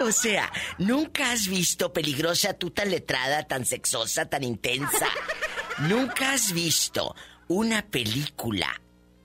O 0.00 0.12
sea, 0.12 0.50
nunca 0.78 1.32
has 1.32 1.48
visto 1.48 1.92
peligrosa 1.92 2.52
tú 2.52 2.70
tan 2.70 2.90
letrada, 2.90 3.44
tan 3.44 3.64
sexosa, 3.64 4.28
tan 4.28 4.44
intensa. 4.44 5.06
Nunca 5.88 6.32
has 6.32 6.52
visto 6.52 7.14
una 7.48 7.82
película 7.82 8.66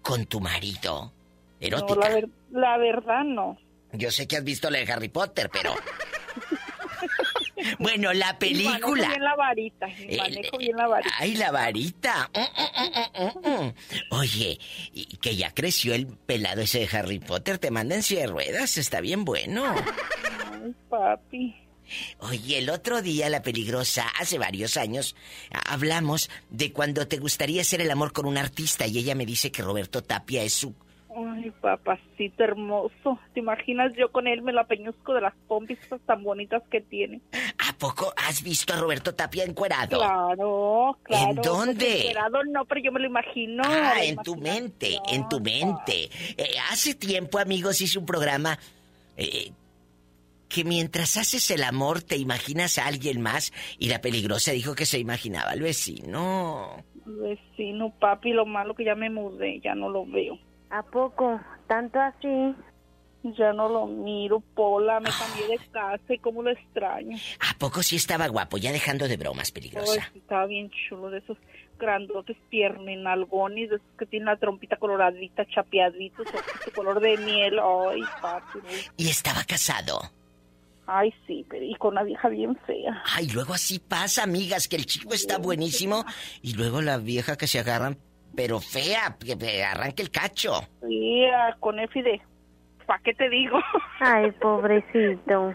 con 0.01 0.25
tu 0.25 0.39
marido 0.39 1.11
No, 1.59 1.95
la, 1.95 2.09
ver- 2.09 2.29
la 2.51 2.77
verdad 2.77 3.23
no. 3.23 3.57
Yo 3.93 4.11
sé 4.11 4.27
que 4.27 4.37
has 4.37 4.43
visto 4.43 4.69
la 4.69 4.79
de 4.79 4.91
Harry 4.91 5.09
Potter, 5.09 5.49
pero. 5.51 5.75
bueno, 7.79 8.13
la 8.13 8.37
Y 8.41 8.53
manejo 8.55 8.79
película. 8.79 9.07
bien 9.09 9.23
la 9.23 9.35
varita. 9.35 9.87
y 9.89 10.15
Eh, 10.15 10.17
manejo 10.17 10.57
bien 10.57 10.75
la 10.77 10.87
varita. 10.87 11.15
Ay, 11.19 11.35
la 11.35 11.51
varita. 11.51 12.29
Mm, 12.33 13.49
mm, 13.49 13.65
mm. 13.65 13.73
Oye, 14.11 14.59
y 14.93 15.17
que 15.17 15.35
ya 15.35 15.53
creció 15.53 15.93
el 15.93 16.07
pelado 16.07 16.61
ese 16.61 16.79
de 16.79 16.97
Harry 16.97 17.19
Potter. 17.19 17.59
Te 17.59 17.71
manda 17.71 17.95
en 17.95 18.03
silla 18.03 18.21
de 18.21 18.27
ruedas. 18.27 18.77
Está 18.77 19.01
bien 19.01 19.25
bueno. 19.25 19.63
Ay, 20.51 20.73
papi. 20.89 21.55
Oye, 22.19 22.57
el 22.59 22.69
otro 22.69 23.01
día, 23.01 23.29
la 23.29 23.43
peligrosa, 23.43 24.07
hace 24.19 24.39
varios 24.39 24.77
años, 24.77 25.15
hablamos 25.67 26.29
de 26.49 26.71
cuando 26.71 27.07
te 27.07 27.17
gustaría 27.17 27.61
hacer 27.61 27.81
el 27.81 27.91
amor 27.91 28.13
con 28.13 28.25
un 28.25 28.37
artista 28.37 28.87
y 28.87 28.97
ella 28.97 29.15
me 29.15 29.25
dice 29.25 29.51
que 29.51 29.61
Roberto 29.61 30.01
Tapia 30.01 30.43
es 30.43 30.53
su... 30.53 30.73
Ay, 31.15 31.51
papacito 31.61 32.43
hermoso. 32.43 33.19
¿Te 33.33 33.39
imaginas 33.39 33.93
yo 33.95 34.11
con 34.11 34.27
él 34.27 34.41
me 34.41 34.53
la 34.53 34.65
peñuzco 34.65 35.13
de 35.13 35.21
las 35.21 35.33
pompis 35.47 35.77
tan 36.05 36.23
bonitas 36.23 36.63
que 36.71 36.81
tiene? 36.81 37.21
¿A 37.69 37.77
poco 37.77 38.13
has 38.17 38.41
visto 38.41 38.73
a 38.73 38.77
Roberto 38.77 39.13
Tapia 39.13 39.43
encuerado? 39.43 39.97
Claro, 39.97 40.97
claro. 41.03 41.29
¿En 41.29 41.35
dónde? 41.35 42.07
Enterado 42.07 42.43
no, 42.45 42.65
pero 42.65 42.81
yo 42.81 42.91
me 42.91 42.99
lo 42.99 43.07
imagino. 43.07 43.63
Ah, 43.65 44.03
en 44.03 44.17
tu 44.17 44.35
mente, 44.35 44.97
en 45.11 45.27
tu 45.29 45.39
mente. 45.39 46.09
Eh, 46.37 46.55
hace 46.71 46.95
tiempo, 46.95 47.37
amigos, 47.37 47.81
hice 47.81 47.99
un 47.99 48.05
programa 48.05 48.57
eh, 49.15 49.51
que 50.49 50.63
mientras 50.63 51.17
haces 51.17 51.49
el 51.51 51.63
amor 51.63 52.01
te 52.01 52.17
imaginas 52.17 52.77
a 52.77 52.87
alguien 52.87 53.21
más 53.21 53.51
y 53.77 53.89
la 53.89 54.01
peligrosa 54.01 54.51
dijo 54.51 54.75
que 54.75 54.85
se 54.85 54.99
imaginaba 54.99 55.51
al 55.51 55.61
vecino. 55.61 56.83
Vecino, 57.05 57.91
papi, 57.99 58.33
lo 58.33 58.45
malo 58.45 58.73
que 58.75 58.85
ya 58.85 58.95
me 58.95 59.09
mudé, 59.09 59.59
ya 59.59 59.75
no 59.75 59.89
lo 59.89 60.05
veo. 60.05 60.37
¿A 60.73 60.81
poco? 60.81 61.39
¿Tanto 61.67 61.99
así? 61.99 62.55
Ya 63.37 63.53
no 63.53 63.69
lo 63.69 63.85
miro, 63.85 64.41
Pola, 64.55 64.99
me 64.99 65.09
cambié 65.11 65.47
de 65.47 65.65
casa 65.71 66.13
y 66.13 66.17
cómo 66.17 66.41
lo 66.41 66.49
extraño. 66.49 67.15
¿A 67.39 67.57
poco 67.59 67.81
sí 67.83 67.95
estaba 67.95 68.27
guapo? 68.27 68.57
Ya 68.57 68.71
dejando 68.71 69.07
de 69.07 69.15
bromas, 69.15 69.49
Ay, 69.49 69.53
peligrosa. 69.53 70.09
sí, 70.11 70.19
estaba 70.19 70.45
bien 70.47 70.71
chulo, 70.89 71.09
de 71.11 71.19
esos 71.19 71.37
grandotes 71.77 72.35
piernenalgones, 72.49 73.69
de 73.69 73.75
esos 73.77 73.87
que 73.99 74.07
tienen 74.07 74.25
la 74.25 74.35
trompita 74.37 74.75
coloradita, 74.77 75.45
chapeaditos, 75.45 76.25
de 76.65 76.71
color 76.71 76.99
de 76.99 77.17
miel. 77.17 77.59
Ay, 77.59 78.01
papi. 78.19 78.59
¿Y 78.97 79.07
estaba 79.09 79.43
casado? 79.43 80.01
Ay, 80.87 81.13
sí, 81.27 81.45
pero 81.49 81.63
y 81.63 81.75
con 81.75 81.91
una 81.93 82.03
vieja 82.03 82.27
bien 82.27 82.57
fea. 82.67 83.03
Ay, 83.15 83.27
luego 83.29 83.53
así 83.53 83.79
pasa, 83.79 84.23
amigas, 84.23 84.67
que 84.67 84.75
el 84.75 84.85
chico 84.85 85.13
está 85.13 85.37
buenísimo 85.37 86.03
y 86.41 86.55
luego 86.55 86.81
la 86.81 86.97
vieja 86.97 87.37
que 87.37 87.47
se 87.47 87.59
agarran, 87.59 87.97
pero 88.35 88.59
fea, 88.59 89.15
que 89.19 89.37
que 89.37 89.63
arranque 89.63 90.03
el 90.03 90.11
cacho. 90.11 90.67
Sí, 90.87 91.25
ah, 91.25 91.55
con 91.59 91.79
Efi 91.79 92.01
de... 92.01 92.21
¿Para 92.85 93.01
qué 93.03 93.13
te 93.13 93.29
digo? 93.29 93.59
Ay, 93.99 94.31
pobrecito. 94.31 95.53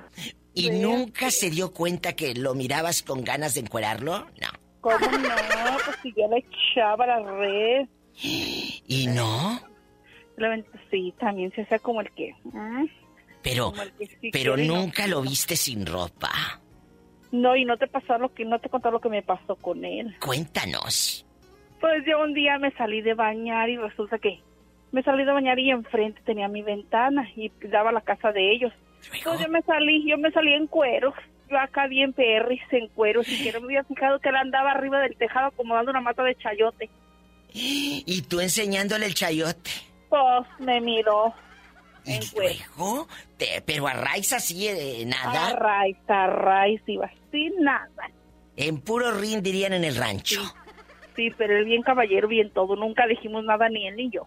¿Y 0.55 0.71
nunca 0.71 1.31
se 1.31 1.51
dio 1.51 1.73
cuenta 1.73 2.15
que 2.15 2.35
lo 2.35 2.55
mirabas 2.55 3.03
con 3.03 3.23
ganas 3.23 3.55
de 3.55 3.61
encuerarlo? 3.61 4.27
No. 4.41 4.49
¿Cómo 4.81 4.99
no? 4.99 5.29
Pues 5.85 5.97
si 6.03 6.13
yo 6.17 6.29
le 6.29 6.39
echaba 6.39 7.07
la 7.07 7.21
red. 7.21 7.89
¿Y 8.15 9.07
no? 9.09 9.61
Sí, 10.91 11.15
también 11.19 11.53
se 11.53 11.63
hace 11.63 11.79
como 11.81 12.01
el 12.01 12.11
que... 12.13 12.29
¿eh? 12.29 12.93
Pero, 13.43 13.71
Como 13.71 13.83
el 13.83 13.93
que 13.93 14.07
sí 14.07 14.31
pero 14.33 14.55
quiere 14.55 14.65
y 14.65 14.69
no 14.69 14.77
nunca 14.77 15.07
lo 15.07 15.23
viste 15.23 15.57
sin 15.57 15.87
ropa. 15.87 16.61
No, 17.31 17.57
y 17.57 17.65
no 17.65 17.77
te 17.77 17.87
pasó 17.87 18.19
lo 18.19 18.33
que... 18.33 18.45
No 18.45 18.59
te 18.59 18.69
conté 18.69 18.91
lo 18.91 19.01
que 19.01 19.09
me 19.09 19.23
pasó 19.23 19.57
con 19.57 19.85
él. 19.85 20.17
Cuéntanos. 20.21 21.27
Pues 21.81 22.05
yo 22.07 22.21
un 22.21 22.35
día 22.35 22.59
me 22.59 22.71
salí 22.73 23.01
de 23.03 23.15
bañar 23.15 23.69
y 23.71 23.77
resulta 23.77 24.19
que 24.19 24.41
me 24.93 25.03
salí 25.03 25.25
de 25.25 25.33
bañar 25.33 25.59
y 25.59 25.71
enfrente 25.71 26.21
tenía 26.25 26.49
mi 26.49 26.63
ventana 26.63 27.29
y 27.37 27.53
daba 27.69 27.93
la 27.93 28.01
casa 28.01 28.33
de 28.33 28.53
ellos. 28.53 28.73
Entonces 29.15 29.47
yo 29.47 29.53
me 29.53 29.63
salí, 29.63 30.09
yo 30.11 30.19
me 30.19 30.31
salí 30.33 30.53
en 30.55 30.67
cuero, 30.67 31.15
yo 31.49 31.59
acá 31.59 31.87
bien 31.87 32.13
perris 32.13 32.61
en 32.73 32.89
cuero, 32.89 33.23
si 33.23 33.39
quiero 33.43 33.61
me 33.61 33.67
había 33.67 33.85
fijado 33.85 34.19
que 34.19 34.29
él 34.31 34.37
andaba 34.37 34.73
arriba 34.73 34.99
del 35.01 35.17
tejado 35.17 35.47
acomodando 35.49 35.91
una 35.93 36.01
mata 36.01 36.23
de 36.25 36.35
chayote. 36.35 36.89
Y 37.53 38.23
tú 38.29 38.41
enseñándole 38.41 39.07
el 39.07 39.15
chayote. 39.15 39.71
Pues 40.11 40.21
me 40.59 40.81
miró 40.81 41.33
en 42.05 42.21
cuero. 42.35 42.55
Luego, 42.77 43.09
te- 43.37 43.63
pero 43.65 43.87
a 43.87 43.93
raíz 43.95 44.33
así, 44.33 44.67
eh, 44.69 45.05
nada. 45.07 45.49
A 45.49 45.57
raíz, 45.57 45.97
a 46.09 46.27
raíz, 46.27 46.81
iba 46.87 47.11
sin 47.31 47.53
nada. 47.63 48.11
En 48.57 48.81
puro 48.81 49.13
rin 49.13 49.43
dirían 49.43 49.73
en 49.75 49.85
el 49.85 49.97
rancho. 49.97 50.41
Sí, 50.43 50.49
pero 51.37 51.57
él 51.57 51.65
bien 51.65 51.83
caballero, 51.83 52.29
bien 52.29 52.51
todo, 52.51 52.77
nunca 52.77 53.07
dijimos 53.07 53.45
nada 53.45 53.69
ni 53.69 53.87
él 53.87 53.97
ni 53.97 54.11
yo. 54.11 54.27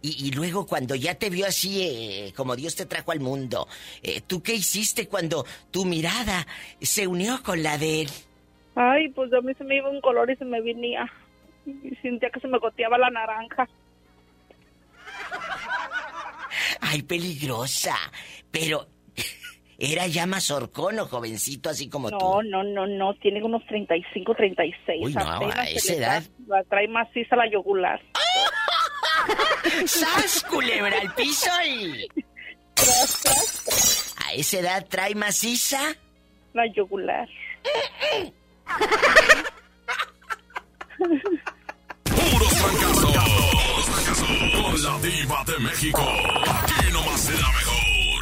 Y, 0.00 0.28
y 0.28 0.32
luego 0.32 0.66
cuando 0.66 0.94
ya 0.94 1.14
te 1.14 1.30
vio 1.30 1.46
así, 1.46 1.82
eh, 1.82 2.32
como 2.36 2.56
Dios 2.56 2.74
te 2.74 2.86
trajo 2.86 3.12
al 3.12 3.20
mundo, 3.20 3.68
eh, 4.02 4.20
¿tú 4.26 4.42
qué 4.42 4.54
hiciste 4.54 5.08
cuando 5.08 5.44
tu 5.70 5.84
mirada 5.84 6.46
se 6.80 7.06
unió 7.06 7.42
con 7.42 7.62
la 7.62 7.78
de 7.78 8.02
él? 8.02 8.08
Ay, 8.74 9.08
pues 9.10 9.32
a 9.32 9.40
mí 9.40 9.52
se 9.54 9.64
me 9.64 9.76
iba 9.76 9.90
un 9.90 10.00
color 10.00 10.30
y 10.30 10.36
se 10.36 10.44
me 10.44 10.60
venía. 10.60 11.10
Y 11.66 11.94
sentía 11.96 12.30
que 12.30 12.40
se 12.40 12.48
me 12.48 12.58
goteaba 12.58 12.98
la 12.98 13.10
naranja. 13.10 13.68
Ay, 16.80 17.02
peligrosa. 17.02 17.94
Pero, 18.50 18.86
¿era 19.84 20.06
ya 20.06 20.26
mazorcón 20.26 20.98
o 21.00 21.06
jovencito 21.06 21.68
así 21.68 21.88
como 21.88 22.08
tú? 22.10 22.16
No, 22.18 22.42
no, 22.42 22.62
no, 22.62 22.86
no, 22.86 23.14
tiene 23.14 23.42
unos 23.42 23.66
35, 23.66 24.34
36. 24.34 25.04
Uy, 25.04 25.12
no, 25.14 25.20
a 25.50 25.66
se 25.66 25.72
esa 25.76 25.94
edad. 25.94 26.22
da- 26.46 26.56
La 26.58 26.64
trae 26.64 26.86
maciza 26.88 27.34
la 27.36 27.50
yugular. 27.50 28.00
¡Sas, 29.86 30.44
culebra 30.48 30.96
al 31.00 31.14
piso 31.14 31.50
y... 31.66 32.06
A 34.26 34.32
esa 34.34 34.58
edad 34.58 34.86
trae 34.88 35.14
maciza. 35.14 35.94
La 36.54 36.66
yugular. 36.66 37.28
Puros 42.04 42.54
fracasos. 42.54 43.16
Con 44.62 44.82
la 44.82 44.98
diva 45.00 45.44
de 45.46 45.58
México. 45.60 46.02
Aquí 46.02 46.92
nomás 46.92 47.20
será 47.20 47.48
mejor. 47.48 47.61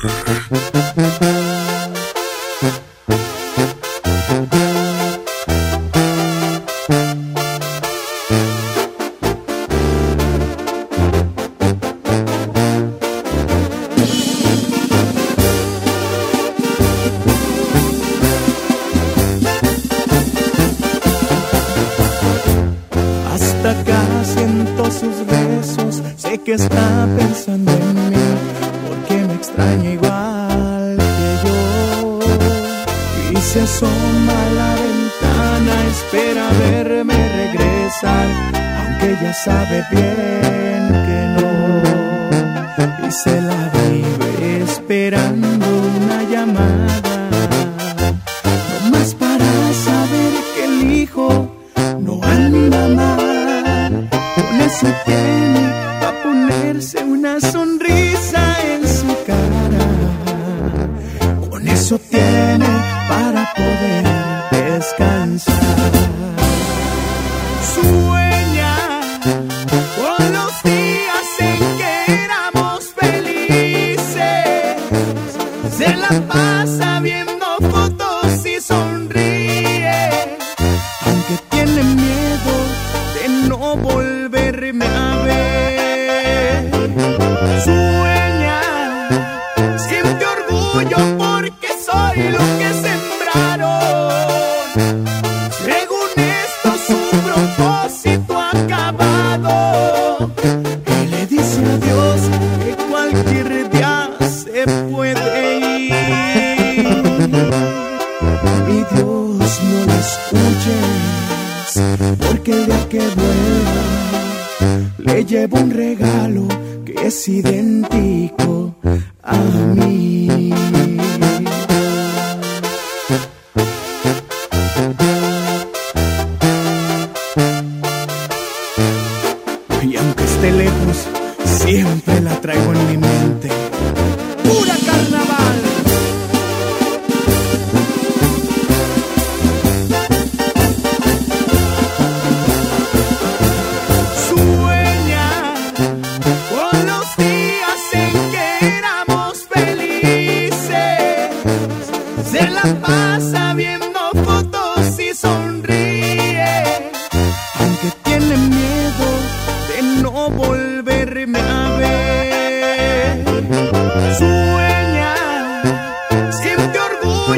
Thank 0.02 1.60
you. 1.66 1.69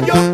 tuyo. 0.01 0.32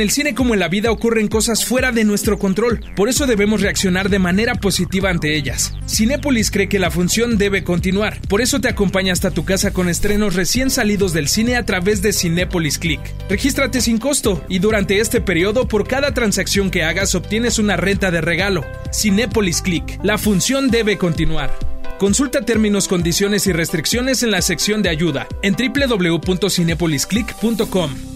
En 0.00 0.04
el 0.04 0.10
cine 0.10 0.34
como 0.34 0.54
en 0.54 0.60
la 0.60 0.68
vida 0.68 0.90
ocurren 0.90 1.28
cosas 1.28 1.66
fuera 1.66 1.92
de 1.92 2.04
nuestro 2.04 2.38
control, 2.38 2.80
por 2.96 3.10
eso 3.10 3.26
debemos 3.26 3.60
reaccionar 3.60 4.08
de 4.08 4.18
manera 4.18 4.54
positiva 4.54 5.10
ante 5.10 5.36
ellas. 5.36 5.74
Cinépolis 5.86 6.50
cree 6.50 6.70
que 6.70 6.78
la 6.78 6.90
función 6.90 7.36
debe 7.36 7.64
continuar, 7.64 8.18
por 8.22 8.40
eso 8.40 8.62
te 8.62 8.70
acompaña 8.70 9.12
hasta 9.12 9.30
tu 9.30 9.44
casa 9.44 9.74
con 9.74 9.90
estrenos 9.90 10.36
recién 10.36 10.70
salidos 10.70 11.12
del 11.12 11.28
cine 11.28 11.56
a 11.56 11.66
través 11.66 12.00
de 12.00 12.14
Cinépolis 12.14 12.78
Click. 12.78 13.02
Regístrate 13.28 13.82
sin 13.82 13.98
costo 13.98 14.42
y 14.48 14.58
durante 14.58 15.00
este 15.00 15.20
periodo 15.20 15.68
por 15.68 15.86
cada 15.86 16.14
transacción 16.14 16.70
que 16.70 16.82
hagas 16.82 17.14
obtienes 17.14 17.58
una 17.58 17.76
renta 17.76 18.10
de 18.10 18.22
regalo. 18.22 18.64
Cinépolis 18.94 19.60
Click, 19.60 20.02
la 20.02 20.16
función 20.16 20.70
debe 20.70 20.96
continuar. 20.96 21.54
Consulta 21.98 22.46
términos, 22.46 22.88
condiciones 22.88 23.46
y 23.46 23.52
restricciones 23.52 24.22
en 24.22 24.30
la 24.30 24.40
sección 24.40 24.80
de 24.80 24.88
ayuda 24.88 25.28
en 25.42 25.54
www.cinepolisclick.com. 25.54 28.09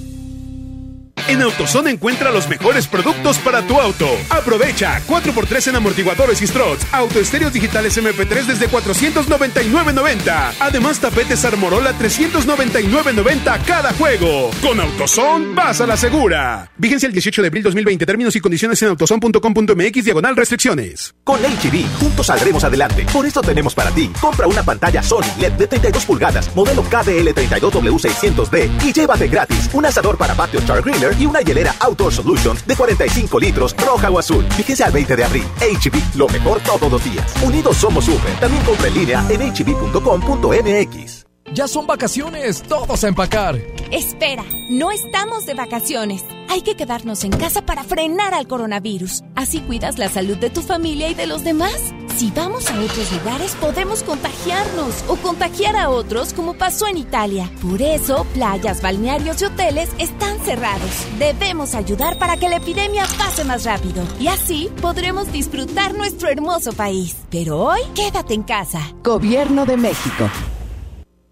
En 1.27 1.41
AutoZone 1.41 1.91
encuentra 1.91 2.31
los 2.31 2.49
mejores 2.49 2.87
productos 2.87 3.39
para 3.39 3.63
tu 3.67 3.81
auto. 3.81 4.07
Aprovecha 4.29 5.01
4x3 5.09 5.69
en 5.69 5.77
amortiguadores 5.77 6.43
y 6.43 6.47
struts, 6.47 6.87
autoestéreos 6.93 7.51
digitales 7.51 7.97
MP3 7.97 8.45
desde 8.45 8.69
499.90. 8.69 10.53
Además, 10.61 11.01
tapetes 11.01 11.43
Armorola 11.47 11.95
399.90 11.99 13.65
cada 13.65 13.95
juego. 13.95 14.51
Con 14.61 14.79
AutoZone 14.79 15.55
vas 15.55 15.81
a 15.81 15.87
la 15.87 15.97
segura. 15.97 16.71
Vigencia 16.77 17.07
el 17.07 17.15
18 17.15 17.41
de 17.41 17.49
abril 17.49 17.63
2020. 17.63 18.05
Términos 18.05 18.37
y 18.37 18.41
condiciones 18.41 18.83
en 18.83 18.89
autozone.com.mx 18.91 20.05
diagonal 20.05 20.37
restricciones. 20.37 21.15
Con 21.25 21.41
HB, 21.41 22.01
juntos 22.01 22.27
saldremos 22.27 22.65
adelante. 22.65 23.07
Por 23.11 23.25
esto 23.25 23.41
tenemos 23.41 23.75
para 23.75 23.91
ti. 23.93 24.11
Compra 24.21 24.47
una 24.47 24.63
pantalla 24.63 25.03
Sony 25.03 25.25
LED 25.41 25.53
de 25.53 25.67
32 25.69 26.05
pulgadas, 26.05 26.55
modelo 26.55 26.85
KDL32W600D 26.85 28.71
y 28.85 28.93
llévate 28.93 29.29
gratis 29.29 29.71
un 29.73 29.87
asador 29.87 30.19
para 30.19 30.35
patio 30.35 30.61
Char 30.67 30.83
Greener 30.83 31.14
y 31.19 31.27
una 31.27 31.41
hielera 31.41 31.75
Outdoor 31.81 32.13
Solutions 32.13 32.67
de 32.67 32.77
45 32.77 33.41
litros, 33.41 33.75
roja 33.77 34.11
o 34.11 34.19
azul. 34.19 34.45
Fíjese 34.57 34.85
al 34.85 34.93
20 34.93 35.17
de 35.17 35.25
abril. 35.25 35.45
HB, 35.61 36.17
lo 36.17 36.29
mejor 36.29 36.61
todos 36.61 36.91
los 36.91 37.03
días. 37.05 37.33
Unidos 37.43 37.77
somos 37.77 38.05
super. 38.05 38.39
También 38.41 38.63
compra 38.65 38.89
en 38.89 38.95
línea 38.95 39.27
en 39.31 39.41
hb.com.mx. 39.53 41.24
Ya 41.55 41.69
son 41.69 41.87
vacaciones, 41.87 42.65
todos 42.65 43.05
a 43.05 43.09
empacar. 43.09 43.61
Espera, 43.93 44.45
no 44.71 44.91
estamos 44.91 45.47
de 45.47 45.55
vacaciones. 45.55 46.25
Hay 46.49 46.63
que 46.63 46.75
quedarnos 46.75 47.23
en 47.23 47.31
casa 47.31 47.65
para 47.65 47.85
frenar 47.85 48.35
al 48.35 48.49
coronavirus. 48.49 49.23
Así 49.37 49.61
cuidas 49.61 49.97
la 49.97 50.09
salud 50.09 50.37
de 50.37 50.51
tu 50.51 50.63
familia 50.63 51.09
y 51.11 51.15
de 51.15 51.29
los 51.29 51.45
demás. 51.45 51.95
Si 52.17 52.33
vamos 52.33 52.69
a 52.69 52.81
otros 52.81 53.13
lugares 53.13 53.55
podemos 53.61 54.03
contagiarnos 54.03 55.05
o 55.07 55.15
contagiar 55.15 55.77
a 55.77 55.91
otros 55.91 56.33
como 56.33 56.55
pasó 56.55 56.89
en 56.89 56.99
Italia. 56.99 57.49
Por 57.63 57.81
eso, 57.83 58.27
playas, 58.35 58.83
balnearios 58.83 59.41
y 59.41 59.45
hoteles 59.45 59.91
están 59.99 60.41
cerrados. 60.41 61.07
Debemos 61.21 61.77
ayudar 61.77 62.19
para 62.19 62.37
que 62.37 62.49
la 62.49 62.57
epidemia 62.57 63.05
pase 63.17 63.45
más 63.45 63.65
rápido 63.65 64.03
y 64.19 64.27
así 64.27 64.73
podremos 64.83 65.31
disfrutar 65.31 65.95
nuestro 65.95 66.29
hermoso 66.29 66.73
país. 66.73 67.15
Pero 67.31 67.61
hoy, 67.61 67.81
quédate 67.95 68.35
en 68.35 68.43
casa. 68.43 68.81
Gobierno 69.05 69.67
de 69.67 69.77
México. 69.77 70.29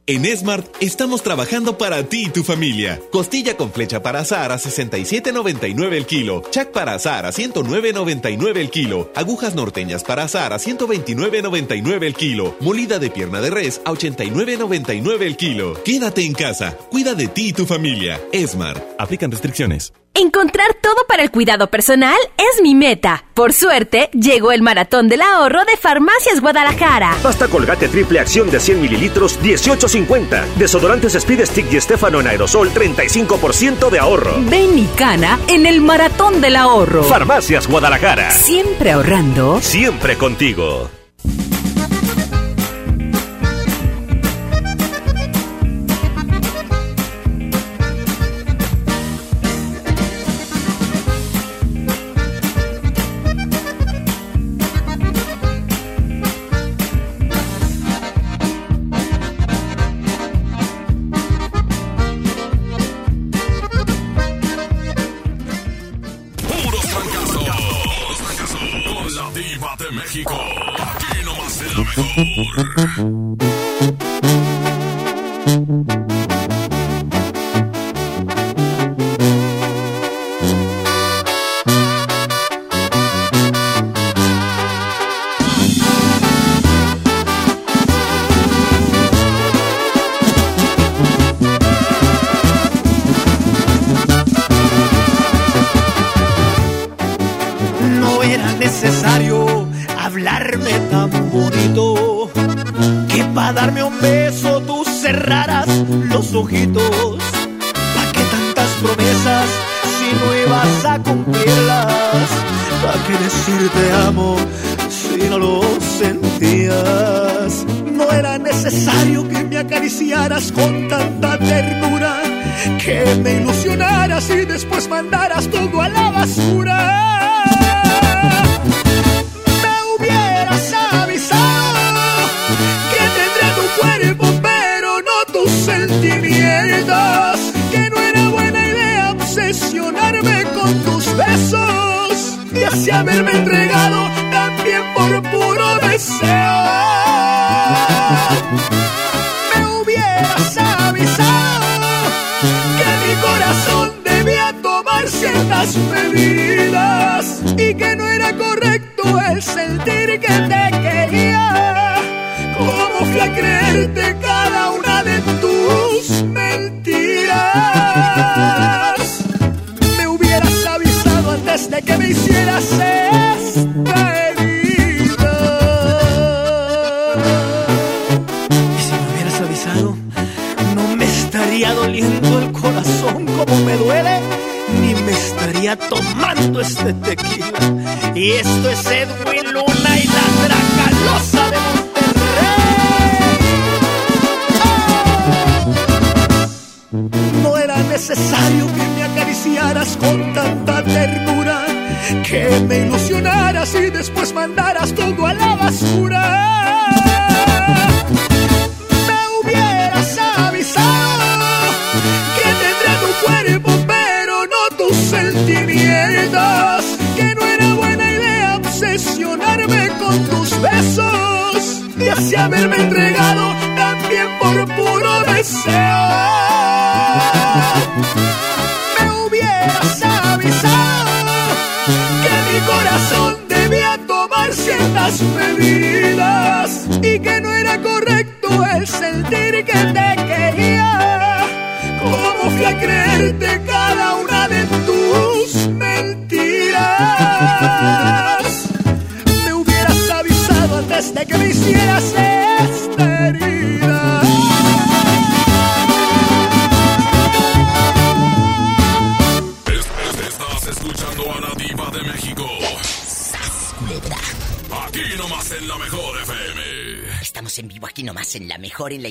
En 0.05 0.25
Smart 0.37 0.67
estamos 0.81 1.23
trabajando 1.23 1.79
para 1.79 2.03
ti 2.03 2.25
y 2.27 2.31
tu 2.31 2.43
familia. 2.43 3.01
Costilla 3.13 3.57
con 3.57 3.71
flecha 3.71 4.03
para 4.03 4.19
asar 4.19 4.51
a 4.51 4.59
67.99 4.59 5.93
el 5.93 6.07
kilo. 6.07 6.43
Chac 6.51 6.73
para 6.73 6.95
asar 6.95 7.25
a 7.25 7.31
109.99 7.31 8.57
el 8.57 8.71
kilo. 8.71 9.13
Agujas 9.15 9.55
norteñas 9.55 10.03
para 10.03 10.25
asar 10.25 10.53
a 10.53 10.59
129.99 10.59 12.03
el 12.03 12.15
kilo. 12.15 12.57
Molida 12.59 12.99
de 12.99 13.11
pierna 13.11 13.41
de 13.41 13.51
res 13.51 13.81
a 13.85 13.93
89.99 13.93 15.23
el 15.23 15.37
kilo. 15.37 15.81
Quédate 15.85 16.25
en 16.25 16.33
casa. 16.33 16.77
Cuida 16.91 17.15
de 17.15 17.29
ti 17.29 17.49
y 17.49 17.53
tu 17.53 17.65
familia. 17.65 18.21
Smart. 18.33 18.83
Aplican 18.99 19.31
restricciones. 19.31 19.93
Encontrar 20.15 20.75
todo 20.75 21.07
para 21.09 21.23
el 21.23 21.31
cuidado 21.31 21.69
personal 21.69 22.17
es 22.37 22.63
mi 22.63 22.75
meta. 22.75 23.25
Por 23.33 23.55
suerte, 23.55 24.11
llegó 24.13 24.53
el 24.53 24.61
maratón 24.61 25.09
del 25.09 25.23
ahorro 25.23 25.65
de 25.65 25.79
Farmacias 25.79 26.43
Guadalajara. 26.43 27.17
Pasta 27.23 27.49
colgate 27.49 27.89
triple 27.89 28.21
acción 28.21 28.51
de 28.51 28.61
100 28.61 28.83
mililitros, 28.83 29.41
18.50. 29.41 30.45
Desodorantes 30.57 31.15
Speed 31.15 31.47
Stick 31.47 31.73
y 31.73 31.77
Estefano 31.79 32.21
en 32.21 32.27
aerosol, 32.27 32.71
35% 32.75 33.89
de 33.89 33.99
ahorro. 33.99 34.35
Ven 34.51 34.79
y 34.79 34.87
cana 34.99 35.39
en 35.49 35.65
el 35.65 35.81
maratón 35.81 36.43
del 36.43 36.57
ahorro. 36.57 37.05
Farmacias 37.05 37.67
Guadalajara. 37.67 38.31
Siempre 38.33 38.93
ahorrando. 38.93 39.63
Siempre 39.63 40.19
contigo. 40.19 40.91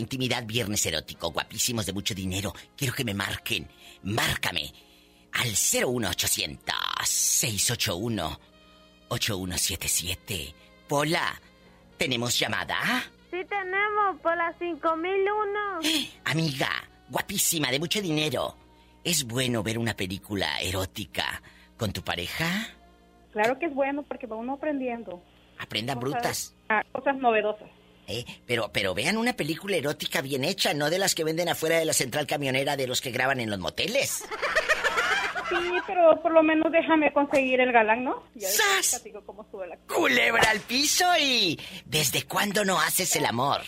Intimidad 0.02 0.46
viernes 0.46 0.86
erótico, 0.86 1.32
guapísimos 1.32 1.86
de 1.86 1.94
mucho 1.94 2.14
dinero. 2.14 2.54
Quiero 2.76 2.94
que 2.94 3.06
me 3.06 3.14
marquen. 3.14 3.68
Márcame 4.04 4.74
al 5.34 5.48
01800 5.50 6.76
681 7.06 8.40
8177. 9.10 10.54
Pola, 10.88 11.40
¿tenemos 11.98 12.38
llamada? 12.38 12.78
Sí 13.30 13.38
tenemos 13.48 14.20
por 14.22 14.36
las 14.36 14.58
5001. 14.60 15.80
Amiga, 16.26 16.70
guapísima 17.10 17.72
de 17.72 17.80
mucho 17.80 18.02
dinero. 18.02 18.58
¿Es 19.04 19.24
bueno 19.26 19.64
ver 19.64 19.78
una 19.78 19.96
película 19.96 20.60
erótica 20.62 21.42
con 21.78 21.92
tu 21.94 22.02
pareja? 22.04 22.68
Claro 23.32 23.58
que 23.58 23.68
es 23.68 23.74
bueno 23.74 24.04
porque 24.04 24.28
va 24.28 24.36
uno 24.36 24.54
aprendiendo. 24.54 25.24
Aprendan 25.58 26.00
Cosas- 26.00 26.12
brutas. 26.14 26.56
ah, 26.70 26.84
cosas 26.92 27.16
novedosas. 27.18 27.70
¿Eh? 28.12 28.26
Pero, 28.46 28.72
pero 28.72 28.94
vean 28.94 29.18
una 29.18 29.34
película 29.34 29.76
erótica 29.76 30.22
bien 30.22 30.44
hecha, 30.44 30.74
no 30.74 30.90
de 30.90 31.00
las 31.00 31.16
que 31.16 31.24
venden 31.24 31.50
afuera 31.50 31.80
de 31.80 31.86
la 31.86 31.94
central 31.94 32.28
camionera 32.28 32.76
de 32.76 32.88
los 32.88 33.02
que 33.02 33.12
graban 33.12 33.40
en 33.40 33.50
los 33.50 33.60
moteles. 33.60 34.24
Sí, 35.50 35.72
pero 35.86 36.22
por 36.22 36.32
lo 36.32 36.44
menos 36.44 36.72
déjame 36.72 37.12
conseguir 37.12 37.60
el 37.60 37.74
galán, 37.74 38.06
¿no? 38.06 38.24
Ya 38.36 38.48
platico 38.90 39.22
cómo 39.26 39.46
sube 39.52 39.68
la. 39.68 39.78
Culebra 39.88 40.50
al 40.50 40.62
piso 40.62 41.06
y... 41.20 41.60
¿Desde 41.86 42.24
cuándo 42.24 42.64
no 42.64 42.80
haces 42.80 43.16
el 43.18 43.26
amor? 43.26 43.62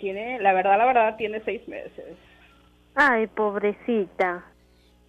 Tiene, 0.00 0.40
la 0.40 0.52
verdad, 0.52 0.76
la 0.76 0.86
verdad, 0.86 1.16
tiene 1.16 1.40
seis 1.44 1.66
meses. 1.68 2.16
Ay, 2.96 3.26
pobrecita. 3.28 4.44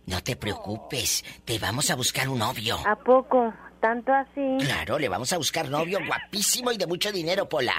No 0.05 0.21
te 0.21 0.35
preocupes, 0.35 1.25
te 1.43 1.57
vamos 1.57 1.89
a 1.89 1.95
buscar 1.95 2.29
un 2.29 2.39
novio. 2.39 2.77
¿A 2.85 2.95
poco? 2.95 3.51
¿Tanto 3.81 4.11
así? 4.11 4.65
Claro, 4.65 4.97
le 4.97 5.09
vamos 5.09 5.31
a 5.33 5.37
buscar 5.37 5.69
novio 5.69 5.99
guapísimo 6.05 6.71
y 6.71 6.77
de 6.77 6.87
mucho 6.87 7.11
dinero, 7.11 7.47
Pola. 7.47 7.75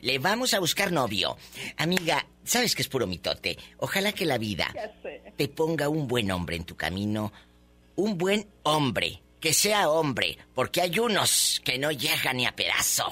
Le 0.00 0.18
vamos 0.18 0.52
a 0.54 0.60
buscar 0.60 0.92
novio. 0.92 1.36
Amiga, 1.78 2.26
sabes 2.44 2.74
que 2.74 2.82
es 2.82 2.88
puro 2.88 3.06
mitote. 3.06 3.56
Ojalá 3.78 4.12
que 4.12 4.26
la 4.26 4.38
vida 4.38 4.72
te 5.36 5.48
ponga 5.48 5.88
un 5.88 6.06
buen 6.08 6.30
hombre 6.30 6.56
en 6.56 6.64
tu 6.64 6.76
camino. 6.76 7.32
Un 7.96 8.18
buen 8.18 8.46
hombre. 8.64 9.22
Que 9.40 9.54
sea 9.54 9.88
hombre. 9.88 10.36
Porque 10.54 10.82
hay 10.82 10.98
unos 10.98 11.62
que 11.64 11.78
no 11.78 11.90
llegan 11.90 12.36
ni 12.36 12.46
a 12.46 12.54
pedazo. 12.54 13.06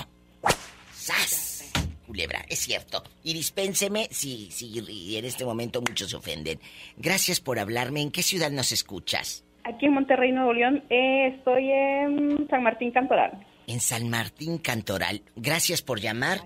¡Sas! 0.95 1.71
Culebra, 2.07 2.45
es 2.49 2.59
cierto. 2.59 3.03
Y 3.23 3.33
dispénseme 3.33 4.09
si, 4.11 4.51
si 4.51 5.17
en 5.17 5.25
este 5.25 5.45
momento 5.45 5.81
muchos 5.81 6.11
se 6.11 6.17
ofenden. 6.17 6.61
Gracias 6.97 7.41
por 7.41 7.59
hablarme. 7.59 8.03
¿En 8.03 8.11
qué 8.11 8.23
ciudad 8.23 8.51
nos 8.51 8.73
escuchas? 8.73 9.45
Aquí 9.65 9.87
en 9.87 9.95
Monterrey, 9.95 10.31
Nuevo 10.31 10.53
León, 10.53 10.85
eh, 10.91 11.35
estoy 11.39 11.71
en 11.71 12.47
San 12.49 12.63
Martín 12.63 12.91
Cantoral. 12.91 13.47
En 13.67 13.81
San 13.81 14.11
Martín 14.11 14.59
Cantoral. 14.59 15.23
Gracias 15.37 15.81
por 15.81 16.01
llamar 16.01 16.39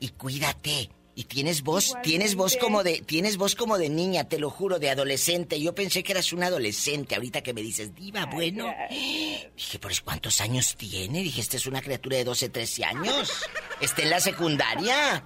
y 0.00 0.08
cuídate. 0.08 0.90
Y 1.16 1.24
tienes 1.24 1.62
voz, 1.62 1.94
tienes 2.02 2.34
voz 2.34 2.56
como 2.56 2.82
de, 2.82 3.00
tienes 3.06 3.36
voz 3.36 3.54
como 3.54 3.78
de 3.78 3.88
niña, 3.88 4.24
te 4.24 4.38
lo 4.38 4.50
juro, 4.50 4.80
de 4.80 4.90
adolescente. 4.90 5.60
Yo 5.60 5.74
pensé 5.74 6.02
que 6.02 6.12
eras 6.12 6.32
un 6.32 6.42
adolescente. 6.42 7.14
Ahorita 7.14 7.40
que 7.40 7.54
me 7.54 7.62
dices, 7.62 7.94
diva, 7.94 8.26
bueno. 8.26 8.66
Dije, 8.90 9.78
¿por 9.78 9.92
cuántos 10.02 10.40
años 10.40 10.74
tiene? 10.76 11.22
Dije, 11.22 11.40
esta 11.40 11.56
es 11.56 11.66
una 11.66 11.80
criatura 11.80 12.16
de 12.16 12.24
12, 12.24 12.48
13 12.48 12.84
años. 12.84 13.46
Está 13.80 14.02
en 14.02 14.10
la 14.10 14.20
secundaria. 14.20 15.24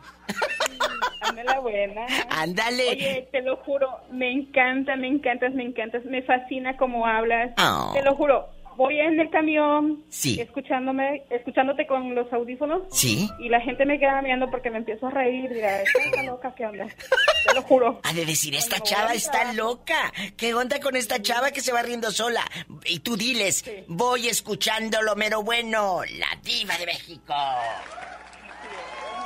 Anda 1.21 1.45
la 1.45 1.59
buena. 1.61 2.07
Ándale. 2.31 2.89
Oye, 2.91 3.29
te 3.33 3.43
lo 3.43 3.57
juro, 3.59 3.89
me 4.11 4.31
encanta, 4.31 4.97
me 4.97 5.09
encantas, 5.09 5.55
me 5.55 5.65
encantas, 5.65 6.05
me 6.05 6.23
fascina 6.23 6.77
cómo 6.77 7.07
hablas. 7.07 7.53
Oh. 7.59 7.93
Te 7.95 8.03
lo 8.03 8.15
juro, 8.15 8.49
voy 8.79 9.01
en 9.01 9.19
el 9.19 9.29
camión, 9.29 10.05
Sí. 10.09 10.41
escuchándome, 10.41 11.25
escuchándote 11.31 11.85
con 11.89 12.15
los 12.15 12.33
audífonos. 12.33 12.83
Sí. 12.93 13.29
Y 13.41 13.49
la 13.49 13.61
gente 13.61 13.85
me 13.85 13.99
queda 13.99 14.23
mirando 14.23 14.49
porque 14.51 14.71
me 14.71 14.79
empiezo 14.79 15.09
a 15.09 15.11
reír. 15.11 15.51
Esta 15.53 15.83
está 15.83 16.23
loca, 16.23 16.55
¿qué 16.57 16.65
onda? 16.65 16.87
Te 16.87 17.55
lo 17.55 17.63
juro. 17.63 18.01
Ha 18.05 18.13
de 18.13 18.25
decir, 18.25 18.55
esta 18.55 18.79
chava 18.81 19.15
está 19.15 19.53
loca. 19.53 20.13
¿Qué 20.37 20.55
onda 20.55 20.79
con 20.79 20.95
esta 20.95 21.21
chava 21.21 21.51
que 21.51 21.61
se 21.61 21.73
va 21.73 21.83
riendo 21.83 22.13
sola? 22.13 22.45
Y 22.87 23.01
tú 23.01 23.17
diles, 23.17 23.65
voy 23.89 24.29
escuchando 24.29 25.03
lo 25.03 25.17
mero 25.17 25.43
bueno, 25.43 26.03
la 26.17 26.29
diva 26.45 26.79
de 26.79 26.87
México. 26.87 27.35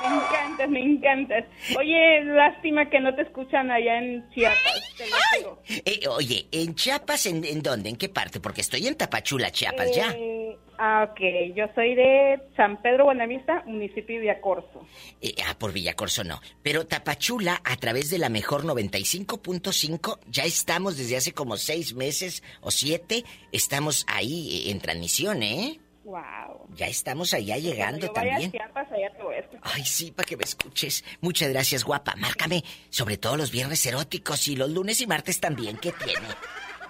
Me 0.03 0.17
encantas, 0.17 0.69
me 0.69 0.81
encantas. 0.81 1.45
Oye, 1.79 2.25
lástima 2.25 2.89
que 2.91 3.01
no 3.01 3.15
te 3.15 3.23
escuchan 3.23 3.71
allá 3.71 3.99
en 3.99 4.29
Chiapas, 4.31 4.95
te 4.97 5.07
lo 5.07 5.17
juro. 5.39 5.63
Eh, 5.85 6.01
oye, 6.09 6.47
¿en 6.51 6.75
Chiapas 6.75 7.27
en, 7.27 7.45
en 7.45 7.63
dónde? 7.63 7.89
¿En 7.89 7.97
qué 7.97 8.09
parte? 8.09 8.41
Porque 8.41 8.63
estoy 8.63 8.87
en 8.87 8.97
Tapachula, 8.97 9.51
Chiapas, 9.51 9.95
ya. 9.95 10.11
Eh, 10.11 10.57
ah, 10.79 11.09
ok. 11.11 11.55
Yo 11.55 11.67
soy 11.75 11.95
de 11.95 12.41
San 12.57 12.83
Pedro 12.83 13.05
Buenavista, 13.05 13.63
municipio 13.67 14.17
de 14.17 14.23
Villacorso. 14.23 14.87
Eh, 15.21 15.35
ah, 15.47 15.55
por 15.59 15.73
Villacorso 15.73 16.25
no. 16.25 16.41
Pero 16.63 16.87
Tapachula, 16.87 17.61
a 17.65 17.77
través 17.77 18.11
de 18.11 18.19
la 18.19 18.29
mejor 18.29 18.65
95.5, 18.65 20.19
ya 20.27 20.45
estamos 20.45 20.97
desde 20.97 21.17
hace 21.17 21.33
como 21.33 21.57
seis 21.57 21.95
meses 21.95 22.43
o 22.61 22.71
siete. 22.71 23.25
Estamos 23.53 24.05
ahí 24.09 24.67
eh, 24.67 24.71
en 24.73 24.81
transmisión, 24.81 25.43
¿eh? 25.43 25.79
Wow. 26.05 26.69
Ya 26.75 26.87
estamos 26.87 27.33
allá 27.33 27.57
llegando 27.59 28.07
Cuando 28.07 28.07
yo 28.07 28.13
vaya 28.15 28.31
también. 28.33 28.49
a 28.49 28.53
Chiapas, 28.53 28.93
allá 28.93 29.13
te 29.17 29.23
voy 29.23 29.35
a 29.37 29.39
escuchar. 29.39 29.63
Ay, 29.75 29.85
sí, 29.85 30.11
para 30.11 30.27
que 30.29 30.37
me 30.37 30.45
escuches. 30.45 31.05
Muchas 31.21 31.49
gracias, 31.51 31.85
guapa. 31.85 32.15
Márcame, 32.17 32.65
sobre 32.91 33.17
todo 33.19 33.37
los 33.37 33.51
viernes 33.53 33.85
eróticos 33.87 34.49
y 34.49 34.57
los 34.57 34.71
lunes 34.71 35.01
y 35.01 35.07
martes 35.07 35.39
también. 35.41 35.77
¿Qué 35.77 35.93
tiene? 35.93 36.27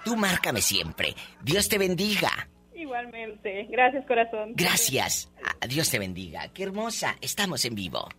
Tú 0.03 0.15
márcame 0.15 0.61
siempre. 0.61 1.15
Dios 1.43 1.69
te 1.69 1.77
bendiga. 1.77 2.49
Igualmente. 2.75 3.67
Gracias, 3.69 4.05
corazón. 4.07 4.53
Gracias. 4.55 5.31
Ah, 5.43 5.67
Dios 5.67 5.89
te 5.89 5.99
bendiga. 5.99 6.47
Qué 6.49 6.63
hermosa. 6.63 7.15
Estamos 7.21 7.63
en 7.65 7.75
vivo. 7.75 8.09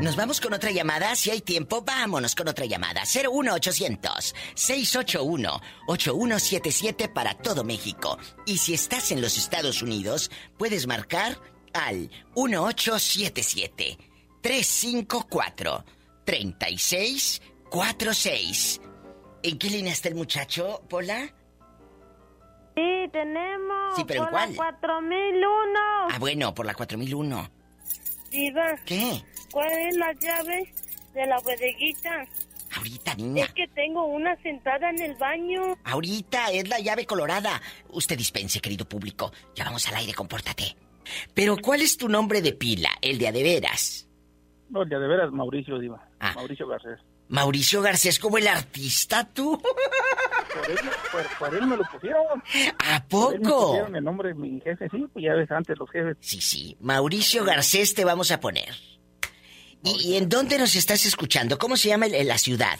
Nos 0.00 0.16
vamos 0.16 0.40
con 0.40 0.52
otra 0.52 0.70
llamada. 0.70 1.14
Si 1.16 1.30
hay 1.30 1.40
tiempo, 1.40 1.82
vámonos 1.82 2.34
con 2.34 2.48
otra 2.48 2.66
llamada. 2.66 3.02
01800 3.04 4.34
681 4.54 5.60
8177 5.86 7.08
para 7.08 7.34
todo 7.34 7.64
México. 7.64 8.18
Y 8.46 8.58
si 8.58 8.74
estás 8.74 9.10
en 9.12 9.20
los 9.22 9.38
Estados 9.38 9.82
Unidos, 9.82 10.30
puedes 10.58 10.86
marcar 10.86 11.38
al 11.72 12.10
1877 12.36 13.98
354 14.42 15.84
3646. 16.24 18.80
¿En 19.42 19.58
qué 19.58 19.68
línea 19.70 19.92
está 19.92 20.08
el 20.08 20.14
muchacho, 20.14 20.82
Pola? 20.88 21.34
Sí, 22.74 23.08
tenemos. 23.12 23.96
Sí, 23.96 24.04
pero 24.06 24.20
¿en 24.20 24.24
por 24.26 24.32
cuál? 24.32 24.50
la 24.50 24.56
4001. 24.56 25.78
Ah, 26.10 26.16
bueno, 26.18 26.54
por 26.54 26.66
la 26.66 26.74
4001. 26.74 27.50
Diva. 28.30 28.74
¿Qué? 28.84 29.22
¿Cuál 29.54 29.70
es 29.88 29.96
la 29.96 30.12
llave 30.14 30.74
de 31.14 31.26
la 31.26 31.38
bodeguita? 31.38 32.26
Ahorita, 32.76 33.14
niña. 33.14 33.44
Es 33.44 33.52
que 33.52 33.68
tengo 33.68 34.04
una 34.04 34.34
sentada 34.42 34.90
en 34.90 35.00
el 35.00 35.14
baño. 35.14 35.78
Ahorita 35.84 36.50
es 36.50 36.68
la 36.68 36.80
llave 36.80 37.06
colorada. 37.06 37.62
Usted 37.90 38.18
dispense, 38.18 38.60
querido 38.60 38.84
público. 38.84 39.32
Ya 39.54 39.62
vamos 39.64 39.86
al 39.88 39.94
aire, 39.94 40.12
compórtate. 40.12 40.76
Pero, 41.34 41.56
¿cuál 41.58 41.82
es 41.82 41.96
tu 41.96 42.08
nombre 42.08 42.42
de 42.42 42.52
pila? 42.52 42.88
El 43.00 43.18
de 43.18 43.28
a 43.28 43.32
de 43.32 43.44
veras. 43.44 44.08
No, 44.70 44.82
el 44.82 44.88
de 44.88 44.98
de 44.98 45.06
veras, 45.06 45.30
Mauricio, 45.30 45.78
Diva. 45.78 46.04
Ah. 46.18 46.32
Mauricio 46.34 46.66
Garcés. 46.66 46.98
Mauricio 47.28 47.80
Garcés, 47.80 48.18
como 48.18 48.38
el 48.38 48.48
artista, 48.48 49.24
tú. 49.32 49.56
Por 49.62 50.70
él, 50.70 50.78
por, 51.12 51.38
por 51.38 51.54
él 51.54 51.66
me 51.66 51.76
lo 51.76 51.84
pusieron. 51.92 52.42
¿A 52.80 53.04
Por 53.06 53.34
él 53.34 53.40
me 53.40 53.48
poco? 53.48 53.66
pusieron 53.68 53.94
el 53.96 54.04
nombre 54.04 54.28
de 54.30 54.34
mi 54.34 54.60
jefe, 54.60 54.88
sí, 54.90 55.06
pues 55.12 55.24
ya 55.24 55.34
ves 55.34 55.50
antes 55.52 55.78
los 55.78 55.88
jefes. 55.90 56.16
Sí, 56.20 56.40
sí. 56.40 56.76
Mauricio 56.80 57.44
Garcés 57.44 57.94
te 57.94 58.04
vamos 58.04 58.32
a 58.32 58.40
poner. 58.40 58.74
¿Y, 59.84 60.12
y 60.12 60.16
en 60.16 60.28
dónde 60.28 60.58
nos 60.58 60.74
estás 60.74 61.04
escuchando? 61.06 61.58
¿Cómo 61.58 61.76
se 61.76 61.88
llama 61.88 62.06
el- 62.06 62.26
la 62.26 62.38
ciudad? 62.38 62.78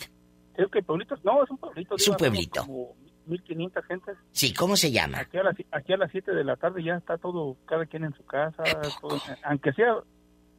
Creo 0.54 0.68
que 0.70 0.82
pueblitos, 0.82 1.22
no, 1.24 1.42
es 1.44 1.50
un 1.50 1.58
pueblito. 1.58 1.96
Es 1.96 2.08
un 2.08 2.16
pueblito. 2.16 2.60
Como 2.66 2.94
1500 3.26 3.84
gentes. 3.86 4.16
Sí, 4.32 4.52
¿cómo 4.54 4.76
se 4.76 4.90
llama? 4.92 5.18
Aquí 5.20 5.36
a, 5.38 5.42
las, 5.42 5.56
aquí 5.72 5.92
a 5.92 5.96
las 5.96 6.10
7 6.10 6.32
de 6.32 6.44
la 6.44 6.56
tarde 6.56 6.82
ya 6.84 6.94
está 6.96 7.18
todo, 7.18 7.56
cada 7.66 7.86
quien 7.86 8.04
en 8.04 8.14
su 8.14 8.24
casa, 8.24 8.62
todo- 9.00 9.20
aunque 9.44 9.72
sea, 9.72 9.94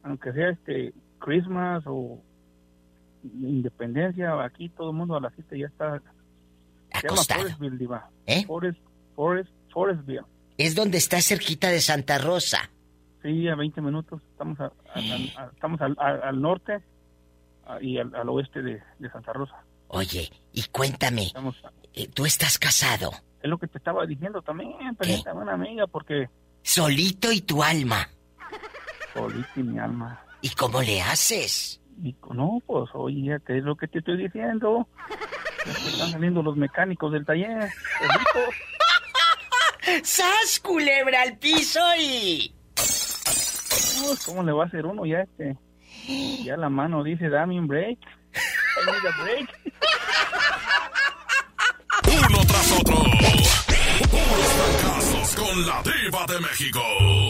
aunque 0.02 0.32
sea 0.32 0.50
este 0.50 0.92
Christmas 1.18 1.82
o 1.86 2.22
Independencia, 3.24 4.40
aquí 4.44 4.68
todo 4.68 4.90
el 4.90 4.96
mundo 4.96 5.16
a 5.16 5.20
las 5.20 5.32
7 5.34 5.58
ya 5.58 5.66
está. 5.66 6.00
Se 7.00 7.08
llama. 7.08 7.22
Forestville, 7.24 7.76
Diva. 7.78 8.10
¿Eh? 8.26 8.44
Forest, 8.46 8.78
Forest, 9.14 9.50
Forestville. 9.72 10.22
Es 10.58 10.74
donde 10.74 10.98
está 10.98 11.20
cerquita 11.20 11.68
de 11.70 11.80
Santa 11.80 12.18
Rosa. 12.18 12.70
Sí, 13.26 13.48
a 13.48 13.56
20 13.56 13.80
minutos. 13.80 14.22
Estamos, 14.30 14.60
a- 14.60 14.72
a- 14.94 15.42
a- 15.42 15.50
estamos 15.52 15.80
al, 15.80 16.40
norte 16.40 16.80
y 17.80 17.98
al, 17.98 18.14
al 18.14 18.28
oeste 18.28 18.62
de, 18.62 18.80
de 19.00 19.10
Santa 19.10 19.32
Rosa. 19.32 19.56
Oye, 19.88 20.30
y 20.52 20.62
cuéntame, 20.70 21.24
Estamos, 21.26 21.56
eh, 21.94 22.08
¿tú 22.14 22.24
estás 22.26 22.58
casado? 22.58 23.10
es 23.42 23.50
lo 23.50 23.58
que 23.58 23.66
te 23.68 23.78
estaba 23.78 24.04
diciendo 24.06 24.42
también, 24.42 24.72
una 25.34 25.52
amiga, 25.52 25.86
porque 25.86 26.28
Solito 26.62 27.30
y 27.32 27.40
tu 27.42 27.62
alma. 27.62 28.08
solita 29.14 29.48
y 29.56 29.62
mi 29.62 29.78
alma. 29.78 30.20
¿Y 30.40 30.50
cómo 30.50 30.82
le 30.82 31.00
haces? 31.02 31.80
Y 32.02 32.14
no, 32.32 32.58
pues 32.66 32.90
oye, 32.94 33.38
¿qué 33.46 33.58
es 33.58 33.64
lo 33.64 33.76
que 33.76 33.86
te 33.88 33.98
estoy 34.00 34.16
diciendo? 34.18 34.86
Están 35.64 36.10
saliendo 36.10 36.42
los 36.42 36.56
mecánicos 36.56 37.12
del 37.12 37.24
taller. 37.24 37.70
¡Sas, 40.02 40.60
culebra 40.62 41.22
al 41.22 41.38
piso 41.38 41.80
y... 41.98 42.52
Pues, 43.76 44.24
¿Cómo 44.24 44.42
le 44.42 44.52
va 44.52 44.64
a 44.64 44.66
hacer 44.66 44.86
uno 44.86 45.04
ya 45.04 45.20
este? 45.20 45.56
Ya 46.44 46.56
la 46.56 46.68
mano 46.68 47.02
dice, 47.02 47.28
dame 47.28 47.58
un 47.58 47.66
break. 47.66 47.98
Break. 49.24 49.48
Uno 52.06 52.38
tras 52.46 52.72
otro. 52.72 52.96
Puros 54.10 54.52
fracasos 54.52 55.34
con 55.34 55.66
la 55.66 55.82
diva 55.82 56.26
de 56.26 56.40
México. 56.40 57.25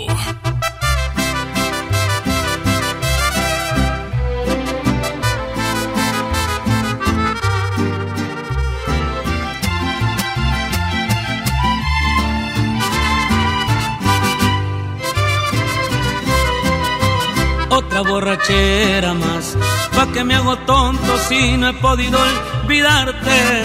Otra 17.77 18.01
borrachera 18.01 19.13
más, 19.13 19.55
pa' 19.95 20.11
que 20.11 20.25
me 20.25 20.35
hago 20.35 20.57
tonto 20.61 21.19
si 21.29 21.59
no 21.59 21.69
he 21.69 21.75
podido 21.75 22.19
olvidarte. 22.63 23.65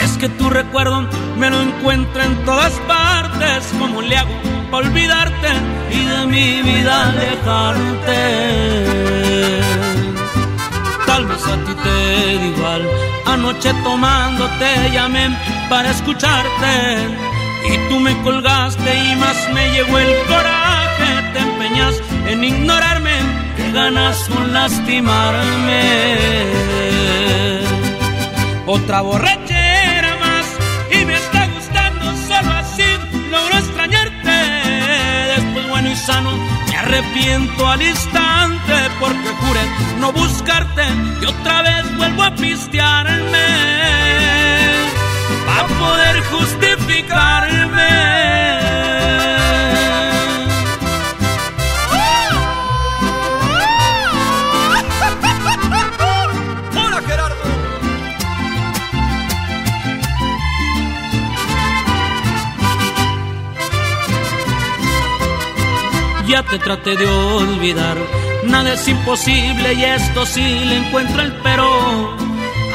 Es 0.00 0.16
que 0.16 0.30
tu 0.30 0.48
recuerdo 0.48 1.06
me 1.36 1.50
lo 1.50 1.60
encuentro 1.60 2.22
en 2.22 2.42
todas 2.46 2.72
partes. 2.88 3.70
¿Cómo 3.78 4.00
le 4.00 4.16
hago 4.16 4.32
pa' 4.70 4.78
olvidarte 4.78 5.48
y 5.90 6.04
de 6.06 6.26
mi 6.26 6.62
vida 6.62 7.10
alejarte? 7.10 8.20
Tal 11.04 11.26
vez 11.26 11.46
a 11.46 11.56
ti 11.66 11.74
te 11.84 12.36
da 12.38 12.44
igual. 12.46 12.88
Anoche 13.26 13.74
tomando 13.84 14.48
te 14.58 14.90
llamé 14.90 15.36
para 15.68 15.90
escucharte. 15.90 16.72
Y 17.70 17.88
tú 17.90 18.00
me 18.00 18.16
colgaste 18.22 18.90
y 19.04 19.16
más 19.16 19.36
me 19.52 19.70
llegó 19.72 19.98
el 19.98 20.26
coraje. 20.28 21.10
Te 21.34 21.40
empeñas 21.40 21.94
en 22.26 22.44
ignorarme, 22.44 23.16
ganas 23.74 24.16
con 24.28 24.52
lastimarme. 24.52 25.98
Otra 28.66 29.00
borrachera 29.02 30.16
más 30.20 30.46
y 30.92 31.04
me 31.04 31.14
está 31.14 31.48
gustando 31.48 32.04
solo 32.28 32.52
así 32.52 32.84
logro 33.30 33.58
extrañarte. 33.58 34.36
Después 35.36 35.68
bueno 35.68 35.90
y 35.90 35.96
sano 35.96 36.30
me 36.68 36.76
arrepiento 36.76 37.68
al 37.68 37.82
instante 37.82 38.74
porque 39.00 39.28
juré 39.40 39.64
no 39.98 40.12
buscarte 40.12 40.84
y 41.20 41.24
otra 41.26 41.62
vez 41.62 41.96
vuelvo 41.96 42.22
a 42.22 42.34
pistearme 42.34 43.46
para 45.46 45.66
poder 45.66 46.22
justificarme. 46.32 48.33
Ya 66.26 66.42
te 66.42 66.58
traté 66.58 66.96
de 66.96 67.06
olvidar, 67.06 67.98
nada 68.44 68.72
es 68.72 68.88
imposible 68.88 69.74
y 69.74 69.84
esto 69.84 70.24
sí 70.24 70.40
le 70.40 70.78
encuentro 70.78 71.20
el 71.20 71.32
pero. 71.42 72.16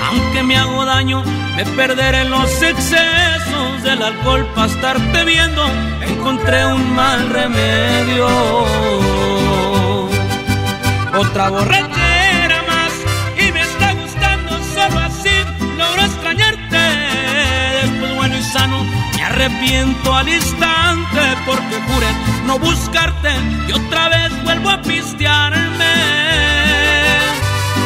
Aunque 0.07 0.43
me 0.43 0.55
hago 0.55 0.85
daño, 0.85 1.23
me 1.55 1.65
perderé 1.65 2.21
en 2.21 2.29
los 2.29 2.61
excesos 2.61 3.83
del 3.83 4.03
alcohol 4.03 4.45
para 4.53 4.67
estarte 4.67 5.23
viendo. 5.25 5.65
Encontré 6.07 6.65
un 6.67 6.95
mal 6.95 7.29
remedio. 7.29 8.27
Otra 11.17 11.49
borrachera 11.49 12.63
más 12.67 12.93
y 13.35 13.51
me 13.51 13.61
está 13.61 13.93
gustando 13.93 14.51
solo 14.75 14.99
así 14.99 15.35
logro 15.75 16.01
extrañarte. 16.03 16.77
Después 17.81 18.15
bueno 18.15 18.37
y 18.37 18.43
sano 18.43 18.85
me 19.15 19.23
arrepiento 19.23 20.15
al 20.15 20.29
instante 20.29 20.78
porque 21.45 21.81
juré 21.81 22.07
no 22.45 22.59
buscarte 22.59 23.29
y 23.67 23.71
otra 23.71 24.09
vez 24.09 24.43
vuelvo 24.43 24.69
a 24.69 24.81
pistearme 24.81 25.93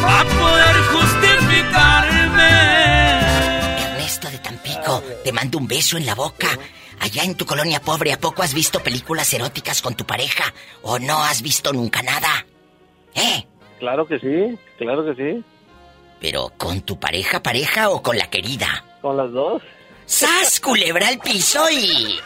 a 0.05 0.23
poder 0.26 0.76
justificarme. 0.93 2.49
Ernesto 3.91 4.30
de 4.30 4.38
Tampico, 4.39 5.01
te 5.23 5.31
mando 5.31 5.57
un 5.57 5.68
beso 5.68 5.97
en 5.97 6.05
la 6.05 6.15
boca. 6.15 6.47
Allá 6.99 7.23
en 7.23 7.35
tu 7.35 7.45
colonia 7.45 7.81
pobre, 7.81 8.14
¿a 8.14 8.19
poco 8.19 8.43
has 8.43 8.53
visto 8.53 8.80
películas 8.81 9.34
eróticas 9.34 9.81
con 9.81 9.95
tu 9.95 10.05
pareja? 10.05 10.53
¿O 10.84 10.99
no 10.99 11.23
has 11.23 11.41
visto 11.41 11.73
nunca 11.73 12.01
nada? 12.01 12.45
¿Eh? 13.15 13.45
Claro 13.80 14.07
que 14.07 14.19
sí, 14.19 14.57
claro 14.77 15.03
que 15.05 15.15
sí. 15.15 15.43
¿Pero 16.22 16.53
con 16.57 16.81
tu 16.81 16.97
pareja, 16.99 17.43
pareja 17.43 17.89
o 17.89 18.01
con 18.01 18.18
la 18.18 18.30
querida? 18.30 18.85
Con 19.01 19.18
las 19.18 19.31
dos. 19.31 19.61
¡Sas, 20.05 20.60
culebra 20.60 21.10
al 21.10 21.19
piso 21.19 21.69
y... 21.69 22.19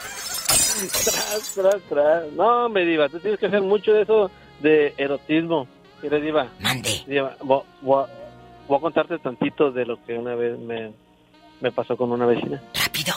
Tras, 0.78 1.53
tras, 1.56 1.82
tras. 1.90 2.32
No, 2.34 2.69
me 2.69 2.86
diva, 2.86 3.10
tú 3.10 3.19
tienes 3.19 3.40
que 3.40 3.48
hacer 3.48 3.61
mucho 3.61 3.94
de 3.94 4.03
eso 4.03 4.32
de 4.61 4.94
erotismo. 4.98 5.68
Mira, 6.03 6.19
diva. 6.19 6.48
Mande. 6.60 6.90
Diva, 7.07 7.36
voy, 7.41 7.61
voy 7.82 8.03
a- 8.03 8.07
voy 8.68 8.78
a 8.78 8.82
contarte 8.82 9.18
tantito 9.19 9.72
de 9.72 9.86
lo 9.86 10.03
que 10.06 10.14
una 10.18 10.36
vez 10.36 10.57
me, 10.60 10.91
me 11.61 11.72
pasó 11.72 11.95
con 11.98 12.11
una 12.11 12.26
vecina. 12.26 12.61
ido? 12.98 13.14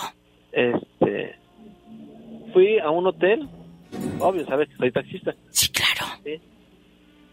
Este, 0.52 1.36
fui 2.52 2.78
a 2.78 2.90
un 2.90 3.06
hotel, 3.06 3.48
obvio, 4.20 4.44
sabes 4.46 4.68
que 4.68 4.76
soy 4.76 4.90
taxista. 4.92 5.34
Sí, 5.50 5.68
claro. 5.70 6.06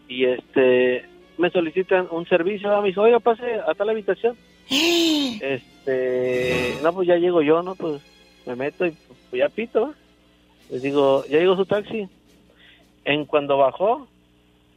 Y 0.08 0.24
este, 0.24 1.04
me 1.38 1.50
solicitan 1.50 2.08
un 2.10 2.26
servicio, 2.28 2.80
me 2.82 2.88
dijo, 2.88 3.02
oiga, 3.02 3.20
pase 3.20 3.44
a 3.66 3.74
tal 3.74 3.88
habitación. 3.90 4.36
este, 5.40 6.76
no, 6.82 6.92
pues 6.92 7.08
ya 7.08 7.16
llego 7.16 7.42
yo, 7.42 7.62
¿no? 7.62 7.74
Pues 7.74 8.00
me 8.46 8.56
meto 8.56 8.86
y 8.86 8.90
pues 8.90 9.17
ya 9.32 9.48
pito. 9.48 9.94
Les 10.70 10.82
digo, 10.82 11.24
ya 11.26 11.38
llegó 11.38 11.56
su 11.56 11.66
taxi. 11.66 12.08
En 13.04 13.24
cuando 13.24 13.56
bajó, 13.56 14.08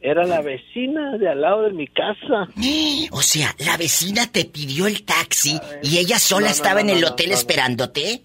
era 0.00 0.24
la 0.26 0.40
vecina 0.40 1.16
de 1.18 1.28
al 1.28 1.40
lado 1.40 1.62
de 1.62 1.72
mi 1.72 1.86
casa. 1.86 2.48
O 3.14 3.20
sea, 3.20 3.54
la 3.58 3.76
vecina 3.76 4.26
te 4.30 4.44
pidió 4.44 4.86
el 4.86 5.04
taxi 5.04 5.58
y 5.82 5.98
ella 5.98 6.18
sola 6.18 6.46
No, 6.46 6.46
no, 6.46 6.52
estaba 6.52 6.82
no, 6.82 6.88
en 6.88 6.96
el 6.96 7.00
no, 7.02 7.08
hotel 7.08 7.32
esperándote. 7.32 8.22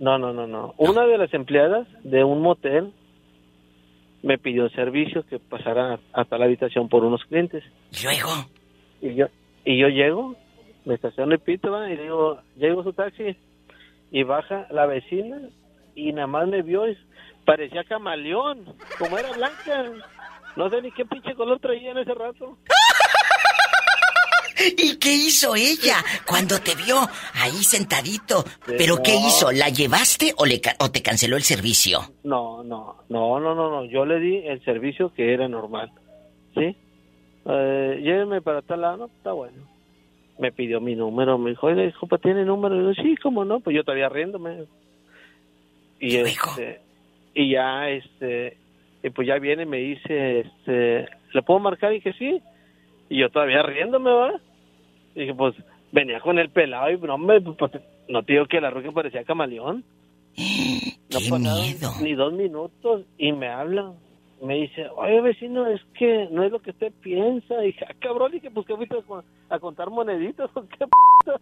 No, 0.00 0.18
no, 0.18 0.32
no, 0.32 0.46
no. 0.46 0.74
Una 0.78 1.06
de 1.06 1.16
las 1.16 1.32
empleadas 1.32 1.86
de 2.02 2.24
un 2.24 2.42
motel 2.42 2.92
me 4.22 4.38
pidió 4.38 4.68
servicio 4.70 5.24
que 5.26 5.38
pasara 5.38 6.00
hasta 6.12 6.38
la 6.38 6.46
habitación 6.46 6.88
por 6.88 7.04
unos 7.04 7.22
clientes. 7.24 7.62
Luego. 8.02 8.30
Y 9.00 9.14
yo, 9.14 9.26
y 9.64 9.78
yo 9.78 9.88
llego, 9.88 10.34
me 10.84 10.94
estaciono 10.94 11.34
y 11.34 11.38
pito, 11.38 11.70
¿va? 11.70 11.90
y 11.90 11.96
digo, 11.96 12.40
ya 12.56 12.68
llegó 12.68 12.82
su 12.82 12.92
taxi. 12.92 13.36
Y 14.14 14.22
baja 14.22 14.68
la 14.70 14.86
vecina 14.86 15.40
y 15.96 16.12
nada 16.12 16.28
más 16.28 16.46
me 16.46 16.62
vio 16.62 16.88
y 16.88 16.96
parecía 17.44 17.82
camaleón, 17.82 18.76
como 18.96 19.18
era 19.18 19.32
blanca. 19.32 19.90
No 20.54 20.70
sé 20.70 20.80
ni 20.82 20.92
qué 20.92 21.04
pinche 21.04 21.34
color 21.34 21.58
traía 21.58 21.90
en 21.90 21.98
ese 21.98 22.14
rato. 22.14 22.56
¿Y 24.78 24.98
qué 25.00 25.12
hizo 25.12 25.56
ella 25.56 25.96
cuando 26.28 26.60
te 26.60 26.76
vio 26.76 26.96
ahí 27.34 27.64
sentadito? 27.64 28.44
¿Pero 28.64 29.02
qué 29.02 29.16
hizo? 29.16 29.50
¿La 29.50 29.68
llevaste 29.68 30.32
o, 30.36 30.46
le 30.46 30.62
o 30.78 30.92
te 30.92 31.02
canceló 31.02 31.36
el 31.36 31.42
servicio? 31.42 31.98
No, 32.22 32.62
no, 32.62 33.02
no, 33.08 33.40
no, 33.40 33.52
no, 33.56 33.68
no. 33.68 33.84
Yo 33.86 34.06
le 34.06 34.20
di 34.20 34.36
el 34.46 34.64
servicio 34.64 35.12
que 35.12 35.34
era 35.34 35.48
normal. 35.48 35.90
¿Sí? 36.54 36.76
Eh, 37.46 38.00
lléveme 38.00 38.40
para 38.42 38.62
tal 38.62 38.82
lado, 38.82 39.10
está 39.16 39.32
bueno. 39.32 39.73
Me 40.38 40.52
pidió 40.52 40.80
mi 40.80 40.96
número, 40.96 41.38
me 41.38 41.50
dijo, 41.50 41.68
oye, 41.68 41.92
compa, 41.98 42.18
¿tiene 42.18 42.44
número? 42.44 42.74
Y 42.74 42.84
yo, 42.84 43.02
sí, 43.02 43.16
cómo 43.16 43.44
no, 43.44 43.60
pues 43.60 43.76
yo 43.76 43.84
todavía 43.84 44.08
riéndome. 44.08 44.64
Y, 46.00 46.16
este, 46.16 46.80
y 47.34 47.52
ya, 47.52 47.88
este, 47.88 48.56
y 49.02 49.10
pues 49.10 49.28
ya 49.28 49.38
viene 49.38 49.62
y 49.62 49.66
me 49.66 49.78
dice, 49.78 50.40
este, 50.40 51.08
¿le 51.32 51.42
puedo 51.42 51.60
marcar? 51.60 51.92
Y 51.92 51.96
dije, 51.96 52.12
sí. 52.18 52.42
Y 53.08 53.20
yo 53.20 53.30
todavía 53.30 53.62
riéndome, 53.62 54.10
¿va? 54.10 54.40
Y 55.14 55.20
dije, 55.20 55.34
pues, 55.34 55.54
venía 55.92 56.20
con 56.20 56.38
el 56.38 56.50
pelado 56.50 56.90
y, 56.90 56.98
no, 56.98 57.14
hombre, 57.14 57.40
pues, 57.40 57.72
no 58.08 58.22
te 58.22 58.32
digo 58.32 58.46
que 58.46 58.60
la 58.60 58.70
ruca 58.70 58.90
parecía 58.92 59.24
camaleón. 59.24 59.84
No 61.12 61.20
pasaron 61.20 62.02
ni 62.02 62.14
dos 62.14 62.32
minutos 62.32 63.02
y 63.18 63.30
me 63.30 63.46
habla. 63.46 63.92
Me 64.44 64.54
dice, 64.56 64.86
oye 64.96 65.20
vecino, 65.22 65.66
es 65.66 65.80
que 65.98 66.28
no 66.30 66.42
es 66.44 66.52
lo 66.52 66.60
que 66.60 66.70
usted 66.70 66.92
piensa. 67.02 67.62
Y 67.62 67.68
dije, 67.68 67.86
ah, 67.88 67.94
cabrón, 68.00 68.30
dije, 68.32 68.50
pues 68.50 68.66
que 68.66 68.76
fuiste 68.76 68.98
a, 68.98 69.02
co- 69.02 69.24
a 69.48 69.58
contar 69.58 69.88
moneditas 69.90 70.50
o 70.54 70.62
qué 70.68 70.86
p***? 70.86 71.32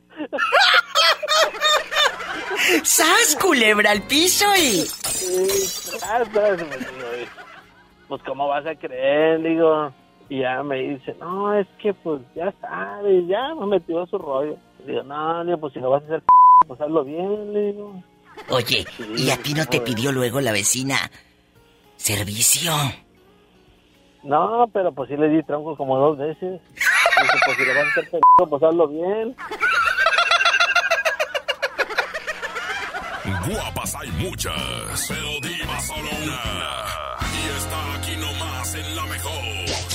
¡Sas, 2.84 3.36
culebra 3.40 3.90
al 3.90 4.02
piso 4.02 4.46
y... 4.56 4.84
Pues, 8.08 8.22
cómo 8.24 8.48
vas 8.48 8.66
a 8.66 8.74
creer, 8.74 9.42
digo. 9.42 9.92
Y 10.28 10.40
ya 10.40 10.62
me 10.62 10.76
dice, 10.76 11.14
no, 11.20 11.58
es 11.58 11.66
que 11.80 11.92
pues 11.92 12.22
ya 12.34 12.52
sabes, 12.60 13.26
ya 13.26 13.54
me 13.54 13.66
metió 13.66 14.02
a 14.02 14.06
su 14.06 14.16
rollo. 14.18 14.56
Digo, 14.86 15.02
no, 15.02 15.44
digo, 15.44 15.58
pues 15.58 15.72
si 15.74 15.80
lo 15.80 15.90
vas 15.90 16.02
a 16.04 16.06
hacer, 16.06 16.20
p***, 16.20 16.26
pues 16.68 16.80
hazlo 16.80 17.04
bien, 17.04 17.52
digo. 17.52 18.02
Oye, 18.48 18.86
¿y 19.16 19.30
a 19.30 19.36
ti 19.36 19.52
no 19.54 19.66
te 19.66 19.80
pidió 19.80 20.10
luego 20.12 20.40
la 20.40 20.52
vecina 20.52 20.96
servicio? 22.02 22.72
No, 24.24 24.68
pero 24.72 24.92
pues 24.92 25.08
sí 25.08 25.16
le 25.16 25.28
di 25.28 25.42
tronco 25.42 25.76
como 25.76 25.96
dos 25.98 26.18
veces. 26.18 26.60
Dice, 26.74 27.38
pues 27.44 27.56
si 27.56 27.64
lo 27.64 27.74
vas 27.74 27.84
a 27.84 28.00
hacer, 28.00 28.20
pues 28.48 28.62
hazlo 28.62 28.88
bien. 28.88 29.36
Guapas 33.46 33.94
hay 33.96 34.08
muchas, 34.12 35.06
pero 35.08 35.40
diva 35.40 35.80
solo 35.80 36.08
una. 36.22 36.40
Y 37.32 37.48
está 37.56 37.94
aquí 37.94 38.16
nomás 38.16 38.74
en 38.74 38.96
la 38.96 39.06
mejor. 39.06 39.91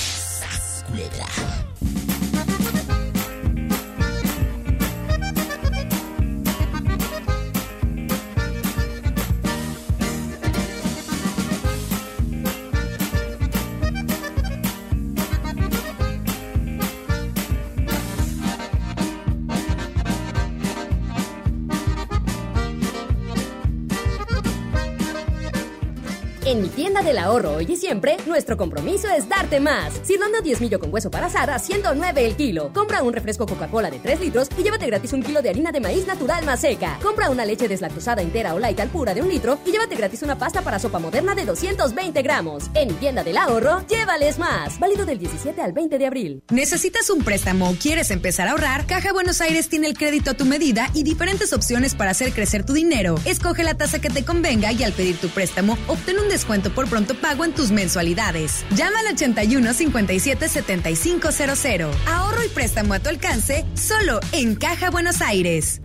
En 26.48 26.62
mi 26.62 26.70
tienda 26.70 27.02
del 27.02 27.18
ahorro 27.18 27.56
hoy 27.56 27.66
y 27.68 27.76
siempre, 27.76 28.16
nuestro 28.24 28.56
compromiso 28.56 29.06
es 29.10 29.28
darte 29.28 29.60
más. 29.60 29.92
Cirlando 30.02 30.40
10 30.40 30.62
millo 30.62 30.80
con 30.80 30.90
hueso 30.90 31.10
para 31.10 31.26
asar 31.26 31.50
a 31.50 31.58
109 31.58 32.24
el 32.24 32.36
kilo. 32.36 32.72
Compra 32.72 33.02
un 33.02 33.12
refresco 33.12 33.44
Coca-Cola 33.44 33.90
de 33.90 33.98
3 33.98 34.18
litros 34.18 34.48
y 34.56 34.62
llévate 34.62 34.86
gratis 34.86 35.12
un 35.12 35.22
kilo 35.22 35.42
de 35.42 35.50
harina 35.50 35.72
de 35.72 35.80
maíz 35.80 36.06
natural 36.06 36.46
más 36.46 36.62
seca. 36.62 36.98
Compra 37.02 37.28
una 37.28 37.44
leche 37.44 37.68
deslactosada 37.68 38.22
entera 38.22 38.54
o 38.54 38.58
light 38.58 38.80
al 38.80 38.88
pura 38.88 39.12
de 39.12 39.20
un 39.20 39.28
litro 39.28 39.58
y 39.66 39.72
llévate 39.72 39.94
gratis 39.94 40.22
una 40.22 40.38
pasta 40.38 40.62
para 40.62 40.78
sopa 40.78 40.98
moderna 40.98 41.34
de 41.34 41.44
220 41.44 42.22
gramos. 42.22 42.70
En 42.72 42.88
mi 42.88 42.94
tienda 42.94 43.22
del 43.22 43.36
ahorro, 43.36 43.86
llévales 43.86 44.38
más. 44.38 44.78
Válido 44.78 45.04
del 45.04 45.18
17 45.18 45.60
al 45.60 45.74
20 45.74 45.98
de 45.98 46.06
abril. 46.06 46.42
¿Necesitas 46.50 47.10
un 47.10 47.24
préstamo 47.24 47.68
o 47.68 47.74
quieres 47.74 48.10
empezar 48.10 48.48
a 48.48 48.52
ahorrar? 48.52 48.86
Caja 48.86 49.12
Buenos 49.12 49.42
Aires 49.42 49.68
tiene 49.68 49.86
el 49.86 49.98
crédito 49.98 50.30
a 50.30 50.34
tu 50.34 50.46
medida 50.46 50.88
y 50.94 51.02
diferentes 51.02 51.52
opciones 51.52 51.94
para 51.94 52.12
hacer 52.12 52.32
crecer 52.32 52.64
tu 52.64 52.72
dinero. 52.72 53.16
Escoge 53.26 53.64
la 53.64 53.74
tasa 53.74 54.00
que 54.00 54.08
te 54.08 54.24
convenga 54.24 54.72
y 54.72 54.82
al 54.82 54.94
pedir 54.94 55.18
tu 55.18 55.28
préstamo, 55.28 55.76
obtén 55.88 56.18
un 56.18 56.30
descuento 56.30 56.37
por 56.74 56.88
pronto 56.88 57.14
pago 57.14 57.44
en 57.44 57.52
tus 57.52 57.70
mensualidades. 57.70 58.64
Llama 58.74 59.00
al 59.00 59.14
81 59.14 59.74
57 59.74 60.48
7500. 60.48 61.96
Ahorro 62.06 62.44
y 62.44 62.48
préstamo 62.48 62.94
a 62.94 62.98
tu 62.98 63.08
alcance 63.08 63.64
solo 63.74 64.20
en 64.32 64.54
Caja 64.54 64.90
Buenos 64.90 65.20
Aires. 65.20 65.80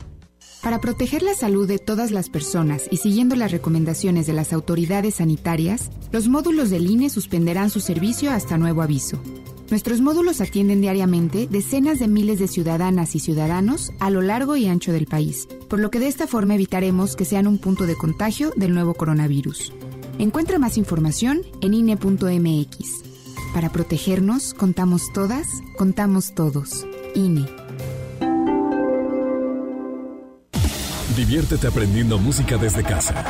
Para 0.62 0.80
proteger 0.80 1.24
la 1.24 1.36
salud 1.36 1.68
de 1.68 1.78
todas 1.78 2.12
las 2.12 2.30
personas 2.30 2.84
y 2.90 2.98
siguiendo 2.98 3.36
las 3.36 3.52
recomendaciones 3.52 4.28
de 4.28 4.34
las 4.34 4.54
autoridades 4.54 5.16
sanitarias, 5.16 5.90
los 6.14 6.30
módulos 6.30 6.70
del 6.70 6.90
INE 6.90 7.10
suspenderán 7.10 7.70
su 7.70 7.82
servicio 7.82 8.32
hasta 8.32 8.58
nuevo 8.58 8.82
aviso. 8.82 9.22
Nuestros 9.70 10.00
módulos 10.00 10.40
atienden 10.40 10.80
diariamente 10.80 11.48
decenas 11.50 12.00
de 12.00 12.08
miles 12.08 12.40
de 12.40 12.48
ciudadanas 12.48 13.16
y 13.16 13.20
ciudadanos 13.20 13.92
a 14.00 14.10
lo 14.10 14.22
largo 14.22 14.56
y 14.56 14.68
ancho 14.68 14.94
del 14.94 15.06
país, 15.06 15.50
por 15.68 15.80
lo 15.80 15.92
que 15.92 16.00
de 16.00 16.08
esta 16.08 16.28
forma 16.28 16.56
evitaremos 16.56 17.18
que 17.18 17.26
sean 17.26 17.48
un 17.48 17.58
punto 17.58 17.86
de 17.86 17.96
contagio 17.96 18.54
del 18.56 18.74
nuevo 18.74 18.94
coronavirus. 18.94 19.74
Encuentra 20.20 20.60
más 20.60 20.78
información 20.78 21.42
en 21.62 21.74
INE.mx. 21.74 23.04
Para 23.54 23.72
protegernos, 23.72 24.54
contamos 24.54 25.12
todas, 25.14 25.48
contamos 25.78 26.34
todos. 26.34 26.86
INE. 27.16 27.46
Diviértete 31.16 31.68
aprendiendo 31.68 32.18
música 32.18 32.58
desde 32.58 32.84
casa. 32.84 33.24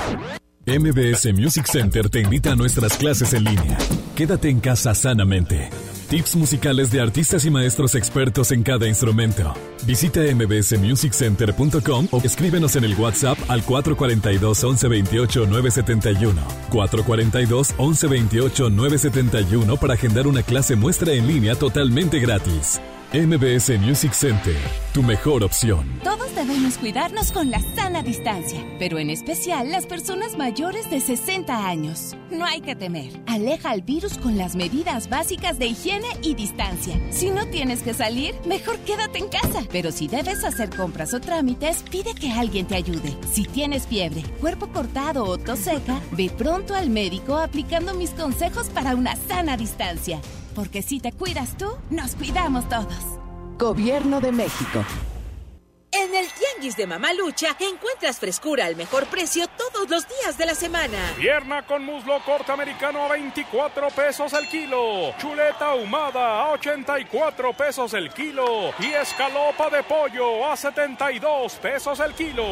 MBS 0.65 1.33
Music 1.33 1.65
Center 1.65 2.09
te 2.09 2.21
invita 2.21 2.53
a 2.53 2.55
nuestras 2.55 2.95
clases 2.97 3.33
en 3.33 3.43
línea. 3.43 3.77
Quédate 4.15 4.49
en 4.49 4.61
casa 4.61 4.95
sanamente. 4.95 5.69
Tips 6.09 6.35
musicales 6.35 6.91
de 6.91 7.01
artistas 7.01 7.45
y 7.45 7.49
maestros 7.49 7.95
expertos 7.95 8.51
en 8.51 8.63
cada 8.63 8.87
instrumento. 8.87 9.53
Visita 9.85 10.21
mbsmusiccenter.com 10.21 12.07
o 12.11 12.21
escríbenos 12.23 12.75
en 12.75 12.83
el 12.83 12.95
WhatsApp 12.95 13.37
al 13.49 13.63
442 13.63 14.63
1128 14.63 15.47
971. 15.47 16.41
442 16.69 17.69
1128 17.71 18.69
971 18.69 19.77
para 19.77 19.93
agendar 19.95 20.27
una 20.27 20.43
clase 20.43 20.75
muestra 20.75 21.13
en 21.13 21.27
línea 21.27 21.55
totalmente 21.55 22.19
gratis. 22.19 22.79
MBS 23.15 23.79
Music 23.79 24.11
Center, 24.11 24.55
tu 24.91 25.03
mejor 25.03 25.43
opción. 25.43 25.99
Todos 26.03 26.33
debemos 26.33 26.79
cuidarnos 26.79 27.31
con 27.31 27.51
la 27.51 27.59
sana 27.75 28.01
distancia, 28.01 28.65
pero 28.79 28.97
en 28.97 29.11
especial 29.11 29.69
las 29.69 29.85
personas 29.85 30.35
mayores 30.35 30.89
de 30.89 30.99
60 30.99 31.67
años. 31.67 32.17
No 32.31 32.43
hay 32.43 32.61
que 32.61 32.75
temer. 32.75 33.11
Aleja 33.27 33.69
al 33.69 33.83
virus 33.83 34.17
con 34.17 34.35
las 34.35 34.55
medidas 34.55 35.09
básicas 35.09 35.59
de 35.59 35.67
higiene 35.67 36.07
y 36.23 36.33
distancia. 36.33 36.99
Si 37.11 37.29
no 37.29 37.45
tienes 37.45 37.83
que 37.83 37.93
salir, 37.93 38.33
mejor 38.47 38.79
quédate 38.79 39.19
en 39.19 39.27
casa. 39.27 39.61
Pero 39.71 39.91
si 39.91 40.07
debes 40.07 40.43
hacer 40.43 40.75
compras 40.75 41.13
o 41.13 41.21
trámites, 41.21 41.83
pide 41.91 42.15
que 42.15 42.31
alguien 42.31 42.65
te 42.65 42.73
ayude. 42.73 43.15
Si 43.31 43.43
tienes 43.43 43.85
fiebre, 43.85 44.23
cuerpo 44.41 44.69
cortado 44.69 45.25
o 45.25 45.37
tos 45.37 45.59
seca, 45.59 46.01
ve 46.13 46.31
pronto 46.35 46.73
al 46.73 46.89
médico 46.89 47.37
aplicando 47.37 47.93
mis 47.93 48.09
consejos 48.09 48.69
para 48.69 48.95
una 48.95 49.15
sana 49.15 49.55
distancia. 49.55 50.19
Porque 50.55 50.81
si 50.81 50.99
te 50.99 51.11
cuidas 51.11 51.57
tú, 51.57 51.67
nos 51.89 52.15
cuidamos 52.15 52.67
todos. 52.69 53.19
Gobierno 53.57 54.19
de 54.19 54.31
México. 54.31 54.83
En 55.95 56.15
el 56.15 56.25
tianguis 56.33 56.75
de 56.75 56.87
Mamalucha 56.87 57.55
encuentras 57.59 58.17
frescura 58.17 58.65
al 58.65 58.75
mejor 58.75 59.05
precio 59.05 59.45
todos 59.47 59.87
los 59.91 60.07
días 60.07 60.39
de 60.39 60.47
la 60.47 60.55
semana. 60.55 60.97
Pierna 61.17 61.67
con 61.67 61.85
muslo 61.85 62.19
corte 62.25 62.51
americano 62.51 63.05
a 63.05 63.09
24 63.09 63.89
pesos 63.89 64.33
el 64.33 64.47
kilo. 64.47 65.13
Chuleta 65.19 65.67
ahumada 65.67 66.45
a 66.45 66.51
84 66.53 67.53
pesos 67.53 67.93
el 67.93 68.09
kilo. 68.09 68.73
Y 68.79 68.87
escalopa 68.87 69.69
de 69.69 69.83
pollo 69.83 70.47
a 70.51 70.57
72 70.57 71.53
pesos 71.57 71.99
el 71.99 72.13
kilo. 72.13 72.45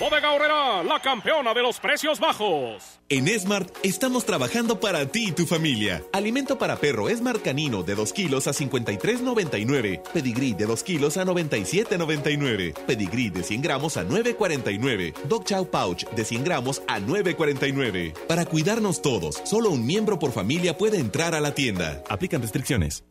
Bodega 0.00 0.32
Horrera, 0.32 0.82
la 0.82 1.00
campeona 1.00 1.54
de 1.54 1.62
los 1.62 1.78
precios 1.78 2.18
bajos. 2.18 2.97
En 3.10 3.26
Smart 3.40 3.74
estamos 3.82 4.26
trabajando 4.26 4.80
para 4.80 5.06
ti 5.06 5.28
y 5.28 5.32
tu 5.32 5.46
familia. 5.46 6.04
Alimento 6.12 6.58
para 6.58 6.76
perro 6.76 7.08
Smart 7.08 7.40
Canino 7.40 7.82
de 7.82 7.94
2 7.94 8.12
kilos 8.12 8.46
a 8.46 8.50
53.99. 8.50 10.02
Pedigrí 10.12 10.52
de 10.52 10.66
2 10.66 10.82
kilos 10.82 11.16
a 11.16 11.24
97.99. 11.24 12.74
Pedigrí 12.86 13.30
de 13.30 13.42
100 13.42 13.62
gramos 13.62 13.96
a 13.96 14.04
9.49. 14.04 15.14
Dog 15.26 15.44
Chow 15.44 15.70
Pouch 15.70 16.06
de 16.10 16.22
100 16.22 16.44
gramos 16.44 16.82
a 16.86 17.00
9.49. 17.00 18.12
Para 18.28 18.44
cuidarnos 18.44 19.00
todos, 19.00 19.40
solo 19.46 19.70
un 19.70 19.86
miembro 19.86 20.18
por 20.18 20.32
familia 20.32 20.76
puede 20.76 20.98
entrar 20.98 21.34
a 21.34 21.40
la 21.40 21.54
tienda. 21.54 22.04
Aplican 22.10 22.42
restricciones. 22.42 23.04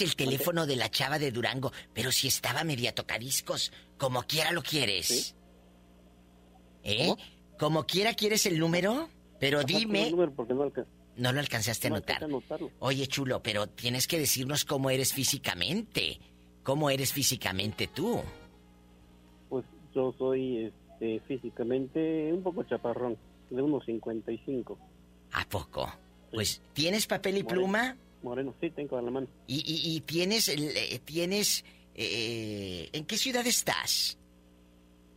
Quieres 0.00 0.10
el 0.10 0.16
teléfono 0.16 0.66
de 0.66 0.76
la 0.76 0.90
chava 0.90 1.18
de 1.18 1.30
Durango, 1.32 1.72
pero 1.92 2.12
si 2.12 2.28
estaba 2.28 2.64
media 2.64 2.94
tocadiscos, 2.94 3.72
como 3.98 4.22
quiera 4.24 4.52
lo 4.52 4.62
quieres. 4.62 5.34
¿Eh? 6.82 7.14
Como 7.58 7.84
quiera 7.86 8.14
quieres 8.14 8.46
el 8.46 8.58
número, 8.58 9.08
pero 9.40 9.62
dime... 9.64 10.12
porque 10.36 10.54
no 10.54 10.62
alca- 10.64 10.86
No 11.16 11.32
lo 11.32 11.40
alcanzaste 11.40 11.86
a 11.86 11.90
no 11.90 11.96
notar. 11.96 12.28
a. 12.28 12.70
Oye, 12.80 13.06
chulo, 13.06 13.42
pero 13.42 13.66
tienes 13.68 14.06
que 14.06 14.18
decirnos 14.18 14.64
cómo 14.64 14.90
eres 14.90 15.12
físicamente. 15.12 16.20
¿Cómo 16.62 16.90
eres 16.90 17.12
físicamente 17.12 17.86
tú? 17.88 18.20
Pues 19.48 19.64
yo 19.94 20.12
soy 20.18 20.66
este, 20.92 21.20
físicamente 21.26 22.30
un 22.32 22.42
poco 22.42 22.62
chaparrón, 22.64 23.16
de 23.50 23.62
unos 23.62 23.84
55. 23.86 24.78
¿A 25.32 25.44
poco? 25.48 25.88
Pues, 26.32 26.60
¿tienes 26.72 27.06
papel 27.06 27.38
y 27.38 27.42
pluma? 27.44 27.96
Moreno, 28.26 28.54
sí, 28.60 28.70
tengo 28.70 28.98
a 28.98 29.02
la 29.02 29.10
mano. 29.10 29.26
Y, 29.46 29.56
y- 29.58 29.96
y 29.96 30.00
tienes, 30.00 30.48
eh, 30.48 31.00
tienes, 31.04 31.64
eh, 31.94 32.88
¿en 32.92 33.04
qué 33.06 33.16
ciudad 33.16 33.46
estás? 33.46 34.18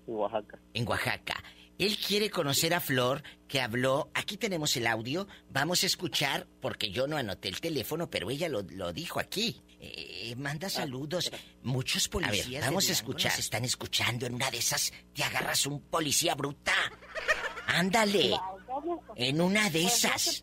En 0.07 0.15
Oaxaca. 0.15 0.59
En 0.73 0.87
Oaxaca. 0.87 1.43
Él 1.77 1.97
quiere 1.97 2.29
conocer 2.29 2.73
a 2.73 2.81
Flor, 2.81 3.23
que 3.47 3.61
habló. 3.61 4.09
Aquí 4.13 4.35
tenemos 4.37 4.75
el 4.75 4.85
audio. 4.85 5.27
Vamos 5.49 5.83
a 5.83 5.85
escuchar, 5.87 6.45
porque 6.61 6.91
yo 6.91 7.07
no 7.07 7.15
anoté 7.17 7.47
el 7.47 7.61
teléfono, 7.61 8.09
pero 8.09 8.29
ella 8.29 8.49
lo, 8.49 8.61
lo 8.63 8.91
dijo 8.91 9.19
aquí. 9.19 9.61
Eh, 9.79 10.35
manda 10.37 10.69
saludos. 10.69 11.31
Muchos 11.63 12.09
policías. 12.09 12.47
A 12.47 12.49
ver, 12.49 12.61
vamos 12.61 12.85
de 12.87 12.91
a 12.91 12.93
escuchar. 12.93 13.31
nos 13.31 13.39
están 13.39 13.63
escuchando. 13.65 14.25
En 14.25 14.35
una 14.35 14.51
de 14.51 14.57
esas 14.57 14.91
te 15.13 15.23
agarras 15.23 15.65
un 15.67 15.79
policía 15.81 16.35
bruta. 16.35 16.73
Ándale. 17.67 18.31
En 19.15 19.39
una 19.39 19.69
de 19.69 19.83
esas. 19.85 20.41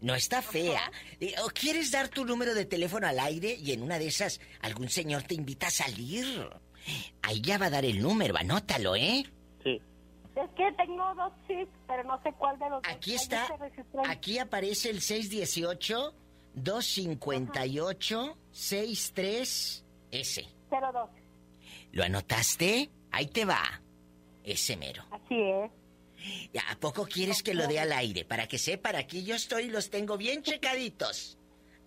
No 0.00 0.14
está 0.14 0.42
fea. 0.42 0.92
Eh, 1.20 1.34
¿O 1.44 1.48
quieres 1.48 1.90
dar 1.90 2.08
tu 2.08 2.24
número 2.24 2.54
de 2.54 2.64
teléfono 2.64 3.06
al 3.06 3.18
aire 3.18 3.54
y 3.54 3.72
en 3.72 3.82
una 3.82 3.98
de 3.98 4.06
esas 4.06 4.40
algún 4.60 4.88
señor 4.88 5.24
te 5.24 5.34
invita 5.34 5.66
a 5.66 5.70
salir? 5.70 6.48
Ahí 7.22 7.40
ya 7.40 7.58
va 7.58 7.66
a 7.66 7.70
dar 7.70 7.84
el 7.84 8.00
número, 8.00 8.36
anótalo, 8.36 8.94
¿eh? 8.96 9.24
Sí. 9.64 9.82
Es 10.36 10.50
que 10.56 10.72
tengo 10.76 11.14
dos 11.16 11.32
chips, 11.46 11.70
pero 11.86 12.04
no 12.04 12.22
sé 12.22 12.32
cuál 12.38 12.58
de 12.58 12.70
los 12.70 12.82
dos. 12.82 12.92
Aquí 12.92 13.14
está, 13.14 13.46
se 13.48 13.56
registró. 13.56 14.02
aquí 14.06 14.38
aparece 14.38 14.90
el 14.90 15.00
618 15.00 16.14
258 16.54 18.38
63S. 18.52 20.46
02. 20.70 21.10
¿Lo 21.92 22.04
anotaste? 22.04 22.90
Ahí 23.10 23.26
te 23.26 23.44
va. 23.44 23.82
Ese 24.44 24.76
mero. 24.76 25.02
Así 25.10 25.34
es. 25.40 25.70
¿A 26.68 26.78
poco 26.78 27.06
quieres 27.06 27.42
que 27.42 27.54
lo 27.54 27.66
dé 27.66 27.80
al 27.80 27.92
aire? 27.92 28.24
Para 28.24 28.46
que 28.46 28.58
sepan, 28.58 28.96
aquí 28.96 29.24
yo 29.24 29.34
estoy 29.34 29.64
y 29.64 29.70
los 29.70 29.90
tengo 29.90 30.16
bien 30.16 30.42
checaditos. 30.42 31.38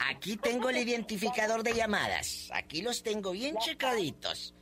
Aquí 0.10 0.38
tengo 0.38 0.70
el 0.70 0.78
identificador 0.78 1.64
de 1.64 1.74
llamadas. 1.74 2.49
Aquí 2.53 2.82
los 2.82 3.03
tengo 3.03 3.32
bien 3.32 3.58
checaditos. 3.58 4.56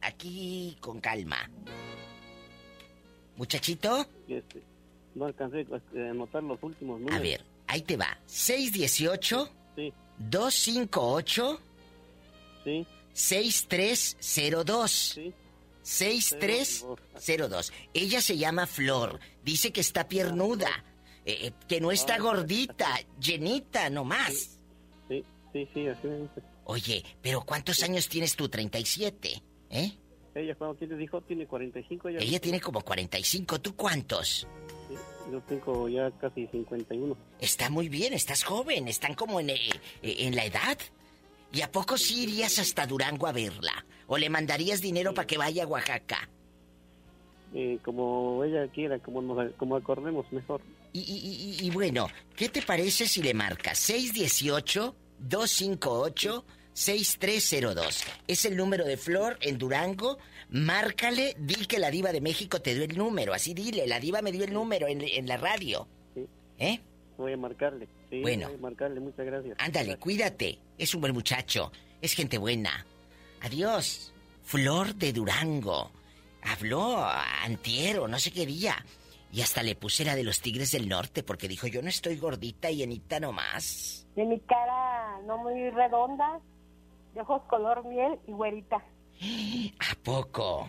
aquí 0.00 0.76
con 0.80 1.00
calma? 1.00 1.50
Muchachito, 3.36 4.06
este, 4.28 4.62
no 5.14 5.24
alcancé 5.26 5.60
este, 5.62 6.06
a 6.06 6.10
anotar 6.10 6.42
los 6.42 6.62
últimos 6.62 7.00
números. 7.00 7.18
a 7.18 7.22
ver, 7.22 7.44
ahí 7.66 7.82
te 7.82 7.96
va. 7.96 8.18
618 8.26 9.50
Sí. 9.76 9.92
258 10.18 11.60
Sí. 12.64 12.86
6302. 13.12 15.20
6302. 15.82 17.72
Ella 17.94 18.20
se 18.20 18.36
llama 18.38 18.66
Flor. 18.66 19.20
Dice 19.44 19.72
que 19.72 19.80
está 19.80 20.08
piernuda. 20.08 20.68
eh, 21.28 21.48
eh, 21.48 21.52
que 21.68 21.80
no 21.80 21.90
está 21.90 22.18
gordita, 22.18 22.86
llenita 23.20 23.90
nomás. 23.90 24.58
Sí, 25.08 25.24
sí, 25.52 25.68
sí, 25.74 25.88
así 25.88 26.06
me 26.06 26.18
dice. 26.20 26.40
Oye, 26.68 27.04
pero 27.22 27.42
¿cuántos 27.42 27.82
años 27.82 28.08
tienes 28.08 28.34
tú? 28.36 28.48
37, 28.48 29.42
¿eh? 29.70 29.92
Ella 30.34 30.54
cuando 30.56 30.76
tiene, 30.76 30.96
dijo, 30.96 31.20
tiene 31.22 31.46
45. 31.46 32.08
Ella, 32.08 32.18
Ella 32.20 32.40
tiene 32.40 32.60
como 32.60 32.80
45. 32.82 33.60
¿Tú 33.60 33.74
cuántos? 33.76 34.46
Sí, 34.88 34.94
yo 35.32 35.40
tengo 35.42 35.88
ya 35.88 36.10
casi 36.20 36.46
51. 36.48 37.16
Está 37.40 37.70
muy 37.70 37.88
bien, 37.88 38.12
estás 38.12 38.42
joven, 38.44 38.88
están 38.88 39.14
como 39.14 39.40
en, 39.40 39.50
eh, 39.50 39.58
eh, 40.02 40.16
en 40.20 40.34
la 40.36 40.44
edad. 40.44 40.76
¿Y 41.52 41.62
a 41.62 41.70
poco 41.70 41.96
sí 41.96 42.24
irías 42.24 42.58
hasta 42.58 42.86
Durango 42.86 43.26
a 43.28 43.32
verla? 43.32 43.86
¿O 44.08 44.18
le 44.18 44.28
mandarías 44.28 44.80
dinero 44.82 45.14
para 45.14 45.26
que 45.26 45.38
vaya 45.38 45.64
a 45.64 45.66
Oaxaca? 45.68 46.28
Eh, 47.54 47.78
como 47.84 48.42
ella 48.44 48.66
quiera, 48.72 48.98
como, 48.98 49.22
nos, 49.22 49.52
como 49.54 49.76
acordemos 49.76 50.30
mejor. 50.32 50.60
Y, 50.92 50.98
y- 51.00 51.62
y- 51.62 51.66
y 51.66 51.70
bueno, 51.70 52.08
¿qué 52.36 52.48
te 52.48 52.60
parece 52.60 53.06
si 53.06 53.22
le 53.22 53.32
marcas 53.34 53.78
618-258-6302? 56.76 58.04
Es 58.28 58.44
el 58.44 58.56
número 58.56 58.84
de 58.84 58.96
Flor 58.96 59.38
en 59.40 59.58
Durango. 59.58 60.18
Márcale, 60.50 61.34
di 61.38 61.66
que 61.66 61.78
la 61.78 61.90
diva 61.90 62.12
de 62.12 62.20
México 62.20 62.60
te 62.60 62.74
dio 62.74 62.84
el 62.84 62.96
número. 62.96 63.32
Así 63.34 63.54
dile, 63.54 63.86
la 63.86 63.98
diva 63.98 64.22
me 64.22 64.30
dio 64.32 64.44
el 64.44 64.52
número 64.52 64.86
en, 64.86 65.00
en 65.02 65.26
la 65.26 65.36
radio. 65.36 65.88
Sí. 66.14 66.26
¿Eh? 66.58 66.80
Voy 67.16 67.32
a 67.32 67.36
marcarle. 67.36 67.88
Sí, 68.10 68.20
Bueno. 68.20 68.48
voy 68.48 68.56
a 68.56 68.60
marcarle, 68.60 69.00
muchas 69.00 69.26
gracias. 69.26 69.56
Ándale, 69.58 69.96
cuídate. 69.96 70.58
Es 70.78 70.94
un 70.94 71.00
buen 71.00 71.14
muchacho. 71.14 71.72
Es 72.00 72.12
gente 72.12 72.38
buena. 72.38 72.86
Adiós. 73.40 74.12
Flor 74.44 74.94
de 74.94 75.12
Durango. 75.12 75.90
Habló 76.42 77.04
antiero, 77.42 78.06
no 78.06 78.18
sé 78.20 78.30
qué 78.30 78.46
día. 78.46 78.76
Y 79.32 79.40
hasta 79.40 79.62
le 79.64 79.74
puse 79.74 80.04
la 80.04 80.14
de 80.14 80.22
los 80.22 80.40
Tigres 80.40 80.70
del 80.70 80.88
Norte 80.88 81.22
porque 81.24 81.48
dijo, 81.48 81.66
yo 81.66 81.82
no 81.82 81.88
estoy 81.88 82.16
gordita 82.16 82.70
y 82.70 82.76
llenita 82.76 83.18
nomás. 83.18 84.06
De 84.14 84.24
mi 84.24 84.38
cara 84.40 85.20
no 85.26 85.38
muy 85.38 85.68
redonda, 85.70 86.38
de 87.16 87.22
ojos 87.22 87.42
color 87.48 87.82
miel 87.86 88.18
y 88.26 88.32
güerita. 88.32 88.76
¿A 88.76 90.04
poco? 90.04 90.68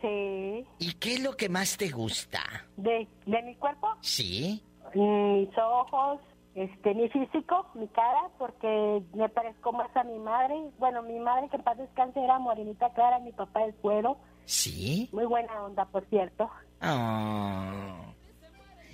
Sí. 0.00 0.66
¿Y 0.78 0.94
qué 0.98 1.14
es 1.14 1.22
lo 1.22 1.36
que 1.36 1.50
más 1.50 1.76
te 1.76 1.90
gusta? 1.90 2.40
¿De, 2.76 3.06
de 3.26 3.42
mi 3.42 3.54
cuerpo? 3.56 3.88
¿Sí? 4.00 4.64
Mis 4.94 5.50
ojos, 5.58 6.20
este, 6.54 6.94
mi 6.94 7.10
físico, 7.10 7.66
mi 7.74 7.88
cara, 7.88 8.30
porque 8.38 9.02
me 9.12 9.28
parezco 9.28 9.72
más 9.72 9.94
a 9.96 10.02
mi 10.02 10.18
madre. 10.18 10.54
Bueno, 10.78 11.02
mi 11.02 11.18
madre 11.18 11.50
que 11.50 11.56
en 11.56 11.62
paz 11.62 11.76
descanse 11.76 12.24
era 12.24 12.38
morenita 12.38 12.90
clara, 12.94 13.18
mi 13.18 13.32
papá 13.32 13.64
el 13.64 13.74
cuero. 13.74 14.16
¿Sí? 14.46 15.10
Muy 15.12 15.26
buena 15.26 15.62
onda, 15.62 15.84
por 15.84 16.06
cierto. 16.06 16.48
Oh. 16.80 18.14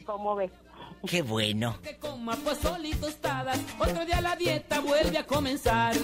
¿Cómo 0.04 0.34
ves? 0.34 0.50
Qué 1.06 1.22
bueno. 1.22 1.78
Que 1.82 1.96
coma 1.98 2.34
pozole 2.36 2.88
y 2.88 2.94
tostadas, 2.94 3.58
otro 3.78 4.04
día 4.04 4.20
la 4.20 4.36
dieta 4.36 4.80
vuelve 4.80 5.18
a 5.18 5.26
comenzar. 5.26 5.94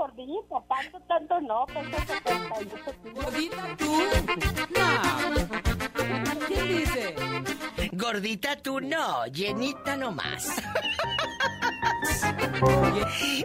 Gordita, 0.00 0.56
tanto, 0.66 1.00
tanto 1.06 1.40
no, 1.42 1.66
peso 1.66 1.98
78 2.06 2.94
kilos. 3.02 3.24
¿Gordita 3.24 3.76
tú? 3.76 4.02
No. 4.78 6.46
¿Quién 6.46 6.68
dice? 6.68 7.14
Gordita 7.92 8.56
tú 8.56 8.80
no, 8.80 9.26
llenita 9.26 9.96
nomás. 9.98 10.48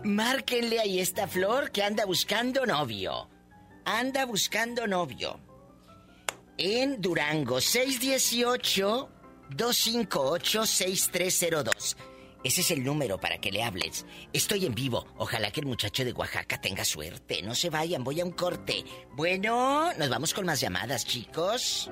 Márquenle 0.04 0.80
ahí 0.80 1.00
esta 1.00 1.28
flor 1.28 1.72
que 1.72 1.84
anda 1.84 2.06
buscando 2.06 2.66
novio. 2.66 3.28
Anda 3.84 4.26
buscando 4.26 4.88
novio. 4.88 5.40
En 6.58 7.02
Durango, 7.02 7.60
618-258-6302. 9.50 11.96
Ese 12.44 12.62
es 12.62 12.70
el 12.70 12.84
número 12.84 13.20
para 13.20 13.40
que 13.40 13.52
le 13.52 13.64
hables. 13.64 14.06
Estoy 14.32 14.68
en 14.68 14.76
vivo. 14.76 15.08
Ojalá 15.18 15.50
que 15.50 15.62
el 15.62 15.66
muchacho 15.66 16.06
de 16.06 16.14
Oaxaca 16.14 16.62
tenga 16.62 16.86
suerte. 16.86 17.42
No 17.42 17.56
se 17.56 17.72
vayan, 17.72 18.04
voy 18.04 18.22
a 18.22 18.26
un 18.26 18.34
corte. 18.34 18.86
Bueno, 19.14 19.92
nos 19.94 20.10
vamos 20.10 20.32
con 20.32 20.46
más 20.46 20.62
llamadas, 20.62 21.06
chicos. 21.06 21.90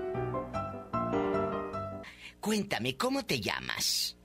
Cuéntame, 2.40 2.96
¿cómo 2.98 3.26
te 3.26 3.40
llamas? 3.40 4.16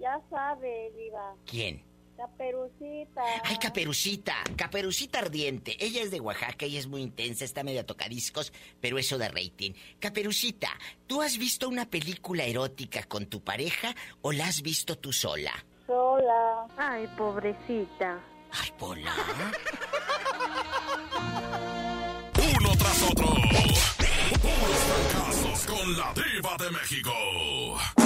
Ya 0.00 0.20
sabe, 0.28 0.90
Diva. 0.96 1.36
¿Quién? 1.44 1.85
Caperucita. 2.16 3.22
Ay, 3.44 3.58
Caperucita, 3.58 4.34
Caperucita 4.56 5.18
ardiente. 5.18 5.76
Ella 5.84 6.02
es 6.02 6.10
de 6.10 6.20
Oaxaca, 6.20 6.64
ella 6.66 6.78
es 6.78 6.86
muy 6.86 7.02
intensa, 7.02 7.44
está 7.44 7.62
medio 7.62 7.80
a 7.80 7.84
tocadiscos, 7.84 8.52
pero 8.80 8.98
eso 8.98 9.18
de 9.18 9.28
rating. 9.28 9.72
Caperucita, 10.00 10.70
¿tú 11.06 11.22
has 11.22 11.36
visto 11.38 11.68
una 11.68 11.88
película 11.88 12.44
erótica 12.44 13.02
con 13.04 13.26
tu 13.26 13.42
pareja 13.42 13.94
o 14.22 14.32
la 14.32 14.46
has 14.46 14.62
visto 14.62 14.96
tú 14.98 15.12
sola? 15.12 15.52
Sola. 15.86 16.66
Ay, 16.76 17.06
pobrecita. 17.16 18.20
Ay, 18.52 18.72
Pola. 18.78 19.12
Uno 22.56 22.76
tras 22.78 23.02
otro. 23.02 23.26
Puros 24.42 24.78
fracasos 24.88 25.66
con 25.66 25.96
la 25.96 26.14
diva 26.14 26.56
de 26.58 26.70
México. 26.70 28.05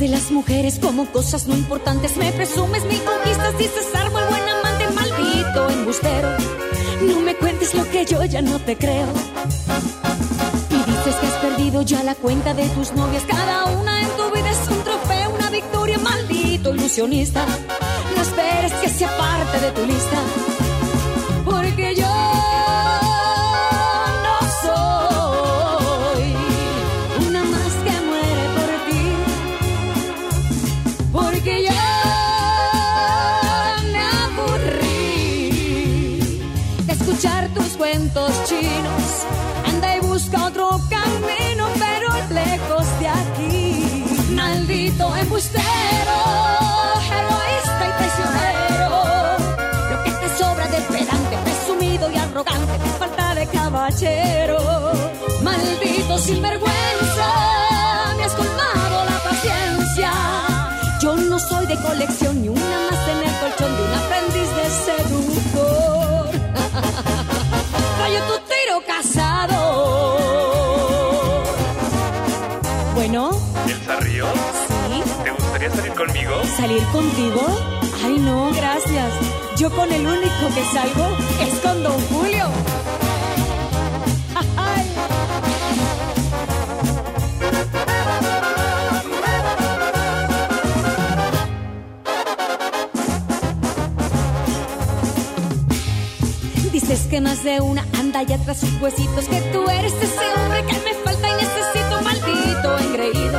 De 0.00 0.08
las 0.08 0.30
mujeres 0.30 0.78
como 0.78 1.04
cosas 1.12 1.46
no 1.46 1.54
importantes. 1.54 2.16
Me 2.16 2.32
presumes 2.32 2.82
mi 2.86 2.96
conquistas, 2.96 3.56
dices 3.58 3.94
árbol, 3.94 4.22
buen 4.30 4.48
amante, 4.48 4.88
maldito 4.88 5.68
embustero. 5.68 6.28
No 7.02 7.20
me 7.20 7.36
cuentes 7.36 7.74
lo 7.74 7.84
que 7.90 8.06
yo 8.06 8.24
ya 8.24 8.40
no 8.40 8.58
te 8.60 8.78
creo. 8.78 9.06
Y 10.70 10.90
dices 10.90 11.14
que 11.20 11.26
has 11.26 11.34
perdido 11.34 11.82
ya 11.82 12.02
la 12.02 12.14
cuenta 12.14 12.54
de 12.54 12.66
tus 12.70 12.92
novias. 12.92 13.24
Cada 13.28 13.66
una 13.66 14.00
en 14.00 14.08
tu 14.16 14.30
vida 14.34 14.50
es 14.50 14.68
un 14.70 14.82
trofeo, 14.82 15.34
una 15.34 15.50
victoria, 15.50 15.98
maldito 15.98 16.74
ilusionista. 16.74 17.44
No 18.16 18.22
esperes 18.22 18.72
que 18.72 18.88
sea 18.88 19.14
parte 19.18 19.60
de 19.60 19.70
tu 19.72 19.84
lista. 19.84 20.59
Caballero. 54.00 54.92
Maldito 55.42 56.18
sinvergüenza, 56.18 57.28
me 58.16 58.24
has 58.24 58.34
colmado 58.34 59.04
la 59.04 59.18
paciencia. 59.22 60.12
Yo 61.02 61.16
no 61.16 61.38
soy 61.38 61.66
de 61.66 61.76
colección 61.76 62.40
ni 62.42 62.48
una 62.48 62.90
más 62.90 63.08
en 63.08 63.18
el 63.18 63.34
colchón 63.40 63.76
de 63.76 63.82
un 63.82 63.94
aprendiz 63.94 64.48
de 64.56 64.70
seductor. 64.86 66.30
Rayo 68.00 68.20
tu 68.24 68.38
tiro 68.48 68.82
casado. 68.86 69.58
Bueno, 72.94 73.30
¿Elsa 73.66 73.96
Ríos? 74.00 74.28
sí. 74.88 75.02
¿Te 75.24 75.30
gustaría 75.30 75.70
salir 75.70 75.92
conmigo? 75.94 76.32
¿Salir 76.56 76.82
contigo? 76.92 77.40
Ay, 78.04 78.18
no, 78.18 78.50
gracias. 78.54 79.12
Yo 79.56 79.70
con 79.70 79.90
el 79.92 80.06
único 80.06 80.48
que 80.54 80.64
salgo 80.72 81.08
es 81.40 81.60
con 81.60 81.82
Don 81.82 82.00
Julio. 82.08 82.46
De 97.44 97.60
una 97.60 97.86
anda 97.98 98.22
y 98.22 98.32
atrás 98.32 98.58
sus 98.58 98.80
huesitos, 98.80 99.26
que 99.26 99.40
tú 99.52 99.68
eres 99.70 99.94
ese 99.94 100.34
hombre 100.36 100.64
que 100.66 100.78
me 100.84 100.94
falta 101.02 101.28
y 101.28 101.32
necesito, 101.32 102.02
maldito 102.02 102.78
engreído. 102.78 103.38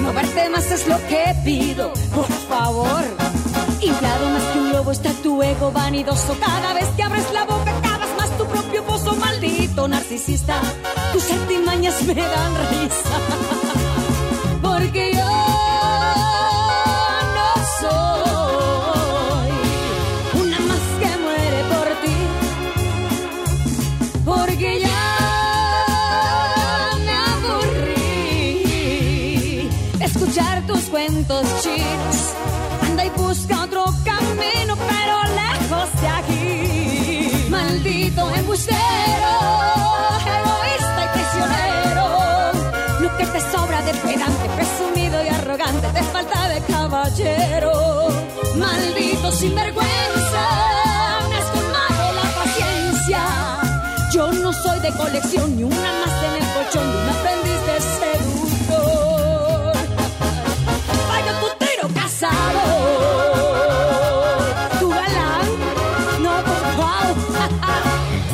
No 0.00 0.12
verte 0.14 0.48
más 0.48 0.70
es 0.70 0.86
lo 0.86 0.96
que 1.08 1.34
pido, 1.44 1.92
por 2.14 2.30
favor. 2.48 3.02
Inflado 3.80 4.30
más 4.30 4.42
que 4.44 4.58
un 4.58 4.72
lobo 4.72 4.92
está 4.92 5.10
tu 5.22 5.42
ego 5.42 5.70
vanidoso. 5.72 6.36
Cada 6.40 6.72
vez 6.74 6.88
que 6.96 7.02
abres 7.02 7.30
la 7.32 7.44
boca, 7.44 7.72
cavas 7.82 8.08
más 8.16 8.30
tu 8.38 8.46
propio 8.46 8.82
pozo, 8.84 9.14
maldito 9.16 9.88
narcisista. 9.88 10.60
Tus 11.12 11.30
artimañas 11.30 12.02
me 12.02 12.14
dan 12.14 12.54
risa. 12.70 13.53
Caballero. 46.68 48.08
Maldito 48.56 49.32
sinvergüenza, 49.32 50.44
me 51.28 51.36
has 51.36 51.50
colmado 51.50 52.12
la 52.14 52.28
paciencia. 52.40 53.20
Yo 54.12 54.32
no 54.32 54.52
soy 54.52 54.78
de 54.80 54.90
colección 54.92 55.56
ni 55.56 55.64
una 55.64 55.92
más 56.00 56.22
en 56.22 56.34
el 56.40 56.46
colchón 56.54 56.86
de 56.92 56.96
un 56.98 57.08
aprendiz 57.08 57.60
de 57.66 57.80
seductor. 58.00 59.72
Vaya 61.08 61.32
tu 61.40 61.48
tiro 61.64 61.88
casado. 61.94 62.62
Tu 64.78 64.88
galán, 64.88 65.48
no, 66.22 66.34
por 66.44 66.58
favor. 66.76 67.14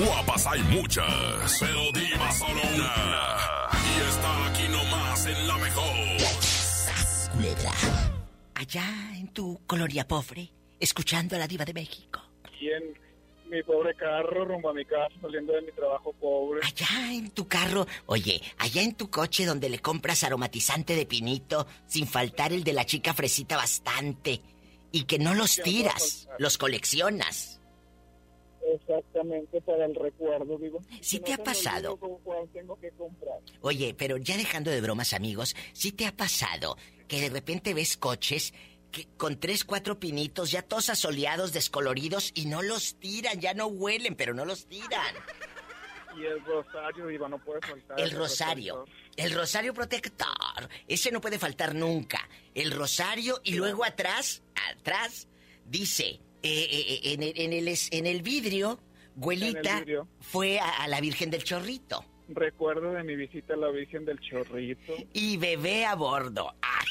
Guapas 0.05 0.47
hay 0.47 0.63
muchas, 0.65 1.05
pero 1.61 1.81
diva 1.95 2.31
solo 2.33 2.61
una. 2.75 2.93
Y 3.89 4.01
está 4.09 4.47
aquí 4.49 4.69
nomás 4.69 5.27
en 5.27 5.49
la 5.49 5.57
mejor. 5.59 5.95
Culebra. 7.33 8.10
Allá 8.61 8.85
en 9.17 9.29
tu 9.29 9.59
colonia 9.67 10.07
pobre, 10.07 10.53
escuchando 10.79 11.35
a 11.35 11.39
la 11.39 11.49
diva 11.49 11.65
de 11.65 11.73
México. 11.73 12.21
Aquí 12.45 12.71
en 12.71 12.93
mi 13.51 13.63
pobre 13.63 13.95
carro, 13.95 14.45
rumbo 14.45 14.69
a 14.69 14.75
mi 14.75 14.85
casa, 14.85 15.15
saliendo 15.23 15.55
de 15.55 15.63
mi 15.63 15.73
trabajo 15.73 16.13
pobre. 16.21 16.61
Allá 16.63 17.11
en 17.15 17.31
tu 17.31 17.49
carro, 17.49 17.87
oye, 18.05 18.39
allá 18.59 18.83
en 18.83 18.95
tu 18.97 19.09
coche 19.09 19.47
donde 19.47 19.71
le 19.71 19.79
compras 19.79 20.25
aromatizante 20.25 20.95
de 20.95 21.07
pinito, 21.07 21.67
sin 21.87 22.07
faltar 22.07 22.53
el 22.53 22.63
de 22.63 22.75
la 22.75 22.85
chica 22.85 23.15
fresita 23.15 23.57
bastante. 23.57 24.43
y 24.93 25.05
que 25.05 25.19
no 25.21 25.35
los 25.35 25.57
tiras, 25.63 26.29
los 26.39 26.59
coleccionas. 26.59 27.61
Exactamente 28.75 29.61
para 29.63 29.87
el 29.87 29.95
recuerdo, 29.95 30.59
digo. 30.59 30.81
Sí 30.91 30.99
Si 31.01 31.21
te 31.21 31.33
ha 31.33 31.37
no 31.39 31.45
pasado. 31.45 31.99
tengo 32.53 32.77
que 32.79 32.91
comprar. 32.91 33.39
Oye, 33.63 33.95
pero 33.97 34.17
ya 34.19 34.37
dejando 34.37 34.71
de 34.71 34.81
bromas, 34.83 35.15
amigos, 35.15 35.55
¿sí 35.73 35.93
te 35.93 36.07
ha 36.07 36.13
pasado 36.17 36.77
que 37.11 37.21
de 37.23 37.29
repente 37.29 37.75
ves 37.75 37.97
coches 37.97 38.55
que 38.93 39.09
con 39.17 39.39
tres, 39.41 39.65
cuatro 39.65 39.99
pinitos, 39.99 40.51
ya 40.53 40.63
todos 40.63 40.91
asoleados, 40.91 41.53
descoloridos, 41.53 42.31
y 42.35 42.47
no 42.47 42.63
los 42.63 42.95
tiran, 43.01 43.41
ya 43.41 43.53
no 43.53 43.67
huelen, 43.67 44.15
pero 44.15 44.33
no 44.33 44.45
los 44.45 44.67
tiran? 44.67 45.15
Y 46.17 46.25
el 46.25 46.45
rosario, 46.45 47.07
Diva, 47.09 47.29
no 47.29 47.39
puede 47.39 47.61
faltar. 47.61 47.99
El 48.01 48.13
rosario. 48.13 48.85
El 49.17 49.33
rosario 49.33 49.75
protector. 49.75 50.69
Ese 50.89 51.11
no 51.11 51.21
puede 51.21 51.39
faltar 51.39 51.75
nunca. 51.75 52.29
El 52.55 52.71
rosario 52.71 53.41
y 53.45 53.55
luego 53.55 53.85
atrás, 53.85 54.43
atrás, 54.71 55.27
dice, 55.67 56.05
eh, 56.07 56.21
eh, 56.43 57.01
eh, 57.05 57.13
en, 57.13 57.23
el, 57.25 57.33
en, 57.37 57.53
el, 57.53 57.69
es- 57.69 57.89
en 57.93 58.07
el 58.07 58.23
vidrio, 58.23 58.81
Güelita 59.17 59.59
En 59.61 59.67
el 59.79 59.85
vidrio. 59.85 60.09
fue 60.21 60.59
a, 60.61 60.69
a 60.83 60.89
la 60.89 61.01
Virgen 61.01 61.31
del 61.31 61.43
Chorrito. 61.45 62.05
Recuerdo 62.31 62.93
de 62.93 63.03
mi 63.03 63.17
visita 63.17 63.55
a 63.55 63.57
la 63.57 63.71
Virgen 63.71 64.05
del 64.05 64.21
Chorrito. 64.21 64.95
Y 65.13 65.37
bebé 65.37 65.85
a 65.85 65.95
bordo. 65.97 66.55
¡Ay! 66.63 66.87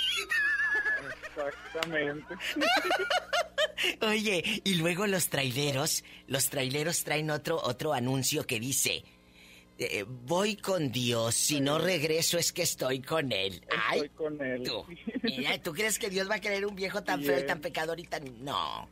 Exactamente. 1.28 2.36
Oye, 4.02 4.61
y 4.64 4.76
luego 4.76 5.07
los 5.07 5.30
traileros, 5.30 6.03
los 6.28 6.49
traileros 6.49 7.03
traen 7.06 7.32
otro, 7.32 7.57
otro 7.61 7.94
anuncio 7.94 8.45
que 8.45 8.60
dice, 8.60 9.06
eh, 9.78 10.03
voy 10.06 10.57
con 10.57 10.91
Dios, 10.91 11.36
si 11.36 11.61
no 11.61 11.78
regreso 11.80 12.38
es 12.38 12.52
que 12.52 12.64
estoy 12.64 13.02
con 13.02 13.32
él. 13.32 13.66
Ay, 13.88 14.02
Estoy 14.02 14.10
con 14.10 14.41
él. 14.45 14.64
tú, 14.64 14.86
mira, 15.24 15.57
¿tú 15.61 15.72
crees 15.72 15.98
que 15.98 16.10
Dios 16.10 16.30
va 16.30 16.36
a 16.36 16.41
querer 16.41 16.66
un 16.66 16.76
viejo 16.76 17.02
tan 17.03 17.24
feo 17.24 17.38
y 17.38 17.41
él. 17.41 17.45
tan 17.45 17.61
pecador 17.61 17.98
y 17.99 18.03
tan... 18.03 18.44
No. 18.44 18.90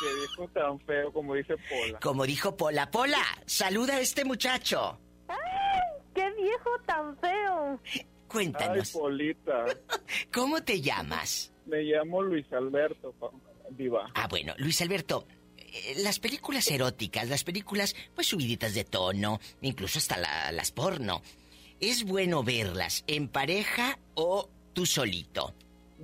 Qué 0.00 0.14
viejo 0.14 0.48
tan 0.48 0.80
feo, 0.80 1.12
como 1.12 1.34
dice 1.34 1.54
Pola. 1.68 2.00
Como 2.00 2.24
dijo 2.24 2.56
Pola, 2.56 2.90
Pola, 2.90 3.22
saluda 3.44 3.96
a 3.96 4.00
este 4.00 4.24
muchacho. 4.24 4.98
¡Qué 6.14 6.30
viejo 6.34 6.70
tan 6.86 7.16
feo! 7.18 7.80
Cuéntanos, 8.28 8.94
Ay, 8.94 9.00
Polita. 9.00 9.64
¿cómo 10.32 10.62
te 10.62 10.80
llamas? 10.80 11.52
Me 11.66 11.82
llamo 11.82 12.22
Luis 12.22 12.50
Alberto, 12.52 13.14
Diva. 13.70 14.10
Ah, 14.14 14.26
bueno, 14.28 14.54
Luis 14.58 14.80
Alberto, 14.82 15.26
eh, 15.56 15.94
las 15.98 16.18
películas 16.18 16.70
eróticas, 16.70 17.28
las 17.28 17.44
películas 17.44 17.94
pues 18.14 18.26
subiditas 18.28 18.74
de 18.74 18.84
tono, 18.84 19.40
incluso 19.62 19.98
hasta 19.98 20.16
la- 20.18 20.52
las 20.52 20.70
porno, 20.72 21.22
¿es 21.80 22.04
bueno 22.04 22.42
verlas 22.42 23.04
en 23.06 23.28
pareja 23.28 23.98
o 24.14 24.48
tú 24.72 24.84
solito? 24.86 25.54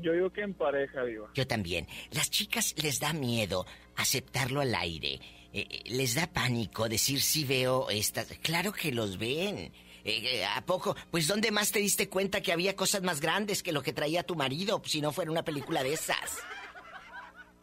Yo 0.00 0.12
digo 0.12 0.30
que 0.30 0.42
en 0.42 0.54
pareja, 0.54 1.04
Diva. 1.04 1.28
Yo 1.34 1.46
también. 1.46 1.86
Las 2.12 2.30
chicas 2.30 2.74
les 2.82 3.00
da 3.00 3.12
miedo 3.12 3.66
aceptarlo 3.96 4.60
al 4.60 4.74
aire. 4.74 5.20
Eh, 5.52 5.66
eh, 5.68 5.82
les 5.86 6.14
da 6.14 6.26
pánico 6.26 6.88
decir 6.88 7.20
si 7.20 7.44
veo 7.44 7.90
estas. 7.90 8.26
Claro 8.42 8.72
que 8.72 8.92
los 8.92 9.18
ven. 9.18 9.72
Eh, 10.04 10.40
eh, 10.40 10.44
¿A 10.44 10.64
poco? 10.64 10.96
Pues 11.10 11.26
¿dónde 11.26 11.50
más 11.50 11.72
te 11.72 11.78
diste 11.78 12.08
cuenta 12.08 12.40
que 12.40 12.52
había 12.52 12.76
cosas 12.76 13.02
más 13.02 13.20
grandes 13.20 13.62
que 13.62 13.72
lo 13.72 13.82
que 13.82 13.92
traía 13.92 14.22
tu 14.22 14.34
marido 14.34 14.80
si 14.84 15.00
no 15.00 15.12
fuera 15.12 15.30
una 15.30 15.44
película 15.44 15.82
de 15.82 15.92
esas? 15.92 16.38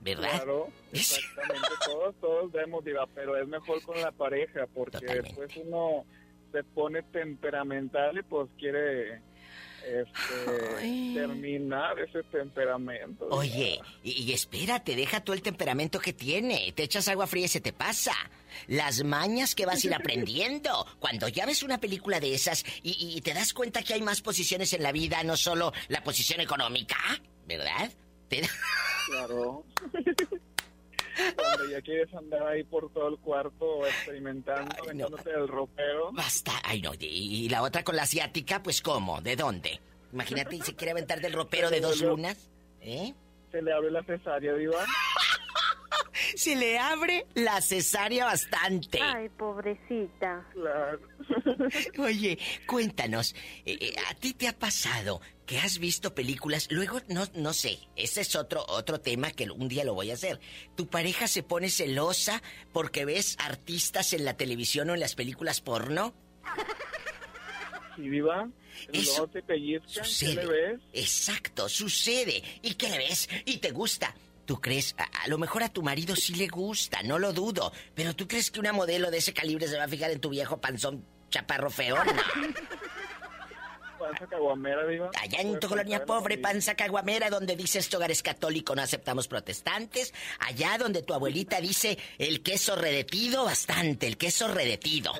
¿Verdad? 0.01 0.29
Claro, 0.35 0.67
exactamente. 0.91 1.67
todos, 1.85 2.15
todos 2.21 2.51
vemos, 2.51 2.83
Diva, 2.85 3.07
pero 3.15 3.35
es 3.37 3.47
mejor 3.47 3.81
con 3.81 3.99
la 3.99 4.11
pareja 4.11 4.67
porque 4.73 5.05
después 5.05 5.55
uno 5.57 6.05
se 6.51 6.63
pone 6.63 7.01
temperamental 7.03 8.17
y 8.17 8.23
pues 8.23 8.49
quiere 8.57 9.21
este, 9.87 11.13
terminar 11.13 11.99
ese 11.99 12.23
temperamento. 12.23 13.27
Oye, 13.29 13.79
y, 14.03 14.23
y 14.23 14.33
espérate, 14.33 14.95
deja 14.95 15.23
tú 15.23 15.33
el 15.33 15.41
temperamento 15.41 15.99
que 15.99 16.13
tiene. 16.13 16.71
Te 16.75 16.83
echas 16.83 17.07
agua 17.07 17.27
fría 17.27 17.45
y 17.45 17.49
se 17.49 17.61
te 17.61 17.73
pasa. 17.73 18.13
Las 18.67 19.03
mañas 19.03 19.55
que 19.55 19.65
vas 19.65 19.83
a 19.83 19.87
ir 19.87 19.93
aprendiendo. 19.95 20.85
Cuando 20.99 21.27
ya 21.27 21.45
ves 21.45 21.63
una 21.63 21.79
película 21.79 22.19
de 22.19 22.33
esas 22.33 22.63
y, 22.83 23.15
y 23.15 23.21
te 23.21 23.33
das 23.33 23.53
cuenta 23.53 23.83
que 23.83 23.93
hay 23.93 24.01
más 24.01 24.21
posiciones 24.21 24.73
en 24.73 24.83
la 24.83 24.91
vida, 24.91 25.23
no 25.23 25.37
solo 25.37 25.71
la 25.87 26.03
posición 26.03 26.41
económica, 26.41 26.97
¿verdad? 27.45 27.91
Te 28.27 28.41
Claro. 29.07 29.63
Cuando 31.35 31.69
ya 31.69 31.81
quieres 31.81 32.13
andar 32.13 32.47
ahí 32.47 32.63
por 32.63 32.91
todo 32.91 33.09
el 33.09 33.17
cuarto 33.19 33.85
experimentando, 33.85 34.75
aventándote 34.83 35.31
el 35.31 35.47
ropero. 35.47 36.11
Basta. 36.11 36.53
Ay, 36.63 36.81
no, 36.81 36.93
y, 36.99 37.05
y 37.45 37.49
la 37.49 37.63
otra 37.63 37.83
con 37.83 37.95
la 37.95 38.03
asiática, 38.03 38.61
pues 38.61 38.81
¿cómo? 38.81 39.21
¿De 39.21 39.35
dónde? 39.35 39.79
Imagínate, 40.13 40.55
y 40.55 40.61
se 40.61 40.75
quiere 40.75 40.91
aventar 40.91 41.21
del 41.21 41.33
ropero 41.33 41.69
de 41.69 41.81
dos 41.81 42.01
lunas. 42.01 42.49
¿Eh? 42.81 43.13
Se 43.51 43.61
le 43.61 43.73
abre 43.73 43.91
la 43.91 44.03
cesárea, 44.03 44.53
Diva. 44.53 44.85
Se 46.35 46.55
le 46.55 46.77
abre 46.77 47.25
la 47.35 47.61
cesárea 47.61 48.25
bastante. 48.25 48.99
Ay, 49.01 49.29
pobrecita. 49.29 50.45
Claro. 50.53 50.99
Oye, 51.99 52.37
cuéntanos, 52.65 53.33
eh, 53.65 53.77
eh, 53.79 53.95
¿a 54.09 54.13
ti 54.15 54.33
te 54.33 54.47
ha 54.47 54.57
pasado 54.57 55.21
que 55.47 55.57
has 55.57 55.79
visto 55.79 56.13
películas? 56.13 56.67
Luego, 56.69 57.01
no, 57.07 57.25
no 57.33 57.53
sé, 57.53 57.79
ese 57.95 58.21
es 58.21 58.35
otro, 58.35 58.63
otro 58.67 58.99
tema 58.99 59.31
que 59.31 59.49
un 59.49 59.67
día 59.67 59.83
lo 59.83 59.95
voy 59.95 60.11
a 60.11 60.13
hacer. 60.13 60.39
¿Tu 60.75 60.87
pareja 60.87 61.27
se 61.27 61.41
pone 61.41 61.69
celosa 61.71 62.43
porque 62.73 63.05
ves 63.05 63.35
artistas 63.39 64.13
en 64.13 64.25
la 64.25 64.35
televisión 64.37 64.89
o 64.89 64.93
en 64.93 64.99
las 64.99 65.15
películas 65.15 65.61
porno? 65.61 66.13
¿Y 67.97 68.09
Diva? 68.09 68.47
Y 68.93 68.99
Eso 68.99 69.27
te 69.27 69.41
pellizcan, 69.41 69.91
¿qué 69.91 70.03
Sucede. 70.03 70.35
le 70.35 70.45
ves? 70.45 70.81
Exacto, 70.93 71.67
sucede. 71.67 72.43
¿Y 72.61 72.75
qué 72.75 72.89
le 72.89 72.99
ves? 72.99 73.27
¿Y 73.45 73.57
te 73.57 73.71
gusta? 73.71 74.13
¿Tú 74.45 74.61
crees? 74.61 74.93
A, 74.99 75.23
a 75.23 75.27
lo 75.27 75.37
mejor 75.39 75.63
a 75.63 75.69
tu 75.69 75.81
marido 75.81 76.15
sí 76.15 76.35
le 76.35 76.47
gusta, 76.47 77.01
no 77.03 77.17
lo 77.17 77.33
dudo. 77.33 77.71
Pero 77.95 78.15
¿tú 78.15 78.27
crees 78.27 78.51
que 78.51 78.59
una 78.59 78.71
modelo 78.73 79.09
de 79.09 79.17
ese 79.17 79.33
calibre 79.33 79.67
se 79.67 79.77
va 79.77 79.85
a 79.85 79.87
fijar 79.87 80.11
en 80.11 80.19
tu 80.19 80.29
viejo 80.29 80.61
panzón 80.61 81.03
chaparro 81.31 81.69
feo? 81.71 81.95
No. 82.03 82.11
Panza 84.07 84.27
caguamera, 84.27 84.87
Diva. 84.87 85.11
Allá 85.21 85.41
en 85.41 85.59
tu 85.59 85.67
colonia 85.67 86.05
pobre, 86.05 86.37
panza 86.37 86.75
caguamera, 86.75 87.29
donde 87.29 87.57
dice 87.57 87.79
este 87.79 87.97
hogar 87.97 88.09
es 88.09 88.23
católico, 88.23 88.73
no 88.73 88.81
aceptamos 88.81 89.27
protestantes. 89.27 90.13
Allá 90.39 90.77
donde 90.77 91.01
tu 91.01 91.13
abuelita 91.13 91.59
dice 91.59 91.97
el 92.17 92.41
queso 92.41 92.75
redetido, 92.75 93.43
bastante, 93.43 94.07
el 94.07 94.17
queso 94.17 94.47
redetido. 94.47 95.11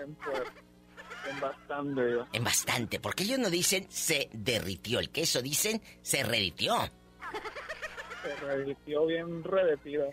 En 1.30 1.40
bastante. 1.42 2.02
En 2.32 2.44
bastante, 2.44 3.00
porque 3.02 3.24
ellos 3.24 3.40
no 3.40 3.50
dicen 3.50 3.88
se 3.90 4.30
derritió 4.32 5.00
el 5.00 5.10
queso, 5.10 5.42
dicen 5.42 5.82
se 6.02 6.24
reditió. 6.24 6.90
Se 8.24 8.36
revirtió 8.36 9.06
bien 9.06 9.44
redetida. 9.44 10.06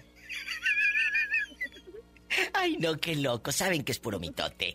Ay, 2.53 2.77
no, 2.79 2.97
qué 2.99 3.15
loco, 3.15 3.53
saben 3.53 3.85
que 3.85 3.93
es 3.93 4.01
puro 4.01 4.19
mitote. 4.19 4.75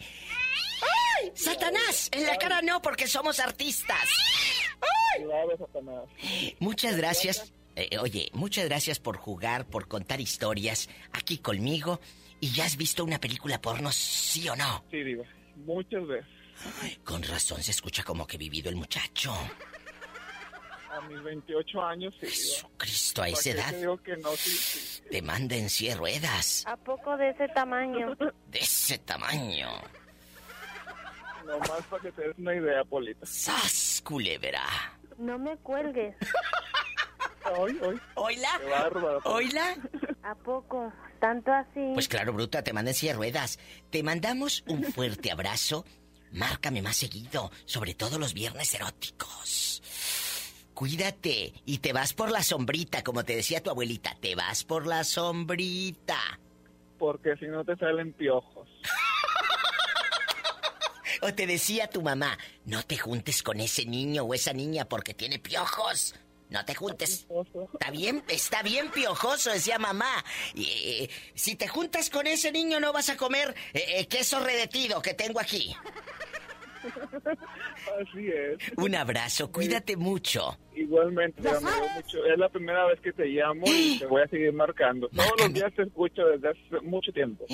¡Ay! 1.21 1.31
¡Satanás! 1.35 2.09
En 2.11 2.25
la 2.25 2.37
cara 2.37 2.61
no, 2.61 2.81
porque 2.81 3.07
somos 3.07 3.39
artistas. 3.39 4.07
Satanás. 5.57 6.03
Muchas 6.59 6.95
gracias. 6.95 7.53
Eh, 7.75 7.97
oye, 7.99 8.29
muchas 8.33 8.65
gracias 8.65 8.99
por 8.99 9.17
jugar, 9.17 9.65
por 9.65 9.87
contar 9.87 10.19
historias 10.21 10.89
aquí 11.13 11.37
conmigo. 11.37 11.99
¿Y 12.39 12.51
ya 12.51 12.65
has 12.65 12.77
visto 12.77 13.03
una 13.03 13.19
película 13.19 13.61
porno, 13.61 13.91
sí 13.91 14.47
o 14.49 14.55
no? 14.55 14.83
Sí, 14.91 15.03
Diva. 15.03 15.25
Muchas 15.65 16.05
veces. 16.07 16.27
Con 17.03 17.23
razón 17.23 17.61
se 17.63 17.71
escucha 17.71 18.03
como 18.03 18.27
que 18.27 18.37
vivido 18.37 18.69
el 18.69 18.75
muchacho. 18.75 19.33
A 20.91 21.01
mis 21.01 21.21
28 21.23 21.81
años, 21.81 22.13
sí, 22.19 22.27
Diva. 22.27 22.69
Cristo, 22.77 23.21
a 23.21 23.25
¿Para 23.25 23.33
esa 23.33 23.49
edad 23.51 23.71
te 23.71 23.77
digo 23.77 23.97
que 24.03 24.17
no, 24.17 24.35
sí, 24.35 24.51
sí. 24.51 25.01
te 25.09 25.21
manda 25.21 25.55
en 25.55 25.69
silla 25.69 25.93
de 25.93 25.97
ruedas. 25.99 26.63
¿A 26.67 26.77
poco 26.77 27.17
de 27.17 27.29
ese 27.29 27.47
tamaño? 27.49 28.15
De 28.15 28.59
ese 28.59 28.97
tamaño. 28.99 29.69
Nomás 31.49 31.83
para 31.89 32.03
que 32.03 32.11
te 32.11 32.27
des 32.27 32.37
una 32.37 32.55
idea, 32.55 32.83
Polita. 32.83 33.25
¡Sas, 33.25 34.01
culebra! 34.05 34.63
No 35.17 35.39
me 35.39 35.57
cuelgues. 35.57 36.15
Hoy, 37.57 37.79
hoy. 37.81 37.99
¿Oila? 38.15 38.49
Qué 38.59 38.69
bárbaro. 38.69 39.19
¿Oila? 39.23 39.75
¿A 40.21 40.35
poco? 40.35 40.93
¿Tanto 41.19 41.51
así? 41.51 41.91
Pues 41.93 42.07
claro, 42.07 42.33
bruta, 42.33 42.63
te 42.63 42.71
manda 42.71 42.91
en 42.91 43.15
ruedas. 43.15 43.59
Te 43.89 44.03
mandamos 44.03 44.63
un 44.67 44.83
fuerte 44.83 45.31
abrazo. 45.31 45.85
Márcame 46.31 46.83
más 46.83 46.97
seguido, 46.97 47.49
sobre 47.65 47.95
todo 47.95 48.19
los 48.19 48.33
viernes 48.33 48.73
eróticos. 48.75 49.81
Cuídate 50.75 51.53
y 51.65 51.79
te 51.79 51.91
vas 51.91 52.13
por 52.13 52.31
la 52.31 52.43
sombrita, 52.43 53.03
como 53.03 53.25
te 53.25 53.35
decía 53.35 53.61
tu 53.63 53.71
abuelita, 53.71 54.15
te 54.21 54.35
vas 54.35 54.63
por 54.63 54.85
la 54.85 55.03
sombrita. 55.03 56.39
Porque 56.99 57.35
si 57.37 57.47
no 57.47 57.65
te 57.65 57.75
salen 57.77 58.13
piojos. 58.13 58.69
O 61.21 61.33
te 61.33 61.45
decía 61.45 61.87
tu 61.87 62.01
mamá, 62.01 62.37
no 62.65 62.83
te 62.83 62.97
juntes 62.97 63.43
con 63.43 63.59
ese 63.59 63.85
niño 63.85 64.23
o 64.23 64.33
esa 64.33 64.53
niña 64.53 64.85
porque 64.85 65.13
tiene 65.13 65.39
piojos. 65.39 66.15
No 66.49 66.65
te 66.65 66.73
juntes. 66.73 67.27
Está 67.73 67.91
bien, 67.91 68.23
está 68.27 68.63
bien 68.63 68.89
piojoso, 68.89 69.51
decía 69.51 69.77
mamá. 69.77 70.23
Y, 70.55 70.63
eh, 70.63 71.09
si 71.35 71.55
te 71.55 71.67
juntas 71.67 72.09
con 72.09 72.25
ese 72.25 72.51
niño 72.51 72.79
no 72.79 72.91
vas 72.91 73.09
a 73.09 73.17
comer 73.17 73.53
eh, 73.73 73.83
eh, 73.97 74.07
queso 74.07 74.39
redetido 74.39 75.01
que 75.01 75.13
tengo 75.13 75.39
aquí. 75.39 75.75
Así 78.01 78.27
es. 78.29 78.57
Un 78.77 78.95
abrazo, 78.95 79.51
cuídate 79.51 79.95
mucho. 79.95 80.57
Igualmente, 80.75 81.41
me 81.41 81.49
amo 81.49 81.69
mucho. 81.95 82.25
Es 82.25 82.37
la 82.37 82.49
primera 82.49 82.85
vez 82.87 82.99
que 83.01 83.11
te 83.11 83.25
llamo 83.25 83.65
y 83.67 83.99
te 83.99 84.05
voy 84.07 84.21
a 84.21 84.27
seguir 84.27 84.53
marcando. 84.53 85.09
Todos 85.09 85.33
los 85.37 85.53
días 85.53 85.71
te 85.75 85.83
escucho 85.83 86.25
desde 86.25 86.49
hace 86.49 86.81
mucho 86.81 87.11
tiempo. 87.11 87.45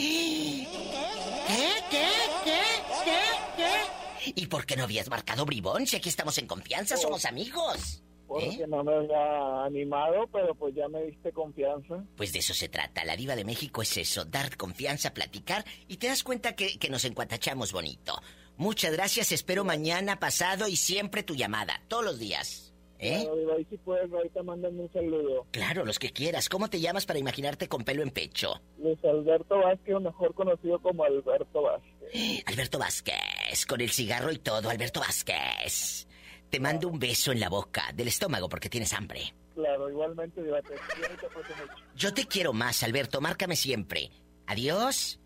¿Qué? 1.48 1.70
¿Qué? 1.90 2.08
¿Qué? 2.44 2.62
¿Qué? 3.06 3.22
¿Qué? 3.58 4.34
¿Y 4.36 4.48
por 4.48 4.66
qué 4.66 4.76
no 4.76 4.84
habías 4.84 5.10
marcado 5.10 5.46
bribón? 5.46 5.86
Si 5.86 5.96
aquí 5.96 6.10
estamos 6.10 6.38
en 6.38 6.48
confianza, 6.48 6.98
somos 6.98 7.26
amigos. 7.26 8.02
Porque 8.28 8.66
no 8.68 8.84
me 8.84 8.94
había 8.96 9.66
animado, 9.66 10.28
pero 10.34 10.56
pues 10.56 10.74
ya 10.74 10.88
me 10.88 11.04
diste 11.04 11.32
confianza. 11.32 12.04
Pues 12.18 12.34
de 12.34 12.40
eso 12.40 12.56
se 12.56 12.70
trata. 12.70 13.06
La 13.06 13.16
diva 13.16 13.36
de 13.36 13.46
México 13.46 13.84
es 13.84 13.96
eso, 13.98 14.26
dar 14.26 14.58
confianza, 14.58 15.14
platicar 15.14 15.64
y 15.88 15.98
te 15.98 16.08
das 16.08 16.24
cuenta 16.24 16.56
que, 16.56 16.80
que 16.80 16.90
nos 16.90 17.06
encuatachamos 17.06 17.72
bonito. 17.72 18.20
Muchas 18.58 18.94
gracias, 18.94 19.32
espero 19.32 19.64
mañana, 19.64 20.20
pasado 20.20 20.68
y 20.68 20.76
siempre 20.76 21.22
tu 21.24 21.36
llamada, 21.36 21.82
todos 21.88 22.04
los 22.04 22.20
días. 22.20 22.65
¿Eh? 23.06 23.28
Y 23.60 23.66
si 23.66 23.78
puedes, 23.78 24.12
ahorita 24.12 24.44
mándame 24.44 24.82
un 24.82 24.92
saludo. 24.92 25.46
Claro, 25.52 25.86
los 25.86 26.00
que 26.00 26.12
quieras. 26.12 26.50
¿Cómo 26.50 26.70
te 26.70 26.80
llamas 26.80 27.06
para 27.06 27.20
imaginarte 27.20 27.68
con 27.68 27.84
pelo 27.84 28.04
en 28.04 28.12
pecho? 28.12 28.62
Luis 28.78 29.04
Alberto 29.04 29.60
Vázquez, 29.60 30.00
mejor 30.00 30.34
conocido 30.34 30.80
como 30.80 31.04
Alberto 31.04 31.62
Vázquez. 31.62 32.44
Alberto 32.46 32.80
Vázquez, 32.80 33.66
con 33.68 33.82
el 33.82 33.90
cigarro 33.90 34.32
y 34.32 34.40
todo, 34.40 34.70
Alberto 34.70 35.00
Vázquez. 35.00 36.08
Te 36.50 36.60
mando 36.60 36.88
un 36.88 37.00
beso 37.00 37.32
en 37.32 37.40
la 37.40 37.50
boca, 37.50 37.92
del 37.94 38.08
estómago, 38.08 38.48
porque 38.48 38.70
tienes 38.70 38.94
hambre. 38.94 39.34
Claro, 39.56 39.90
igualmente, 39.90 40.44
diva, 40.44 40.62
te 40.62 40.76
quiero 40.96 41.14
y 41.14 41.18
te 41.18 41.26
aprecio 41.26 41.56
mucho. 41.58 41.84
Yo 41.96 42.14
te 42.14 42.26
quiero 42.26 42.54
más, 42.54 42.84
Alberto, 42.84 43.22
márcame 43.22 43.56
siempre. 43.56 44.12
Adiós. 44.48 45.20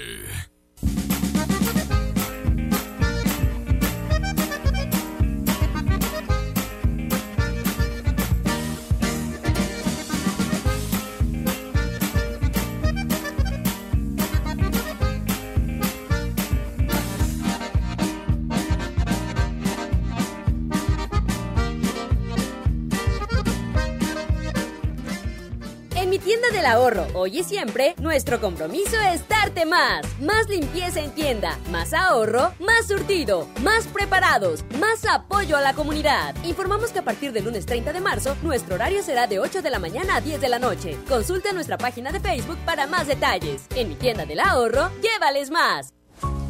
Tienda 26.33 26.49
del 26.49 26.65
ahorro, 26.65 27.05
hoy 27.13 27.41
y 27.41 27.43
siempre, 27.43 27.93
nuestro 27.99 28.41
compromiso 28.41 28.99
es 28.99 29.27
darte 29.27 29.67
más. 29.67 30.03
Más 30.19 30.49
limpieza 30.49 30.99
en 30.99 31.11
tienda, 31.11 31.59
más 31.69 31.93
ahorro, 31.93 32.53
más 32.59 32.87
surtido, 32.87 33.47
más 33.61 33.85
preparados, 33.85 34.65
más 34.79 35.05
apoyo 35.05 35.57
a 35.57 35.61
la 35.61 35.75
comunidad. 35.75 36.33
Informamos 36.43 36.91
que 36.91 36.97
a 36.97 37.03
partir 37.03 37.33
del 37.33 37.45
lunes 37.45 37.67
30 37.67 37.93
de 37.93 38.01
marzo, 38.01 38.35
nuestro 38.41 38.73
horario 38.73 39.03
será 39.03 39.27
de 39.27 39.37
8 39.37 39.61
de 39.61 39.69
la 39.69 39.77
mañana 39.77 40.15
a 40.15 40.21
10 40.21 40.41
de 40.41 40.49
la 40.49 40.57
noche. 40.57 40.97
Consulta 41.07 41.51
nuestra 41.51 41.77
página 41.77 42.11
de 42.11 42.19
Facebook 42.19 42.57
para 42.65 42.87
más 42.87 43.05
detalles. 43.05 43.67
En 43.75 43.89
mi 43.89 43.95
tienda 43.95 44.25
del 44.25 44.39
ahorro, 44.39 44.89
llévales 45.03 45.51
más. 45.51 45.93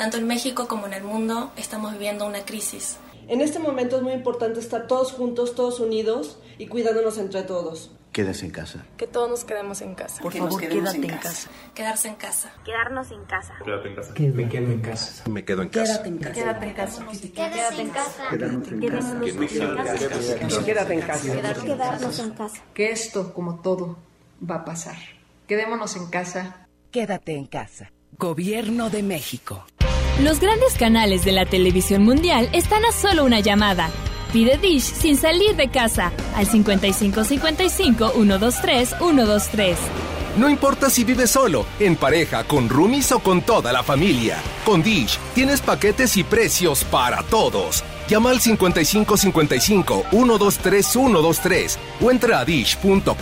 Tanto 0.00 0.16
en 0.16 0.26
México 0.26 0.66
como 0.66 0.86
en 0.86 0.94
el 0.94 1.04
mundo 1.04 1.52
estamos 1.58 1.92
viviendo 1.92 2.24
una 2.24 2.42
crisis. 2.46 2.96
En 3.28 3.42
este 3.42 3.58
momento 3.58 3.98
es 3.98 4.02
muy 4.02 4.14
importante 4.14 4.58
estar 4.58 4.86
todos 4.86 5.12
juntos, 5.12 5.54
todos 5.54 5.78
unidos 5.78 6.38
y 6.56 6.68
cuidándonos 6.68 7.18
entre 7.18 7.42
todos. 7.42 7.90
Quédese 8.10 8.46
en 8.46 8.50
casa. 8.50 8.86
Que 8.96 9.06
todos 9.06 9.28
nos 9.28 9.44
quedemos 9.44 9.82
en 9.82 9.94
casa. 9.94 10.22
Por 10.22 10.32
favor, 10.32 10.58
quédate 10.58 10.96
en 10.96 11.18
casa. 11.18 11.50
Quedarse 11.74 12.08
en 12.08 12.14
casa. 12.14 12.50
Quedarnos 12.64 13.10
en 13.10 13.24
casa. 13.26 13.52
Quédate 13.62 13.88
en 13.88 13.94
casa. 13.94 14.14
Me 14.16 14.48
quedo 14.48 14.70
en 14.70 14.80
casa. 14.80 15.28
Me 15.28 15.44
quedo 15.44 15.62
en 15.64 15.68
casa. 15.68 16.02
en 16.06 16.16
casa. 16.16 16.32
Quédate 16.32 16.66
en 16.66 16.72
casa. 16.72 17.04
Quédate 17.30 17.82
en 17.82 17.90
casa. 17.90 18.30
Quedarnos 18.30 19.28
en 19.28 19.46
casa. 20.40 20.64
Quédate 20.64 20.94
en 20.94 21.00
casa. 21.02 21.32
Quedarnos 21.62 22.18
en 22.20 22.30
casa. 22.30 22.62
Que 22.72 22.90
esto, 22.90 23.34
como 23.34 23.60
todo, 23.60 23.98
va 24.50 24.54
a 24.54 24.64
pasar. 24.64 24.96
Quedémonos 25.46 25.94
en 25.96 26.06
casa. 26.08 26.68
Quédate 26.90 27.36
en 27.36 27.44
casa. 27.44 27.92
Gobierno 28.20 28.90
de 28.90 29.02
México. 29.02 29.64
Los 30.22 30.40
grandes 30.40 30.74
canales 30.74 31.24
de 31.24 31.32
la 31.32 31.46
televisión 31.46 32.04
mundial 32.04 32.50
están 32.52 32.84
a 32.84 32.92
solo 32.92 33.24
una 33.24 33.40
llamada. 33.40 33.88
Pide 34.30 34.58
Dish 34.58 34.82
sin 34.82 35.16
salir 35.16 35.56
de 35.56 35.70
casa 35.70 36.12
al 36.36 36.46
5555 36.46 38.10
123 38.10 38.94
123. 38.98 39.78
No 40.36 40.50
importa 40.50 40.90
si 40.90 41.02
vives 41.02 41.30
solo, 41.30 41.64
en 41.78 41.96
pareja, 41.96 42.44
con 42.44 42.68
roomies 42.68 43.10
o 43.12 43.20
con 43.20 43.40
toda 43.40 43.72
la 43.72 43.82
familia. 43.82 44.36
Con 44.66 44.82
Dish 44.82 45.18
tienes 45.34 45.62
paquetes 45.62 46.18
y 46.18 46.22
precios 46.22 46.84
para 46.84 47.22
todos. 47.22 47.82
Llama 48.06 48.30
al 48.30 48.40
5555 48.42 50.04
123 50.10 50.86
123 50.86 51.78
o 52.02 52.10
entra 52.10 52.40
a 52.40 52.44
dish.com.mx. 52.44 53.14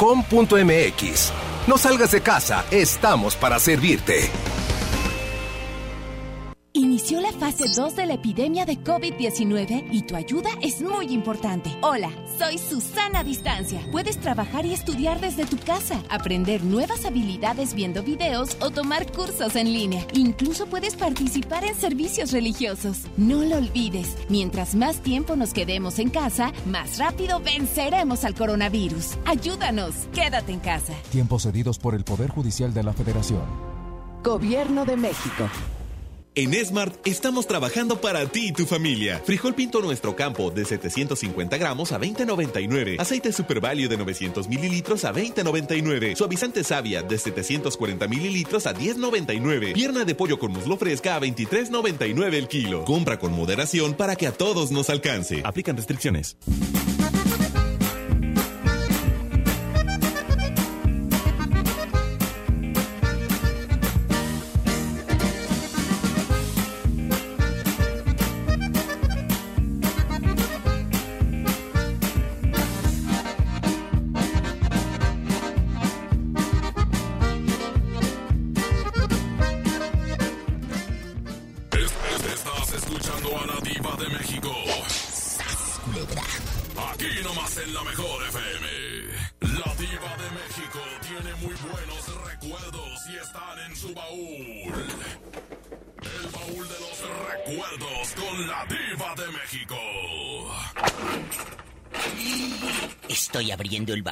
No 1.69 1.79
salgas 1.79 2.11
de 2.11 2.21
casa, 2.21 2.65
estamos 2.73 3.37
para 3.37 3.61
servirte. 3.61 4.29
Inició 6.99 7.21
la 7.21 7.31
fase 7.31 7.67
2 7.77 7.95
de 7.95 8.07
la 8.07 8.15
epidemia 8.15 8.67
de 8.67 8.77
COVID-19 8.77 9.87
y 9.93 10.03
tu 10.03 10.17
ayuda 10.17 10.51
es 10.61 10.83
muy 10.83 11.13
importante. 11.13 11.71
Hola, 11.81 12.11
soy 12.37 12.59
Susana 12.59 13.23
Distancia. 13.23 13.81
Puedes 13.93 14.19
trabajar 14.19 14.67
y 14.67 14.73
estudiar 14.73 15.21
desde 15.21 15.47
tu 15.47 15.59
casa, 15.59 16.03
aprender 16.11 16.65
nuevas 16.65 17.05
habilidades 17.05 17.75
viendo 17.75 18.03
videos 18.03 18.57
o 18.61 18.71
tomar 18.71 19.13
cursos 19.13 19.55
en 19.55 19.73
línea. 19.73 20.05
Incluso 20.13 20.67
puedes 20.67 20.97
participar 20.97 21.63
en 21.63 21.77
servicios 21.77 22.33
religiosos. 22.33 23.03
No 23.17 23.45
lo 23.45 23.59
olvides, 23.59 24.17
mientras 24.29 24.75
más 24.75 25.01
tiempo 25.01 25.37
nos 25.37 25.53
quedemos 25.53 26.01
en 26.01 26.11
casa, 26.11 26.53
más 26.67 26.99
rápido 26.99 27.39
venceremos 27.39 28.25
al 28.25 28.35
coronavirus. 28.35 29.19
Ayúdanos, 29.25 29.95
quédate 30.13 30.51
en 30.51 30.59
casa. 30.59 30.95
Tiempos 31.13 31.45
cedidos 31.45 31.79
por 31.79 31.95
el 31.95 32.03
Poder 32.03 32.31
Judicial 32.31 32.75
de 32.75 32.83
la 32.83 32.93
Federación. 32.93 33.45
Gobierno 34.25 34.85
de 34.85 34.97
México. 34.97 35.49
En 36.41 36.55
Smart 36.65 37.05
estamos 37.05 37.49
trabajando 37.49 38.01
para 38.01 38.25
ti 38.27 38.51
y 38.51 38.53
tu 38.53 38.65
familia. 38.65 39.21
Frijol 39.25 39.57
pinto 39.57 39.81
nuestro 39.81 40.15
campo 40.15 40.53
de 40.53 40.65
750 40.65 41.57
gramos 41.57 41.91
a 41.91 41.99
20.99. 41.99 43.01
Aceite 43.01 43.33
Super 43.33 43.61
Value 43.61 43.89
de 43.89 43.97
900 43.97 44.47
mililitros 44.47 45.05
a 45.05 45.13
20.99. 45.13 46.15
Suavizante 46.15 46.63
Savia 46.63 47.03
de 47.03 47.19
740 47.19 48.07
mililitros 48.07 48.69
a 48.69 48.73
10.99. 48.73 49.73
Pierna 49.73 50.05
de 50.05 50.15
pollo 50.15 50.39
con 50.39 50.53
muslo 50.53 50.77
fresca 50.77 51.17
a 51.17 51.21
23.99 51.21 52.35
el 52.35 52.47
kilo. 52.47 52.85
Compra 52.85 53.19
con 53.19 53.33
moderación 53.33 53.95
para 53.95 54.15
que 54.15 54.29
a 54.29 54.33
todos 54.33 54.71
nos 54.71 54.91
alcance. 54.91 55.43
Aplican 55.45 55.77
restricciones. 55.77 56.37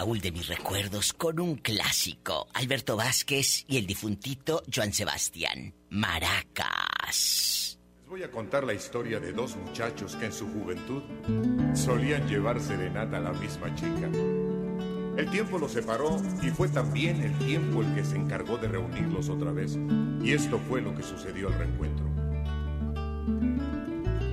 Baúl 0.07 0.20
de 0.20 0.31
mis 0.31 0.47
recuerdos 0.47 1.12
con 1.12 1.41
un 1.41 1.57
clásico. 1.57 2.47
Alberto 2.55 2.97
Vázquez 2.97 3.65
y 3.66 3.77
el 3.77 3.89
difuntito 3.89 4.62
Joan 4.73 4.93
Sebastián. 4.93 5.74
Maracas. 5.91 7.77
Les 8.03 8.09
voy 8.09 8.23
a 8.23 8.31
contar 8.31 8.62
la 8.62 8.73
historia 8.73 9.19
de 9.19 9.33
dos 9.33 9.57
muchachos 9.57 10.15
que 10.15 10.27
en 10.27 10.33
su 10.33 10.47
juventud 10.47 11.03
solían 11.74 12.28
llevar 12.28 12.61
serenata 12.61 13.16
a 13.16 13.20
la 13.20 13.33
misma 13.33 13.74
chica. 13.74 14.09
El 15.16 15.28
tiempo 15.28 15.59
los 15.59 15.73
separó 15.73 16.23
y 16.41 16.51
fue 16.51 16.69
también 16.69 17.20
el 17.23 17.37
tiempo 17.39 17.83
el 17.83 17.93
que 17.97 18.05
se 18.05 18.15
encargó 18.15 18.59
de 18.59 18.69
reunirlos 18.69 19.28
otra 19.28 19.51
vez. 19.51 19.77
Y 20.23 20.33
esto 20.33 20.61
fue 20.69 20.83
lo 20.83 20.95
que 20.95 21.03
sucedió 21.03 21.49
al 21.49 21.55
reencuentro. 21.55 22.07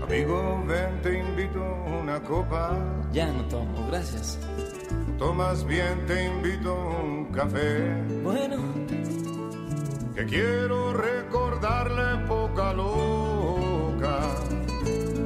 Amigo, 0.03 0.63
ven, 0.67 1.01
te 1.01 1.17
invito 1.17 1.63
a 1.63 1.97
una 1.99 2.21
copa. 2.21 2.77
Ya 3.11 3.25
no 3.31 3.43
tomo, 3.45 3.87
gracias. 3.87 4.37
Tomas 5.17 5.65
bien, 5.65 6.05
te 6.05 6.25
invito 6.25 6.71
a 6.73 7.01
un 7.03 7.25
café. 7.25 8.03
Bueno. 8.23 8.57
Que 10.15 10.25
quiero 10.25 10.93
recordar 10.93 11.89
la 11.91 12.23
época 12.23 12.73
loca 12.73 14.19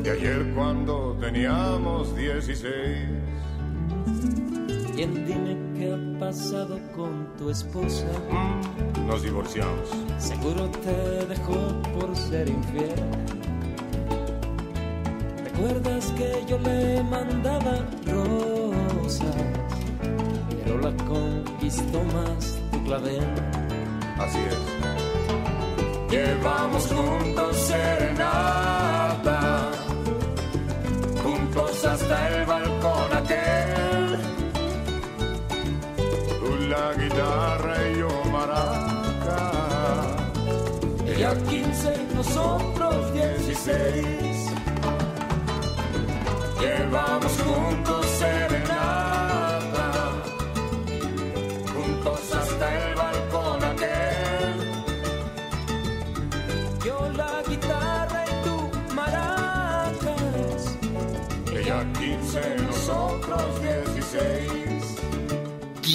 de 0.03 0.11
ayer 0.11 0.53
cuando 0.55 1.17
teníamos 1.19 2.15
16. 2.15 3.09
Y 4.95 5.05
dime 5.05 5.57
qué 5.77 5.93
ha 5.93 6.19
pasado 6.19 6.79
con 6.95 7.27
tu 7.37 7.49
esposa. 7.49 8.07
Nos 9.05 9.23
divorciamos. 9.23 9.89
Seguro 10.17 10.69
te 10.69 11.25
dejó 11.25 11.81
por 11.99 12.15
ser 12.15 12.49
infiel. 12.49 12.95
¿Recuerdas 15.43 16.11
que 16.11 16.45
yo 16.47 16.57
le 16.59 17.03
mandaba 17.03 17.85
rosas? 18.05 19.66
Pero 20.77 20.91
la 20.91 20.97
conquistó 21.05 22.03
más 22.03 22.57
tu 22.71 22.83
clavel. 22.83 23.23
Así 24.19 24.37
es. 24.37 24.57
Llevamos 26.11 26.87
juntos 26.87 27.57
serenata, 27.57 29.71
juntos 31.23 31.85
hasta 31.85 32.27
el 32.29 32.45
balcón 32.45 33.13
aquel. 33.13 34.19
Tú 36.39 36.55
la 36.69 36.93
guitarra 36.93 37.89
y 37.89 37.99
yo 37.99 38.09
maraca. 38.31 39.51
Ella 41.05 41.33
15, 41.49 42.07
nosotros 42.15 43.13
16. 43.13 44.51
Llevamos 46.59 47.41
juntos 47.41 48.06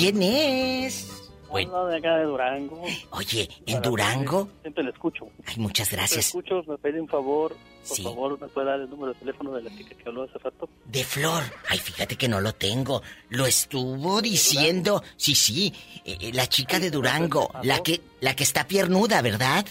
¿Quién 0.02 0.20
es? 0.20 1.06
Hola, 1.48 1.84
de 1.92 1.98
acá 1.98 2.16
de 2.16 2.24
Durango. 2.24 2.82
Oye, 3.12 3.48
¿en 3.66 3.74
Para 3.76 3.88
Durango? 3.88 4.38
servirle, 4.38 4.60
Siempre 4.62 4.82
le 4.84 4.90
escucho. 4.90 5.28
Ay, 5.46 5.54
muchas 5.58 5.86
Siempre 5.86 5.96
gracias. 5.98 6.34
le 6.34 6.40
escucho, 6.40 6.62
me 6.66 6.78
pide 6.78 7.00
un 7.00 7.06
favor. 7.06 7.50
Por 7.86 7.96
Sí. 7.96 8.02
favor, 8.02 8.40
¿me 8.40 8.48
puede 8.48 8.66
dar 8.66 8.80
el 8.80 8.90
número 8.90 9.12
de 9.12 9.18
teléfono 9.20 9.52
de 9.52 9.62
la 9.62 9.70
chica 9.70 9.94
que 9.94 10.08
habló 10.08 10.24
hace 10.24 10.38
rato? 10.38 10.68
De 10.86 11.04
Flor. 11.04 11.44
Ay, 11.68 11.78
fíjate 11.78 12.16
que 12.16 12.26
no 12.26 12.40
lo 12.40 12.52
tengo. 12.52 13.00
Lo 13.28 13.46
estuvo 13.46 14.20
diciendo. 14.20 15.04
Sí, 15.16 15.36
sí. 15.36 15.72
eh, 16.04 16.16
eh, 16.20 16.30
la 16.32 16.48
chica 16.48 16.80
de 16.80 16.90
Durango. 16.90 17.52
La 17.62 17.80
que, 17.84 18.00
la 18.20 18.34
que 18.34 18.42
está 18.42 18.66
piernuda, 18.66 19.22
¿verdad? 19.22 19.64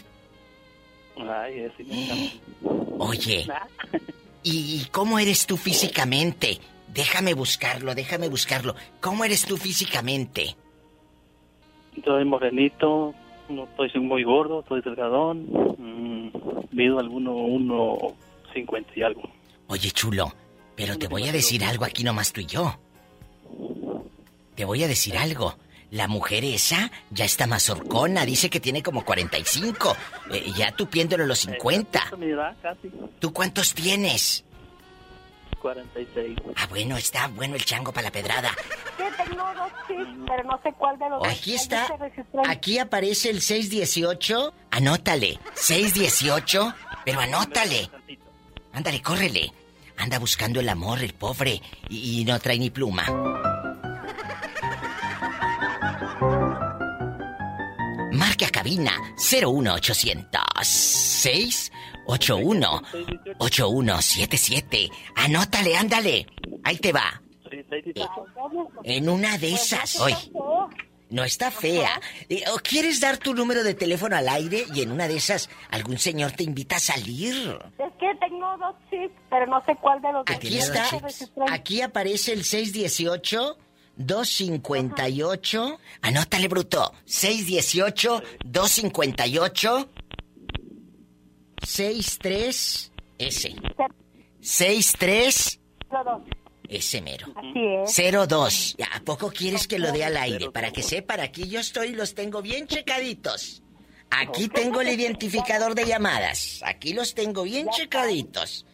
Ay, 1.17 1.59
es 1.59 1.73
sí, 1.75 1.83
me 1.83 2.05
encanta. 2.05 2.33
Oye. 2.99 3.47
¿Y 4.43 4.85
cómo 4.91 5.19
eres 5.19 5.45
tú 5.45 5.57
físicamente? 5.57 6.57
Déjame 6.93 7.33
buscarlo, 7.33 7.95
déjame 7.95 8.27
buscarlo. 8.27 8.75
¿Cómo 8.99 9.23
eres 9.23 9.45
tú 9.45 9.57
físicamente? 9.57 10.55
Estoy 11.95 12.25
morenito, 12.25 13.13
no 13.49 13.63
estoy 13.63 14.01
muy 14.01 14.23
gordo, 14.23 14.61
estoy 14.61 14.81
delgadón. 14.81 15.45
Mm, 15.77 16.31
mido 16.71 16.99
alguno, 16.99 17.33
uno 17.33 17.97
cincuenta 18.53 18.91
y 18.95 19.03
algo. 19.03 19.23
Oye, 19.67 19.91
chulo, 19.91 20.33
pero 20.75 20.97
te 20.97 21.07
voy 21.07 21.27
a 21.27 21.31
decir 21.31 21.63
algo 21.63 21.85
aquí 21.85 22.03
nomás 22.03 22.33
tú 22.33 22.41
y 22.41 22.45
yo. 22.45 22.77
Te 24.55 24.65
voy 24.65 24.83
a 24.83 24.87
decir 24.87 25.17
algo. 25.17 25.55
La 25.91 26.07
mujer 26.07 26.45
esa 26.45 26.91
ya 27.09 27.25
está 27.25 27.47
más 27.47 27.69
horcona, 27.69 28.25
dice 28.25 28.49
que 28.49 28.61
tiene 28.61 28.81
como 28.81 29.03
45. 29.03 29.95
Eh, 30.31 30.51
ya 30.55 30.71
tú 30.73 30.87
piéndolo 30.87 31.25
los 31.25 31.39
50. 31.39 31.99
Esa 31.99 32.09
es 32.09 32.17
mi 32.17 32.27
edad, 32.27 32.55
casi. 32.61 32.89
¿Tú 33.19 33.33
cuántos 33.33 33.73
tienes? 33.73 34.45
46. 35.61 36.37
Ah, 36.55 36.67
bueno, 36.69 36.97
está 36.97 37.27
bueno 37.27 37.55
el 37.55 37.63
chango 37.63 37.91
para 37.93 38.05
la 38.05 38.11
pedrada. 38.11 38.49
Sí, 38.97 39.03
tengo 39.17 39.43
dos 39.53 39.71
chips, 39.87 40.09
pero 40.27 40.43
no 40.43 40.59
sé 40.63 40.73
cuál 40.73 40.97
de 40.97 41.09
los 41.09 41.19
dos. 41.23 41.27
Aquí 41.27 41.53
está. 41.55 41.87
Aquí 42.47 42.79
aparece 42.79 43.29
el 43.29 43.41
618. 43.41 44.53
Anótale. 44.71 45.39
618. 45.53 46.73
Pero 47.05 47.19
anótale. 47.19 47.89
Ándale, 48.73 49.01
córrele. 49.01 49.51
Anda 49.97 50.19
buscando 50.19 50.59
el 50.59 50.69
amor, 50.69 50.99
el 50.99 51.13
pobre. 51.13 51.61
Y, 51.89 52.21
y 52.21 52.25
no 52.25 52.39
trae 52.39 52.57
ni 52.57 52.69
pluma. 52.69 53.05
Marque 58.11 58.45
a 58.45 58.49
cabina 58.49 58.93
01800 59.17 60.41
681 60.63 61.90
8177. 62.05 64.89
Anótale, 65.15 65.75
ándale. 65.75 66.27
Ahí 66.63 66.77
te 66.77 66.91
va. 66.91 67.21
En 68.83 69.09
una 69.09 69.37
de 69.37 69.53
esas. 69.53 69.99
Hoy. 69.99 70.15
No 71.09 71.23
está 71.25 71.51
fea. 71.51 71.99
Eh, 72.29 72.43
¿O 72.53 72.57
quieres 72.59 73.01
dar 73.01 73.17
tu 73.17 73.33
número 73.33 73.65
de 73.65 73.73
teléfono 73.73 74.15
al 74.15 74.29
aire 74.29 74.63
y 74.73 74.81
en 74.81 74.93
una 74.93 75.09
de 75.09 75.17
esas 75.17 75.49
algún 75.69 75.97
señor 75.97 76.31
te 76.31 76.43
invita 76.43 76.77
a 76.77 76.79
salir? 76.79 77.59
Es 77.77 77.91
que 77.99 78.15
tengo 78.21 78.57
dos 78.57 78.73
chips, 78.89 79.13
pero 79.29 79.45
no 79.47 79.61
sé 79.65 79.75
cuál 79.75 80.01
de 80.01 80.13
los 80.13 80.25
dos. 80.25 80.33
Aquí 80.35 80.57
está. 80.57 80.85
Aquí 81.49 81.81
aparece 81.81 82.31
el 82.31 82.45
618 82.45 83.57
258. 83.97 85.79
Anótale, 86.01 86.47
bruto. 86.47 86.93
618 87.05 88.23
258 88.45 89.89
63 91.63 92.91
S. 93.17 93.55
63 94.41 95.59
Los 95.91 96.05
dos. 96.05 96.21
ese 96.67 97.01
mero. 97.01 97.27
Así 97.35 98.01
es. 98.01 98.27
02. 98.27 98.77
¿A 98.93 98.99
poco 99.01 99.31
quieres 99.31 99.67
que 99.67 99.77
lo 99.79 99.91
dé 99.91 100.03
al 100.05 100.17
aire? 100.17 100.49
Para 100.51 100.71
que 100.71 100.81
sepan, 100.83 101.19
aquí 101.19 101.47
yo 101.47 101.59
estoy 101.59 101.89
y 101.89 101.93
los 101.93 102.15
tengo 102.15 102.41
bien 102.41 102.67
checaditos. 102.67 103.61
Aquí 104.09 104.47
tengo 104.49 104.81
el 104.81 104.89
identificador 104.89 105.73
de 105.75 105.85
llamadas. 105.85 106.59
Aquí 106.65 106.93
los 106.93 107.13
tengo 107.13 107.43
bien 107.43 107.67
checaditos. 107.69 108.65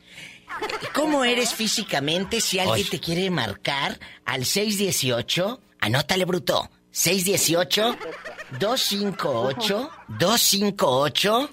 ¿Cómo 0.93 1.23
eres 1.25 1.53
físicamente 1.53 2.41
si 2.41 2.57
alguien 2.59 2.87
te 2.89 2.99
quiere 2.99 3.29
marcar 3.29 3.99
al 4.25 4.45
618? 4.45 5.61
Anótale, 5.79 6.25
bruto. 6.25 6.69
618-258-258-6302. 10.17 11.49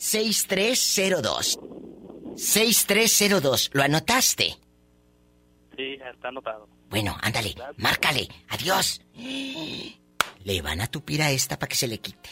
6302. 0.00 1.60
¿Lo 3.72 3.82
anotaste? 3.82 4.56
Sí, 5.76 5.98
está 6.10 6.28
anotado. 6.28 6.66
Bueno, 6.88 7.14
ándale, 7.20 7.54
márcale. 7.76 8.26
Adiós. 8.48 9.02
Le 9.14 10.62
van 10.62 10.80
a 10.80 10.86
tupir 10.86 11.20
a 11.22 11.30
esta 11.30 11.58
para 11.58 11.68
que 11.68 11.76
se 11.76 11.86
le 11.86 11.98
quite. 11.98 12.30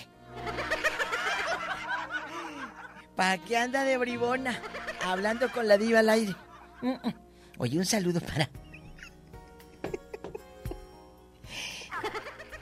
¿Para 3.14 3.36
qué 3.44 3.58
anda 3.58 3.84
de 3.84 3.98
bribona? 3.98 4.62
Hablando 5.04 5.52
con 5.52 5.68
la 5.68 5.76
diva 5.76 5.98
al 5.98 6.08
aire. 6.08 6.34
Oye, 7.58 7.78
un 7.78 7.84
saludo 7.84 8.20
para. 8.20 8.48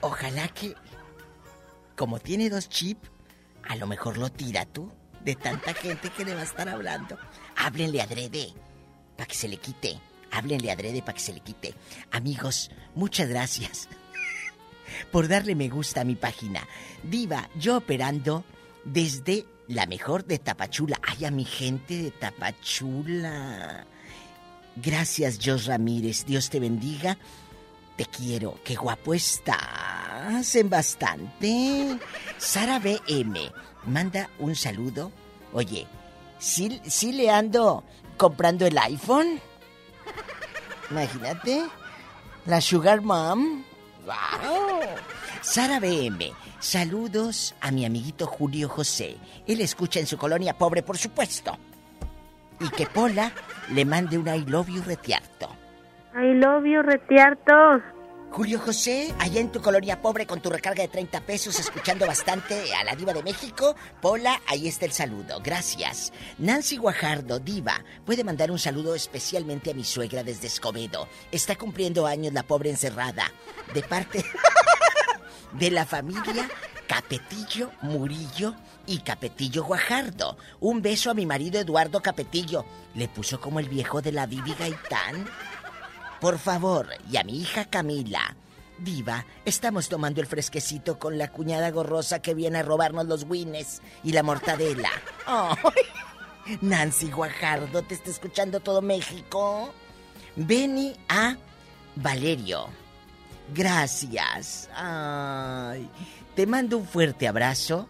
Ojalá 0.01 0.49
que. 0.49 0.75
Como 1.97 2.19
tiene 2.19 2.51
dos 2.51 2.69
chips, 2.69 3.09
a 3.69 3.77
lo 3.77 3.87
mejor 3.87 4.19
lo 4.19 4.31
tira 4.31 4.65
tú. 4.65 4.91
De 5.25 5.35
tanta 5.35 5.75
gente 5.75 6.11
que 6.11 6.25
le 6.25 6.35
va 6.35 6.43
a 6.43 6.45
estar 6.45 6.69
hablando. 6.69 7.19
Háblenle 7.57 8.01
adrede. 8.01 8.55
Para 9.17 9.27
que 9.27 9.35
se 9.35 9.49
le 9.49 9.57
quite. 9.57 9.99
háblenle 10.31 10.71
Adrede 10.71 11.03
para 11.03 11.15
que 11.15 11.21
se 11.21 11.33
le 11.33 11.41
quite. 11.41 11.75
Amigos, 12.13 12.71
muchas 12.95 13.29
gracias 13.29 13.89
por 15.13 15.27
darle 15.29 15.55
me 15.55 15.69
gusta 15.69 16.03
a 16.03 16.05
mi 16.05 16.15
página. 16.15 16.67
Diva, 17.03 17.49
yo 17.57 17.79
operando 17.79 18.45
desde 18.85 19.47
la 19.69 19.87
mejor 19.87 20.25
de 20.25 20.39
Tapachula. 20.39 21.01
Ay, 21.03 21.25
a 21.25 21.31
mi 21.31 21.45
gente 21.45 22.03
de 22.03 22.11
Tapachula. 22.11 23.87
Gracias, 24.77 25.39
Jos 25.43 25.67
Ramírez. 25.67 26.25
Dios 26.27 26.51
te 26.51 26.61
bendiga. 26.61 27.19
Te 27.97 28.05
quiero. 28.05 28.61
Qué 28.63 28.75
guapo 28.75 29.15
estás. 29.15 29.96
En 30.29 30.69
bastante. 30.69 31.99
Sara 32.37 32.81
BM 32.81 33.53
manda 33.87 34.29
un 34.41 34.57
saludo. 34.57 35.13
Oye, 35.53 35.87
¿sí, 36.39 36.81
¿sí 36.85 37.13
le 37.13 37.31
ando 37.31 37.85
comprando 38.17 38.67
el 38.67 38.77
iPhone? 38.77 39.41
Imagínate. 40.91 41.67
La 42.45 42.61
Sugar 42.61 43.03
Mom. 43.03 43.63
¡Wow! 44.05 44.81
Sara 45.43 45.79
BM, 45.79 46.33
saludos 46.59 47.55
a 47.61 47.71
mi 47.71 47.85
amiguito 47.85 48.27
Julio 48.27 48.69
José. 48.69 49.17
Él 49.47 49.61
escucha 49.61 50.01
en 50.01 50.07
su 50.07 50.19
colonia 50.19 50.59
pobre, 50.59 50.83
por 50.83 50.99
supuesto. 50.99 51.57
Y 52.59 52.69
que 52.71 52.87
Pola 52.87 53.31
le 53.71 53.85
mande 53.85 54.19
un 54.19 54.27
I 54.27 54.45
love 54.47 54.69
you 54.69 54.83
retiarto. 54.83 55.49
I 56.15 56.35
love 56.35 56.65
you 56.65 56.83
retiarto. 56.83 57.96
Julio 58.37 58.61
José, 58.61 59.15
allá 59.19 59.41
en 59.41 59.51
tu 59.51 59.63
colonia 59.63 60.03
pobre 60.03 60.27
con 60.27 60.43
tu 60.43 60.51
recarga 60.51 60.83
de 60.83 60.89
30 60.89 61.23
pesos, 61.23 61.59
escuchando 61.59 62.07
bastante 62.07 62.75
a 62.75 62.85
la 62.85 62.95
diva 62.95 63.15
de 63.15 63.23
México. 63.23 63.75
Pola, 64.03 64.43
ahí 64.47 64.69
está 64.69 64.85
el 64.85 64.93
saludo. 64.93 65.41
Gracias. 65.43 66.13
Nancy 66.37 66.77
Guajardo, 66.77 67.39
diva, 67.39 67.83
puede 68.05 68.25
mandar 68.25 68.51
un 68.51 68.59
saludo 68.59 68.95
especialmente 68.95 69.71
a 69.71 69.75
mi 69.75 69.85
suegra 69.85 70.23
desde 70.23 70.49
Escobedo. 70.49 71.09
Está 71.33 71.57
cumpliendo 71.57 72.07
años 72.07 72.35
la 72.35 72.43
pobre 72.43 72.69
encerrada. 72.69 73.33
De 73.73 73.83
parte 73.83 74.23
de 75.53 75.71
la 75.71 75.87
familia 75.87 76.47
Capetillo 76.87 77.73
Murillo 77.81 78.55
y 78.87 78.99
Capetillo 78.99 79.65
Guajardo. 79.65 80.37
Un 80.61 80.83
beso 80.83 81.11
a 81.11 81.15
mi 81.15 81.25
marido 81.25 81.59
Eduardo 81.59 82.03
Capetillo. 82.03 82.67
Le 82.95 83.09
puso 83.09 83.41
como 83.41 83.61
el 83.61 83.69
viejo 83.71 84.03
de 84.03 84.13
la 84.13 84.27
Bibi 84.27 84.53
Gaitán. 84.53 85.27
Por 86.21 86.39
favor, 86.39 86.89
y 87.11 87.17
a 87.17 87.25
mi 87.25 87.41
hija 87.41 87.67
Camila. 87.67 88.37
Diva, 88.79 89.25
estamos 89.45 89.89
tomando 89.89 90.21
el 90.21 90.27
fresquecito 90.27 90.99
con 90.99 91.17
la 91.17 91.29
cuñada 91.29 91.71
gorrosa 91.71 92.21
que 92.21 92.35
viene 92.35 92.59
a 92.59 92.63
robarnos 92.63 93.07
los 93.07 93.25
wines 93.25 93.81
y 94.05 94.13
la 94.13 94.23
mortadela. 94.23 94.91
¡Ay! 95.27 96.59
Nancy 96.61 97.11
Guajardo, 97.11 97.83
te 97.83 97.95
está 97.95 98.11
escuchando 98.11 98.61
todo 98.61 98.83
México. 98.83 99.73
Beni 100.37 100.95
a 101.09 101.37
Valerio. 101.97 102.69
Gracias. 103.55 104.69
Ay, 104.75 105.89
te 106.35 106.47
mando 106.47 106.79
un 106.79 106.87
fuerte 106.87 107.27
abrazo. 107.27 107.89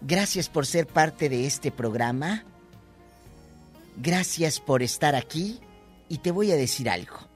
Gracias 0.00 0.48
por 0.48 0.66
ser 0.66 0.86
parte 0.86 1.28
de 1.28 1.46
este 1.46 1.72
programa. 1.72 2.44
Gracias 3.96 4.60
por 4.60 4.82
estar 4.82 5.14
aquí. 5.14 5.60
Y 6.08 6.18
te 6.18 6.30
voy 6.30 6.52
a 6.52 6.56
decir 6.56 6.88
algo. 6.88 7.27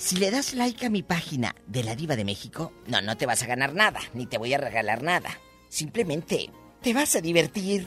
Si 0.00 0.16
le 0.16 0.30
das 0.30 0.54
like 0.54 0.86
a 0.86 0.88
mi 0.88 1.02
página 1.02 1.54
de 1.66 1.84
la 1.84 1.94
Diva 1.94 2.16
de 2.16 2.24
México, 2.24 2.72
no, 2.86 3.02
no 3.02 3.18
te 3.18 3.26
vas 3.26 3.42
a 3.42 3.46
ganar 3.46 3.74
nada, 3.74 4.00
ni 4.14 4.24
te 4.24 4.38
voy 4.38 4.54
a 4.54 4.58
regalar 4.58 5.02
nada. 5.02 5.28
Simplemente 5.68 6.48
te 6.80 6.94
vas 6.94 7.16
a 7.16 7.20
divertir. 7.20 7.86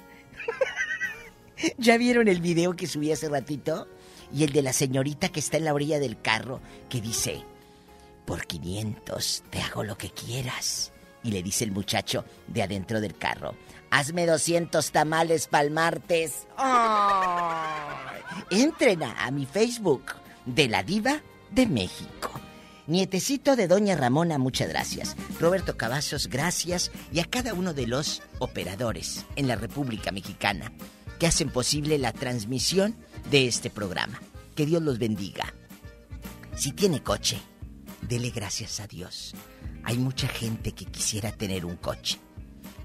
¿Ya 1.80 1.98
vieron 1.98 2.27
el 2.27 2.40
video 2.40 2.76
que 2.76 2.85
subí 2.85 3.11
hace 3.11 3.30
ratito? 3.30 3.88
Y 4.31 4.44
el 4.44 4.53
de 4.53 4.61
la 4.61 4.73
señorita 4.73 5.30
que 5.30 5.40
está 5.40 5.57
en 5.57 5.65
la 5.65 5.73
orilla 5.73 5.98
del 5.98 6.22
carro, 6.22 6.61
que 6.88 7.02
dice, 7.02 7.41
por 8.27 8.45
500 8.45 9.45
te 9.49 9.61
hago 9.61 9.84
lo 9.84 9.98
que 9.98 10.11
quieras. 10.11 10.91
Y 11.23 11.31
le 11.31 11.41
dice 11.41 11.64
el 11.64 11.72
muchacho 11.72 12.26
de 12.48 12.61
adentro 12.61 13.02
del 13.02 13.18
carro, 13.18 13.56
hazme 13.90 14.27
200 14.27 14.91
tamales 14.91 15.48
pa'l 15.48 15.72
martes. 15.72 16.45
Entren 18.52 19.02
a, 19.02 19.26
a 19.26 19.31
mi 19.31 19.48
Facebook 19.48 20.14
de 20.45 20.68
la 20.68 20.84
diva 20.84 21.19
de 21.54 21.68
México. 21.68 22.32
Nietecito 22.88 23.56
de 23.56 23.68
Doña 23.68 23.96
Ramona, 23.96 24.38
muchas 24.38 24.70
gracias. 24.70 25.16
Roberto 25.40 25.78
Cavazos, 25.78 26.28
gracias. 26.28 26.92
Y 27.12 27.20
a 27.20 27.26
cada 27.26 27.54
uno 27.54 27.74
de 27.74 27.88
los 27.88 28.22
operadores 28.40 29.26
en 29.36 29.48
la 29.48 29.56
República 29.56 30.12
Mexicana 30.12 30.72
que 31.20 31.28
hacen 31.28 31.50
posible 31.50 31.98
la 31.98 32.12
transmisión 32.12 32.96
de 33.32 33.48
este 33.48 33.70
programa. 33.70 34.20
Que 34.56 34.66
Dios 34.66 34.82
los 34.82 35.00
bendiga. 35.00 35.54
Si 36.56 36.72
tiene 36.74 37.02
coche, 37.02 37.40
dele 38.02 38.32
gracias 38.32 38.80
a 38.80 38.88
Dios. 38.88 39.34
Hay 39.84 39.98
mucha 39.98 40.28
gente 40.28 40.74
que 40.74 40.86
quisiera 40.86 41.32
tener 41.32 41.66
un 41.66 41.78
coche 41.78 42.20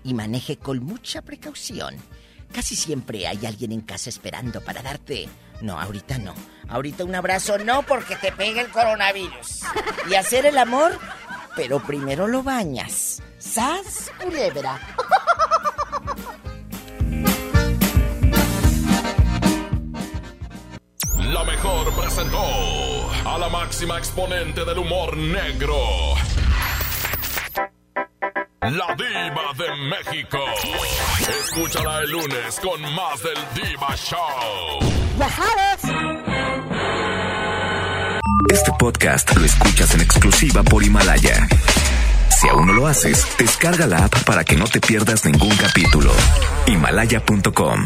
y 0.05 0.15
maneje 0.15 0.59
con 0.59 0.79
mucha 0.83 1.23
precaución. 1.23 1.97
Casi 2.53 2.77
siempre 2.77 3.27
hay 3.27 3.45
alguien 3.45 3.73
en 3.73 3.81
casa 3.81 4.09
esperando 4.09 4.61
para 4.63 4.83
darte. 4.83 5.29
No, 5.61 5.81
ahorita 5.81 6.19
no. 6.19 6.35
Ahorita 6.69 7.05
un 7.05 7.15
abrazo 7.15 7.59
no 7.59 7.83
porque 7.83 8.17
te 8.17 8.31
pega 8.33 8.61
el 8.61 8.69
coronavirus. 8.69 9.63
Y 10.11 10.15
hacer 10.15 10.47
el 10.47 10.59
amor, 10.59 10.99
pero 11.57 11.81
primero 11.81 12.29
lo 12.29 12.43
bañas. 12.43 13.23
¡Sas, 13.39 14.11
culebra! 14.23 14.79
La 21.33 21.45
mejor 21.45 21.93
presentó 21.95 23.11
a 23.25 23.39
la 23.39 23.49
máxima 23.49 23.99
exponente 23.99 24.65
del 24.65 24.79
humor 24.79 25.17
negro. 25.17 25.77
La 28.61 28.95
diva 28.97 29.53
de 29.57 29.67
México. 29.89 30.39
Escúchala 31.45 32.01
el 32.01 32.11
lunes 32.11 32.61
con 32.61 32.83
más 32.93 33.23
del 33.23 33.39
Diva 33.55 33.95
Show. 33.97 34.19
Este 38.53 38.73
podcast 38.77 39.37
lo 39.37 39.45
escuchas 39.45 39.95
en 39.95 40.01
exclusiva 40.01 40.65
por 40.65 40.83
Himalaya. 40.83 41.47
Si 42.31 42.49
aún 42.49 42.67
no 42.67 42.73
lo 42.73 42.89
haces, 42.89 43.25
descarga 43.39 43.87
la 43.87 44.05
app 44.05 44.25
para 44.25 44.45
que 44.45 44.57
no 44.57 44.65
te 44.67 44.81
pierdas 44.81 45.25
ningún 45.25 45.57
capítulo. 45.57 46.13
Himalaya.com 46.67 47.85